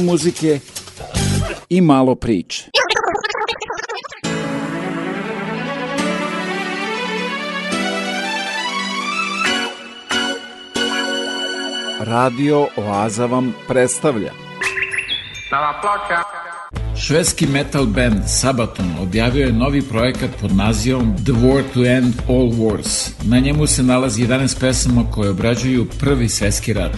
Muzike 0.10 0.60
i 1.70 1.82
malo 1.82 2.16
priče. 2.16 2.64
Radio 12.00 12.68
Oaza 12.78 13.26
vam 13.26 13.54
predstavlja. 13.68 14.32
Švedski 17.02 17.48
metal 17.48 17.86
band 17.86 18.24
Sabaton 18.28 18.96
objavio 19.02 19.46
je 19.46 19.54
novi 19.54 19.82
projekat 19.82 20.30
pod 20.42 20.56
nazivom 20.56 21.16
The 21.24 21.32
War 21.32 21.64
to 21.74 21.86
End 21.86 22.14
All 22.30 22.50
Wars. 22.50 23.12
Na 23.24 23.40
njemu 23.40 23.68
se 23.68 23.84
nalazi 23.84 24.28
11 24.28 24.60
pesama 24.60 25.12
koje 25.12 25.30
obrađuju 25.30 25.88
prvi 26.00 26.30
svetski 26.30 26.74
rat. 26.74 26.92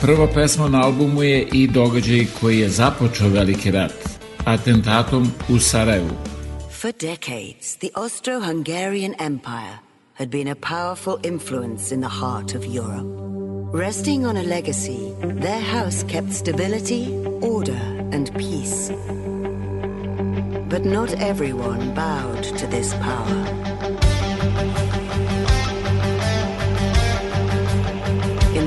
Prva 0.00 0.26
pesma 0.26 0.68
na 0.68 0.82
albumu 0.82 1.22
je 1.22 1.48
i 1.52 1.66
događaj 1.66 2.26
koji 2.40 2.58
je 2.58 2.68
započeo 2.68 3.28
veliki 3.28 3.70
rat, 3.70 3.94
atentatom 4.44 5.32
u 5.48 5.58
Sarajevu. 5.58 6.16
For 6.80 6.92
decades, 6.92 7.76
the 7.78 7.88
Austro 7.94 8.40
Hungarian 8.40 9.14
Empire 9.18 9.78
had 10.14 10.28
been 10.28 10.48
a 10.48 10.54
powerful 10.54 11.16
influence 11.22 11.94
in 11.94 12.00
the 12.00 12.10
heart 12.20 12.54
of 12.54 12.62
Europe. 12.64 13.24
Resting 13.74 14.26
on 14.26 14.36
a 14.36 14.42
legacy, 14.42 14.98
their 15.40 15.60
house 15.60 16.04
kept 16.08 16.32
stability, 16.32 17.06
order, 17.40 17.82
and 18.12 18.30
peace. 18.34 18.92
But 20.68 20.84
not 20.84 21.12
everyone 21.20 21.94
bowed 21.94 22.44
to 22.58 22.66
this 22.66 22.94
power. 22.94 23.73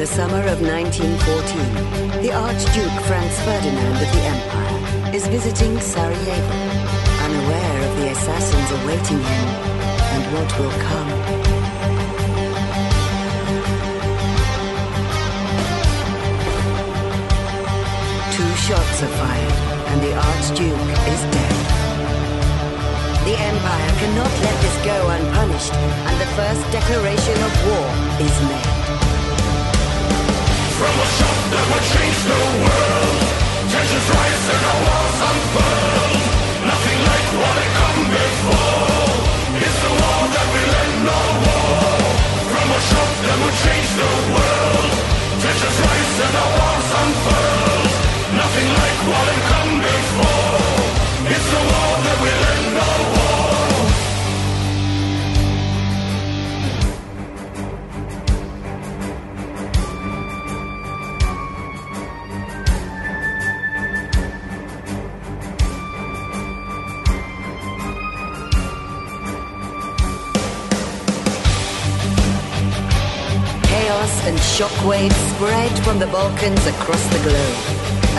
The 0.07 0.13
summer 0.13 0.43
of 0.47 0.61
1914, 0.61 2.21
the 2.21 2.31
Archduke 2.31 2.99
Franz 3.07 3.35
Ferdinand 3.41 3.97
of 3.97 4.09
the 4.15 4.23
Empire 4.33 5.15
is 5.15 5.27
visiting 5.27 5.79
Sarajevo, 5.79 6.57
unaware 7.25 7.79
of 7.87 7.97
the 7.99 8.11
assassins 8.11 8.69
awaiting 8.79 9.19
him 9.19 9.47
and 10.13 10.23
what 10.33 10.49
will 10.59 10.75
come. 10.87 11.09
Two 18.35 18.51
shots 18.67 19.03
are 19.03 19.13
fired, 19.19 19.57
and 19.91 19.99
the 20.05 20.13
Archduke 20.15 20.91
is 21.11 21.21
dead. 21.35 21.57
The 23.27 23.35
Empire 23.51 23.91
cannot 23.99 24.33
let 24.45 24.57
this 24.61 24.77
go 24.85 24.97
unpunished, 25.09 25.73
and 25.73 26.15
the 26.21 26.29
first 26.37 26.63
declaration 26.71 27.37
of 27.47 27.51
war 27.67 27.87
is 28.21 28.35
made. 28.47 28.76
From 30.77 30.93
a 30.93 31.07
shot 31.09 31.37
that 31.49 31.65
would 31.73 31.85
change 31.89 32.19
the 32.21 32.37
world 32.61 33.17
Tensions 33.65 34.09
rise 34.13 34.45
and 34.53 34.63
our 34.69 35.07
Nothing 36.69 36.99
like 37.01 37.29
what 37.33 37.55
had 37.57 37.71
come 37.81 38.01
before 38.13 39.09
It's 39.57 39.79
the 39.81 39.93
war 39.97 40.21
that 40.37 40.47
will 40.53 40.73
end 40.85 41.09
all 41.17 41.97
From 42.45 42.67
a 42.77 42.81
shot 42.93 43.13
that 43.25 43.37
would 43.41 43.57
change 43.65 43.89
the 43.97 44.11
world 44.37 44.91
Tensions 45.41 45.77
rise 45.81 46.15
and 46.29 46.35
our 46.45 46.77
unfurl 47.01 47.81
Nothing 48.37 48.69
like 48.77 48.99
what 49.09 49.25
had 49.33 49.41
come 49.49 49.73
before 49.81 50.66
and 74.27 74.37
shockwaves 74.39 75.15
spread 75.35 75.71
from 75.85 75.99
the 75.99 76.07
Balkans 76.07 76.65
across 76.67 77.01
the 77.15 77.19
globe. 77.23 77.57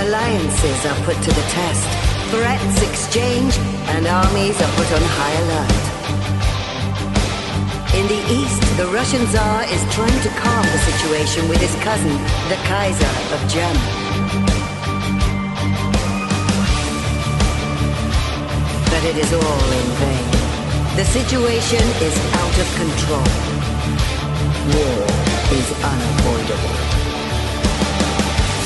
Alliances 0.01 0.86
are 0.86 0.97
put 1.05 1.16
to 1.20 1.30
the 1.30 1.47
test, 1.52 1.85
threats 2.32 2.80
exchanged, 2.80 3.59
and 3.93 4.06
armies 4.06 4.56
are 4.56 4.72
put 4.72 4.89
on 4.97 5.02
high 5.05 5.36
alert. 5.44 5.85
In 7.93 8.06
the 8.09 8.22
east, 8.40 8.62
the 8.78 8.86
Russian 8.86 9.26
Tsar 9.26 9.64
is 9.64 9.82
trying 9.93 10.20
to 10.22 10.30
calm 10.40 10.64
the 10.64 10.80
situation 10.89 11.47
with 11.47 11.60
his 11.60 11.74
cousin, 11.85 12.16
the 12.48 12.56
Kaiser 12.64 13.12
of 13.35 13.40
Germany. 13.52 13.93
But 18.89 19.02
it 19.05 19.16
is 19.24 19.30
all 19.35 19.72
in 19.80 19.89
vain. 20.01 20.28
The 20.97 21.05
situation 21.05 21.85
is 22.01 22.16
out 22.40 22.56
of 22.62 22.68
control. 22.80 23.28
War 24.72 25.07
is 25.53 25.73
unavoidable. 25.81 26.77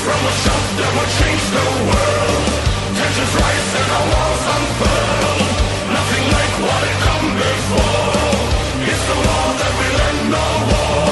From 0.03 0.19
a 0.19 0.33
shock 0.43 0.65
that 0.79 0.91
will 0.91 1.11
change 1.15 1.43
the 1.55 1.65
world 1.87 2.43
Tensions 2.91 3.33
rise 3.39 3.69
and 3.79 3.89
our 3.95 4.05
walls 4.11 4.43
unfurl 4.51 5.39
Nothing 5.95 6.25
like 6.27 6.53
what 6.59 6.81
had 6.83 6.99
come 7.07 7.27
before. 7.39 8.35
It's 8.83 9.03
the 9.07 9.15
law 9.15 9.47
that 9.63 9.73
will 9.79 9.97
end 10.11 10.21
the 10.27 10.47
war. 10.67 11.07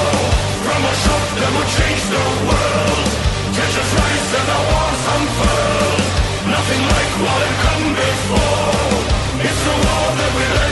From 0.60 0.82
a 0.92 0.94
shock 1.08 1.26
that 1.40 1.52
will 1.56 1.72
change 1.80 2.04
the 2.12 2.26
world 2.52 3.08
Tensions 3.56 3.92
rise 3.96 4.30
and 4.44 4.48
our 4.52 4.66
walls 4.76 5.04
unfurl 5.16 5.96
Nothing 6.52 6.84
like 6.84 7.14
what 7.24 7.40
had 7.48 7.56
come 7.64 7.86
before. 7.96 8.92
It's 9.40 9.62
the 9.64 9.76
law 9.88 10.06
that 10.20 10.32
will 10.36 10.56
end 10.68 10.71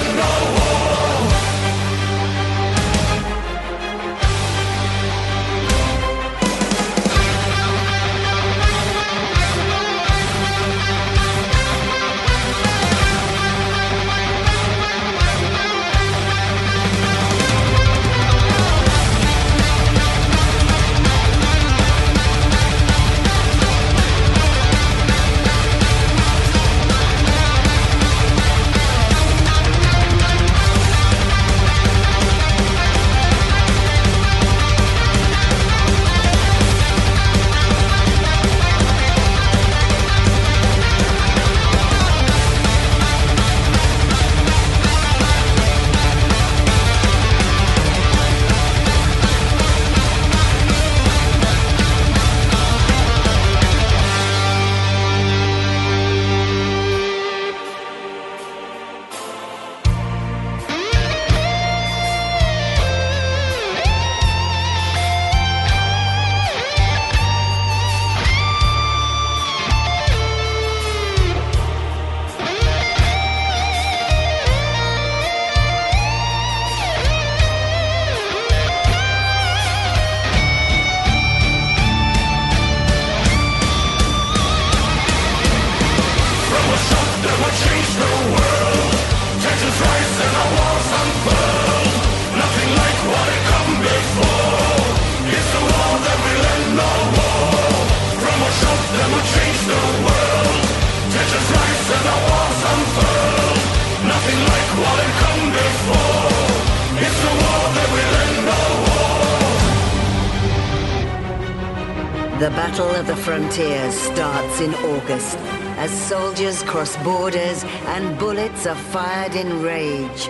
The 112.39 112.49
Battle 112.51 112.95
of 112.95 113.05
the 113.05 113.15
Frontiers 113.15 113.95
starts 113.95 114.61
in 114.61 114.73
August 114.73 115.37
as 115.77 115.91
soldiers 115.91 116.63
cross 116.63 116.95
borders 117.03 117.65
and 117.87 118.17
bullets 118.17 118.65
are 118.65 118.79
fired 118.93 119.35
in 119.35 119.61
rage. 119.61 120.29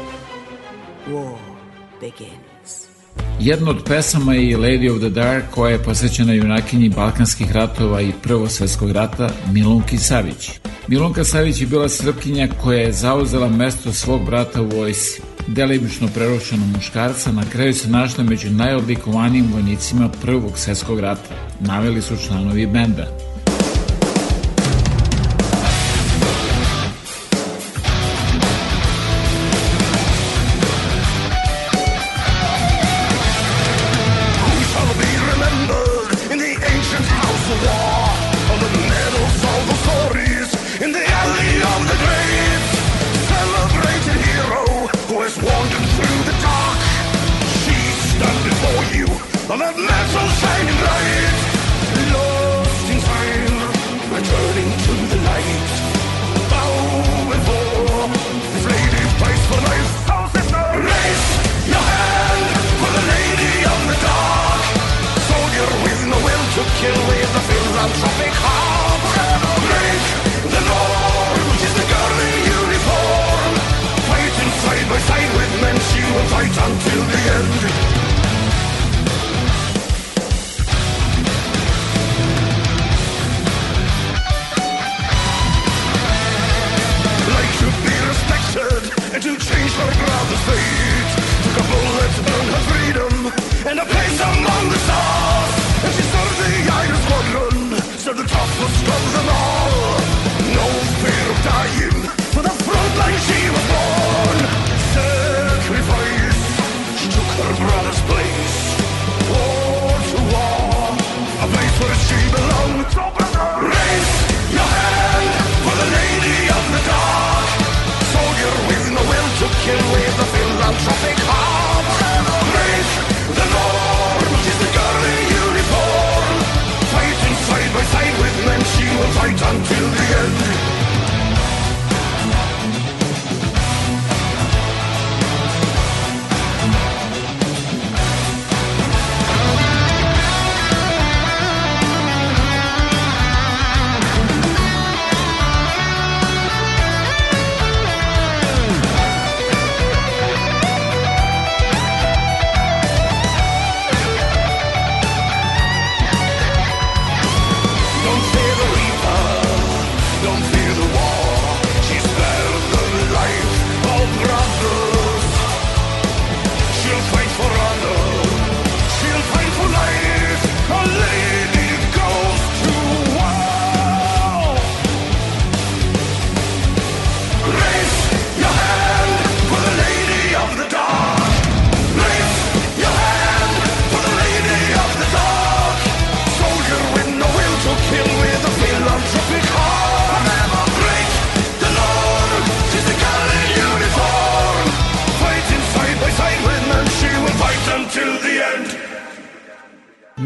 War 1.07 1.37
begins. 2.01 2.87
Jedna 3.39 3.69
od 3.69 3.83
pesama 3.85 4.33
je 4.33 4.57
Lady 4.57 4.91
of 4.91 4.99
the 4.99 5.09
Dark 5.09 5.43
koja 5.51 5.71
je 5.71 5.83
posvećena 5.83 6.33
junakinji 6.33 6.89
Balkanskih 6.89 7.51
ratova 7.51 8.01
i 8.01 8.13
Prvog 8.23 8.51
svetskog 8.51 8.91
rata 8.91 9.29
Milunki 9.53 9.97
Savić. 9.97 10.51
Milunka 10.87 11.23
Savić 11.23 11.61
je 11.61 11.67
bila 11.67 11.89
srpkinja 11.89 12.47
koja 12.63 12.79
je 12.79 12.91
zauzela 12.91 13.49
mesto 13.49 13.93
svog 13.93 14.25
brata 14.25 14.61
u 14.61 14.65
vojsi. 14.65 15.21
Delimično 15.51 16.07
prerušenog 16.13 16.67
muškarca 16.75 17.31
na 17.31 17.43
kraju 17.51 17.73
se 17.73 17.89
našla 17.89 18.23
među 18.23 18.49
najodlikovanijim 18.49 19.45
vojnicima 19.53 20.09
Prvog 20.21 20.57
svetskog 20.57 20.99
rata. 20.99 21.35
Naveli 21.59 22.01
su 22.01 22.17
članovi 22.27 22.67
benda. 22.67 23.28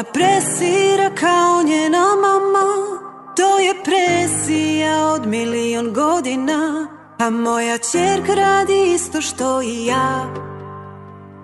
Ona 0.00 0.12
presira 0.12 1.10
kao 1.14 1.62
njena 1.62 2.04
mama. 2.22 2.66
To 3.36 3.58
je 3.58 3.74
presija 3.84 5.06
od 5.06 5.26
milion 5.26 5.92
godina. 5.92 6.88
A 7.18 7.30
moja 7.30 7.78
čerka 7.78 8.34
radi 8.34 8.92
isto 8.94 9.20
što 9.20 9.62
i 9.62 9.86
ja. 9.86 10.34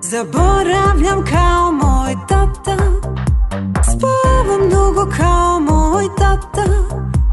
Zaboravljam 0.01 1.25
kao 1.31 1.73
moj 1.73 2.15
tata. 2.29 2.77
Spavam 3.83 4.71
dugo 4.71 5.11
kao 5.17 5.61
moj 5.61 6.05
tata. 6.19 6.67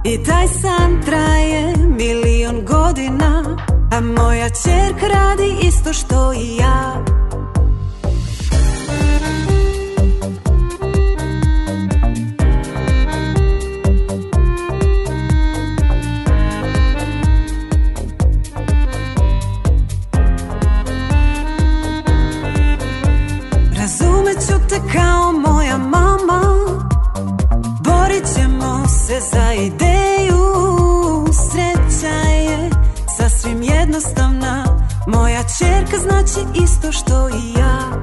I 0.03 0.23
taj 0.23 0.47
san 0.47 1.01
traje 1.05 1.75
milion 1.77 2.65
godina. 2.65 3.57
A 3.91 4.01
moja 4.01 4.49
čerka 4.49 5.07
radi 5.07 5.55
isto 5.61 5.93
što 5.93 6.33
i 6.33 6.57
ja 6.57 7.03
Te 24.73 24.79
kao 24.93 25.31
moja 25.31 25.77
mama 25.77 26.41
Borit 27.79 28.23
ćemo 28.35 28.87
se 28.87 29.19
za 29.31 29.53
ideju. 29.53 30.43
Sreća 31.51 32.15
je 32.29 32.69
sasvim 33.17 33.61
jednostavna 33.61 34.65
Moja 35.07 35.43
čerka 35.43 35.97
znači 35.97 36.63
isto 36.63 36.91
što 36.91 37.29
i 37.29 37.59
ja 37.59 38.01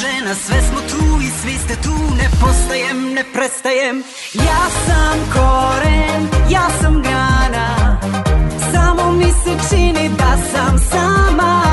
žena 0.00 0.34
Sve 0.34 0.60
smo 0.68 0.80
tu 0.90 1.20
i 1.22 1.30
svi 1.42 1.58
ste 1.64 1.74
tu, 1.82 1.94
ne 2.16 2.28
postajem, 2.40 3.14
ne 3.14 3.24
prestajem. 3.34 4.02
Ja 4.34 4.62
sam 4.86 5.18
koren, 5.32 6.28
ja 6.50 6.68
sam 6.80 7.02
grana 7.02 8.00
Samo 8.72 9.12
mi 9.12 9.30
se 9.44 9.68
čini 9.70 10.08
da 10.08 10.36
sam 10.52 10.78
sama 10.78 11.65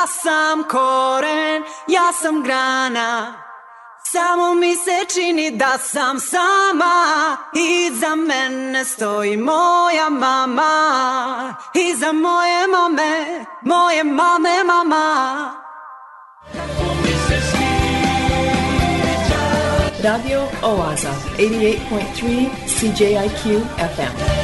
Ja 0.00 0.06
sam 0.06 0.64
koren, 0.64 1.62
ja 1.86 2.12
sam 2.12 2.42
grana. 2.42 3.34
Samo 4.04 4.54
mi 4.54 4.76
se 4.76 5.04
čini 5.14 5.50
da 5.50 5.78
sam 5.78 6.20
sama. 6.20 7.36
Iza 7.54 8.16
mene 8.16 8.84
stoji 8.84 9.36
moja 9.36 10.08
mama. 10.10 11.54
Iza 11.74 12.12
moje 12.12 12.66
mame, 12.66 13.44
moje 13.62 14.04
mame 14.04 14.64
mama. 14.64 15.52
Radio 20.04 20.42
Oaza, 20.62 21.10
88.3 21.38 22.48
CJIQ 22.66 23.60
FM. 23.96 24.39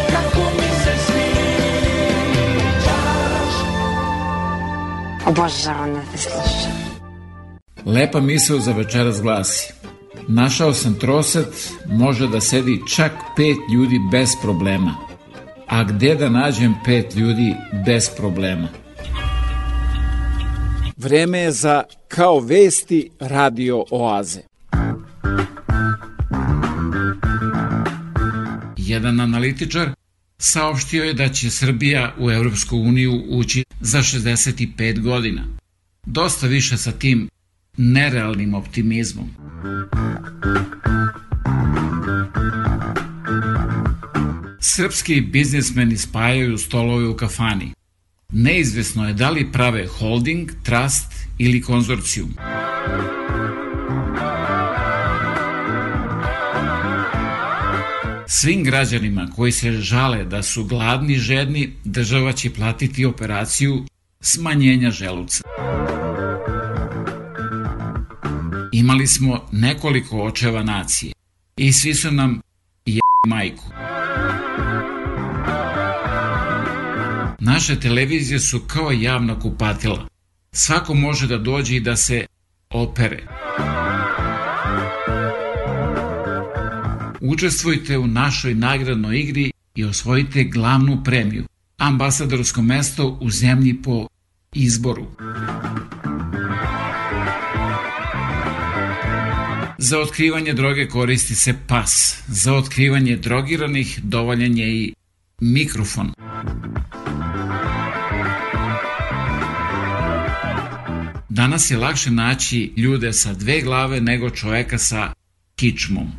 Obožavam 5.27 5.95
da 5.95 6.01
te 6.13 6.19
slušam. 6.19 6.73
Lepa 7.87 8.21
misao 8.21 8.59
za 8.61 8.73
večeras 8.73 9.23
glasi. 9.23 9.73
Našao 10.29 10.73
sam 10.73 10.95
troset, 10.95 11.73
može 11.89 12.29
da 12.29 12.41
sedi 12.41 12.83
čak 12.97 13.13
pet 13.37 13.57
ljudi 13.75 13.97
bez 14.13 14.31
problema. 14.43 14.95
A 15.67 15.85
gde 15.85 16.15
da 16.15 16.29
nađem 16.29 16.75
pet 16.85 17.15
ljudi 17.17 17.55
bez 17.87 18.11
problema? 18.17 18.69
Vreme 20.97 21.39
je 21.39 21.53
za 21.53 21.83
Kao 22.09 22.41
vesti 22.41 23.11
radio 23.21 23.85
oaze. 23.91 24.41
Jedan 28.77 29.21
analitičar 29.21 29.91
saopštio 30.39 31.05
je 31.05 31.15
da 31.15 31.29
će 31.29 31.51
Srbija 31.51 32.15
u 32.19 32.31
Evropsku 32.31 32.77
uniju 32.77 33.23
ući 33.29 33.66
za 33.81 33.99
65 33.99 35.01
godina. 35.01 35.47
Dosta 36.07 36.47
više 36.47 36.77
sa 36.77 36.93
tim 36.93 37.29
nerealnim 37.77 38.55
optimizmom. 38.55 39.31
Srpski 44.61 45.21
biznismeni 45.21 45.97
spajaju 45.97 46.59
stolove 46.59 47.09
u 47.09 47.17
kafani. 47.17 47.73
Neizvesno 48.33 49.09
je 49.09 49.15
da 49.15 49.31
li 49.31 49.53
prave 49.53 49.87
holding, 49.87 50.51
trust 50.63 51.13
ili 51.39 51.63
konzorcijum. 51.63 52.29
Muzika 52.29 53.16
Svim 58.29 58.65
građanima 58.65 59.29
koji 59.37 59.53
se 59.53 59.73
žale 59.73 60.25
da 60.25 60.43
su 60.43 60.65
gladni 60.65 61.13
i 61.13 61.19
žedni, 61.19 61.73
država 61.85 62.33
će 62.33 62.55
platiti 62.55 63.05
operaciju 63.05 63.85
smanjenja 64.21 64.91
želuca. 64.91 65.43
Imali 68.73 69.07
smo 69.07 69.49
nekoliko 69.53 70.23
očeva 70.23 70.63
nacije 70.63 71.13
i 71.57 71.73
svi 71.73 71.95
su 71.95 72.11
nam 72.11 72.41
je 72.87 73.01
majku. 73.27 73.65
Naše 77.41 77.81
televizije 77.81 78.41
su 78.41 78.61
kao 78.61 78.93
javna 78.93 79.39
kupatila. 79.39 80.09
Svako 80.53 80.95
može 80.95 81.27
da 81.27 81.39
dođe 81.39 81.77
i 81.77 81.81
da 81.81 81.97
se 81.97 82.27
opere. 82.71 83.27
Učestvujte 87.29 87.99
u 87.99 88.07
našoj 88.07 88.55
nagradnoj 88.55 89.19
igri 89.21 89.53
i 89.75 89.85
osvojite 89.85 90.45
glavnu 90.45 91.05
premiju, 91.05 91.45
ambasadorsko 91.77 92.63
mesto 92.63 93.19
u 93.21 93.31
zemlji 93.31 93.83
po 93.83 94.09
izboru. 94.53 95.07
Za 99.79 99.99
otkrivanje 99.99 100.53
droge 100.53 100.89
koristi 100.89 101.35
se 101.35 101.55
pas. 101.67 102.23
Za 102.29 102.55
otkrivanje 102.55 103.17
drogiranih 103.17 104.01
dovoljan 104.03 104.59
je 104.59 104.77
i 104.77 104.95
mikrofon. 105.41 106.13
Danas 111.29 111.71
je 111.71 111.77
lakše 111.77 112.11
naći 112.11 112.73
ljude 112.77 113.13
sa 113.13 113.35
dve 113.35 113.61
glave 113.61 114.01
nego 114.01 114.31
čoveka 114.31 114.79
sa 114.79 115.13
kičmom. 115.57 116.13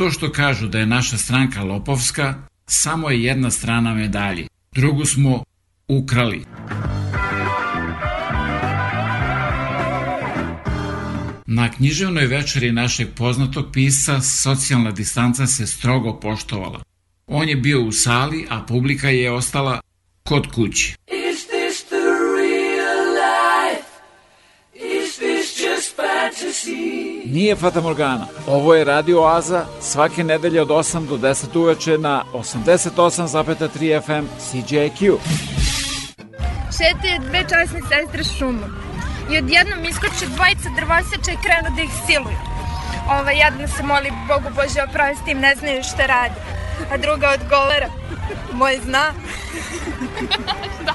To 0.00 0.10
što 0.10 0.32
kažu 0.32 0.68
da 0.68 0.78
je 0.78 0.86
naša 0.86 1.16
stranka 1.18 1.62
lopovska, 1.62 2.34
samo 2.66 3.10
je 3.10 3.22
jedna 3.22 3.50
strana 3.50 3.94
medalje. 3.94 4.46
Drugu 4.72 5.04
smo 5.04 5.44
ukrali. 5.88 6.44
Na 11.46 11.70
književnoj 11.70 12.26
večeri 12.26 12.72
našeg 12.72 13.08
poznatog 13.16 13.66
pisca 13.72 14.20
socijalna 14.20 14.90
distanca 14.90 15.46
se 15.46 15.66
strogo 15.66 16.20
poštovala. 16.20 16.82
On 17.26 17.48
je 17.48 17.56
bio 17.56 17.82
u 17.82 17.92
sali, 17.92 18.46
a 18.50 18.62
publika 18.62 19.08
je 19.08 19.32
ostala 19.32 19.80
kod 20.22 20.46
kuće. 20.46 20.94
Nije 27.32 27.56
Fata 27.56 27.80
Morgana. 27.80 28.26
Ovo 28.46 28.74
je 28.74 28.84
Radio 28.84 29.22
Oaza 29.22 29.64
svake 29.80 30.24
nedelje 30.24 30.62
od 30.62 30.68
8 30.68 31.06
do 31.06 31.16
10 31.16 31.58
uveče 31.58 31.98
na 31.98 32.24
88,3 32.32 34.02
FM 34.02 34.26
CJQ. 34.38 35.16
Šetaju 36.76 37.20
dve 37.28 37.40
časne 37.40 37.80
sestre 37.80 38.24
šumom 38.38 38.70
i 39.32 39.38
odjednom 39.38 39.84
iskoče 39.84 40.26
dvojica 40.34 40.68
drvoseča 40.76 41.32
i 41.32 41.42
krenu 41.44 41.76
da 41.76 41.82
ih 41.82 41.90
siluju. 42.06 42.38
Ova 43.10 43.30
jedna 43.30 43.68
se 43.68 43.82
moli 43.82 44.10
Bogu 44.28 44.54
Bože 44.54 44.82
oprosti 44.82 45.30
im, 45.30 45.40
ne 45.40 45.54
znaju 45.54 45.82
šta 45.82 46.06
radi. 46.06 46.34
A 46.92 46.96
druga 46.96 47.30
odgovara, 47.30 47.88
moj 48.52 48.80
zna. 48.84 49.12
da. 50.86 50.94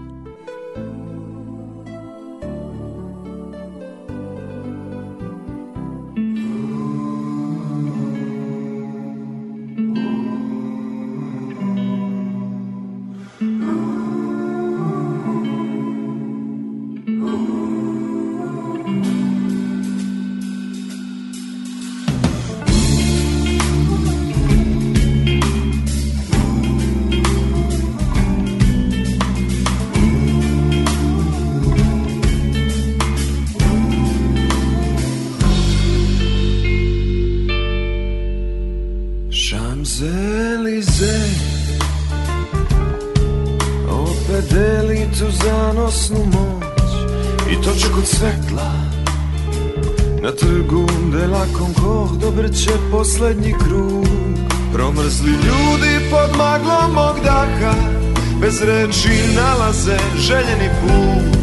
Reči 59.01 59.35
nalaze 59.35 59.97
željeni 60.17 60.69
put. 60.81 61.41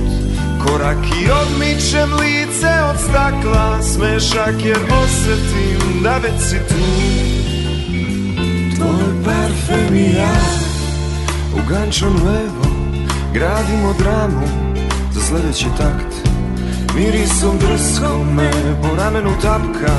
Korak 0.66 0.96
i 1.22 1.30
odmičem 1.30 2.12
lice 2.12 2.68
od 2.90 3.00
stakla 3.00 3.82
Smešak 3.82 4.64
jer 4.64 4.78
osetim 5.02 6.02
da 6.02 6.18
već 6.18 6.42
si 6.48 6.58
tu. 6.68 6.74
Tvoj 8.76 9.24
parfem 9.24 9.96
i 9.96 10.14
ja 10.14 10.34
U 11.54 11.68
gančom 11.68 12.14
levo 12.14 12.94
Gradimo 13.32 13.94
dramu 13.98 14.46
Za 15.12 15.20
sledeći 15.20 15.66
takt. 15.78 16.28
Mirisom 16.94 17.58
drsko 17.58 18.24
me 18.24 18.50
Po 18.82 18.96
ramenu 18.96 19.30
tapka 19.42 19.94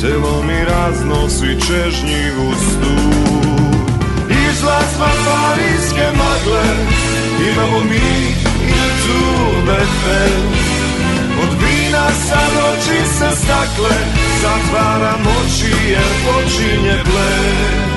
Telo 0.00 0.42
mi 0.42 0.64
raznosi 0.64 1.60
čežnjivu 1.66 2.52
stud 2.54 3.41
Izlaz 4.62 4.98
van 4.98 5.18
parijske 5.26 6.06
magle. 6.18 6.62
Imamo 7.52 7.80
mi 7.84 7.96
i 7.96 8.82
Tour 9.02 9.78
Eiffel 9.78 10.42
Od 11.42 11.48
vina 11.62 12.06
sad 12.28 12.52
oči 12.72 13.06
se 13.06 13.36
stakle 13.36 13.96
Zatvaram 14.42 15.20
oči 15.20 15.90
jer 15.90 16.08
počinje 16.26 17.02
ples 17.04 17.91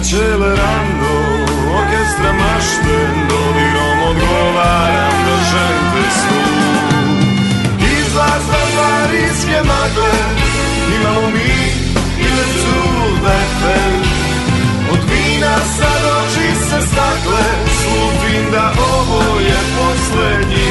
Začele 0.00 0.52
orkestra 1.76 2.32
mašten 2.32 3.14
Dolirom 3.28 3.98
odgovaram 4.10 5.16
da 5.26 5.36
želim 5.50 5.86
te 5.92 6.04
Izlaz 8.00 8.42
da 8.50 8.62
parijske 8.76 9.58
magle 9.68 10.12
Imamo 10.96 11.30
mi 11.30 11.52
i 12.18 12.28
lecu 12.36 12.80
lepe. 13.24 13.80
Od 14.92 14.98
vina 15.10 15.56
sad 15.78 16.02
oči 16.18 16.48
se 16.60 16.86
stakle 16.86 17.44
slupim 17.82 18.50
da 18.52 18.72
ovo 18.94 19.40
je 19.40 19.58
poslednji 19.76 20.69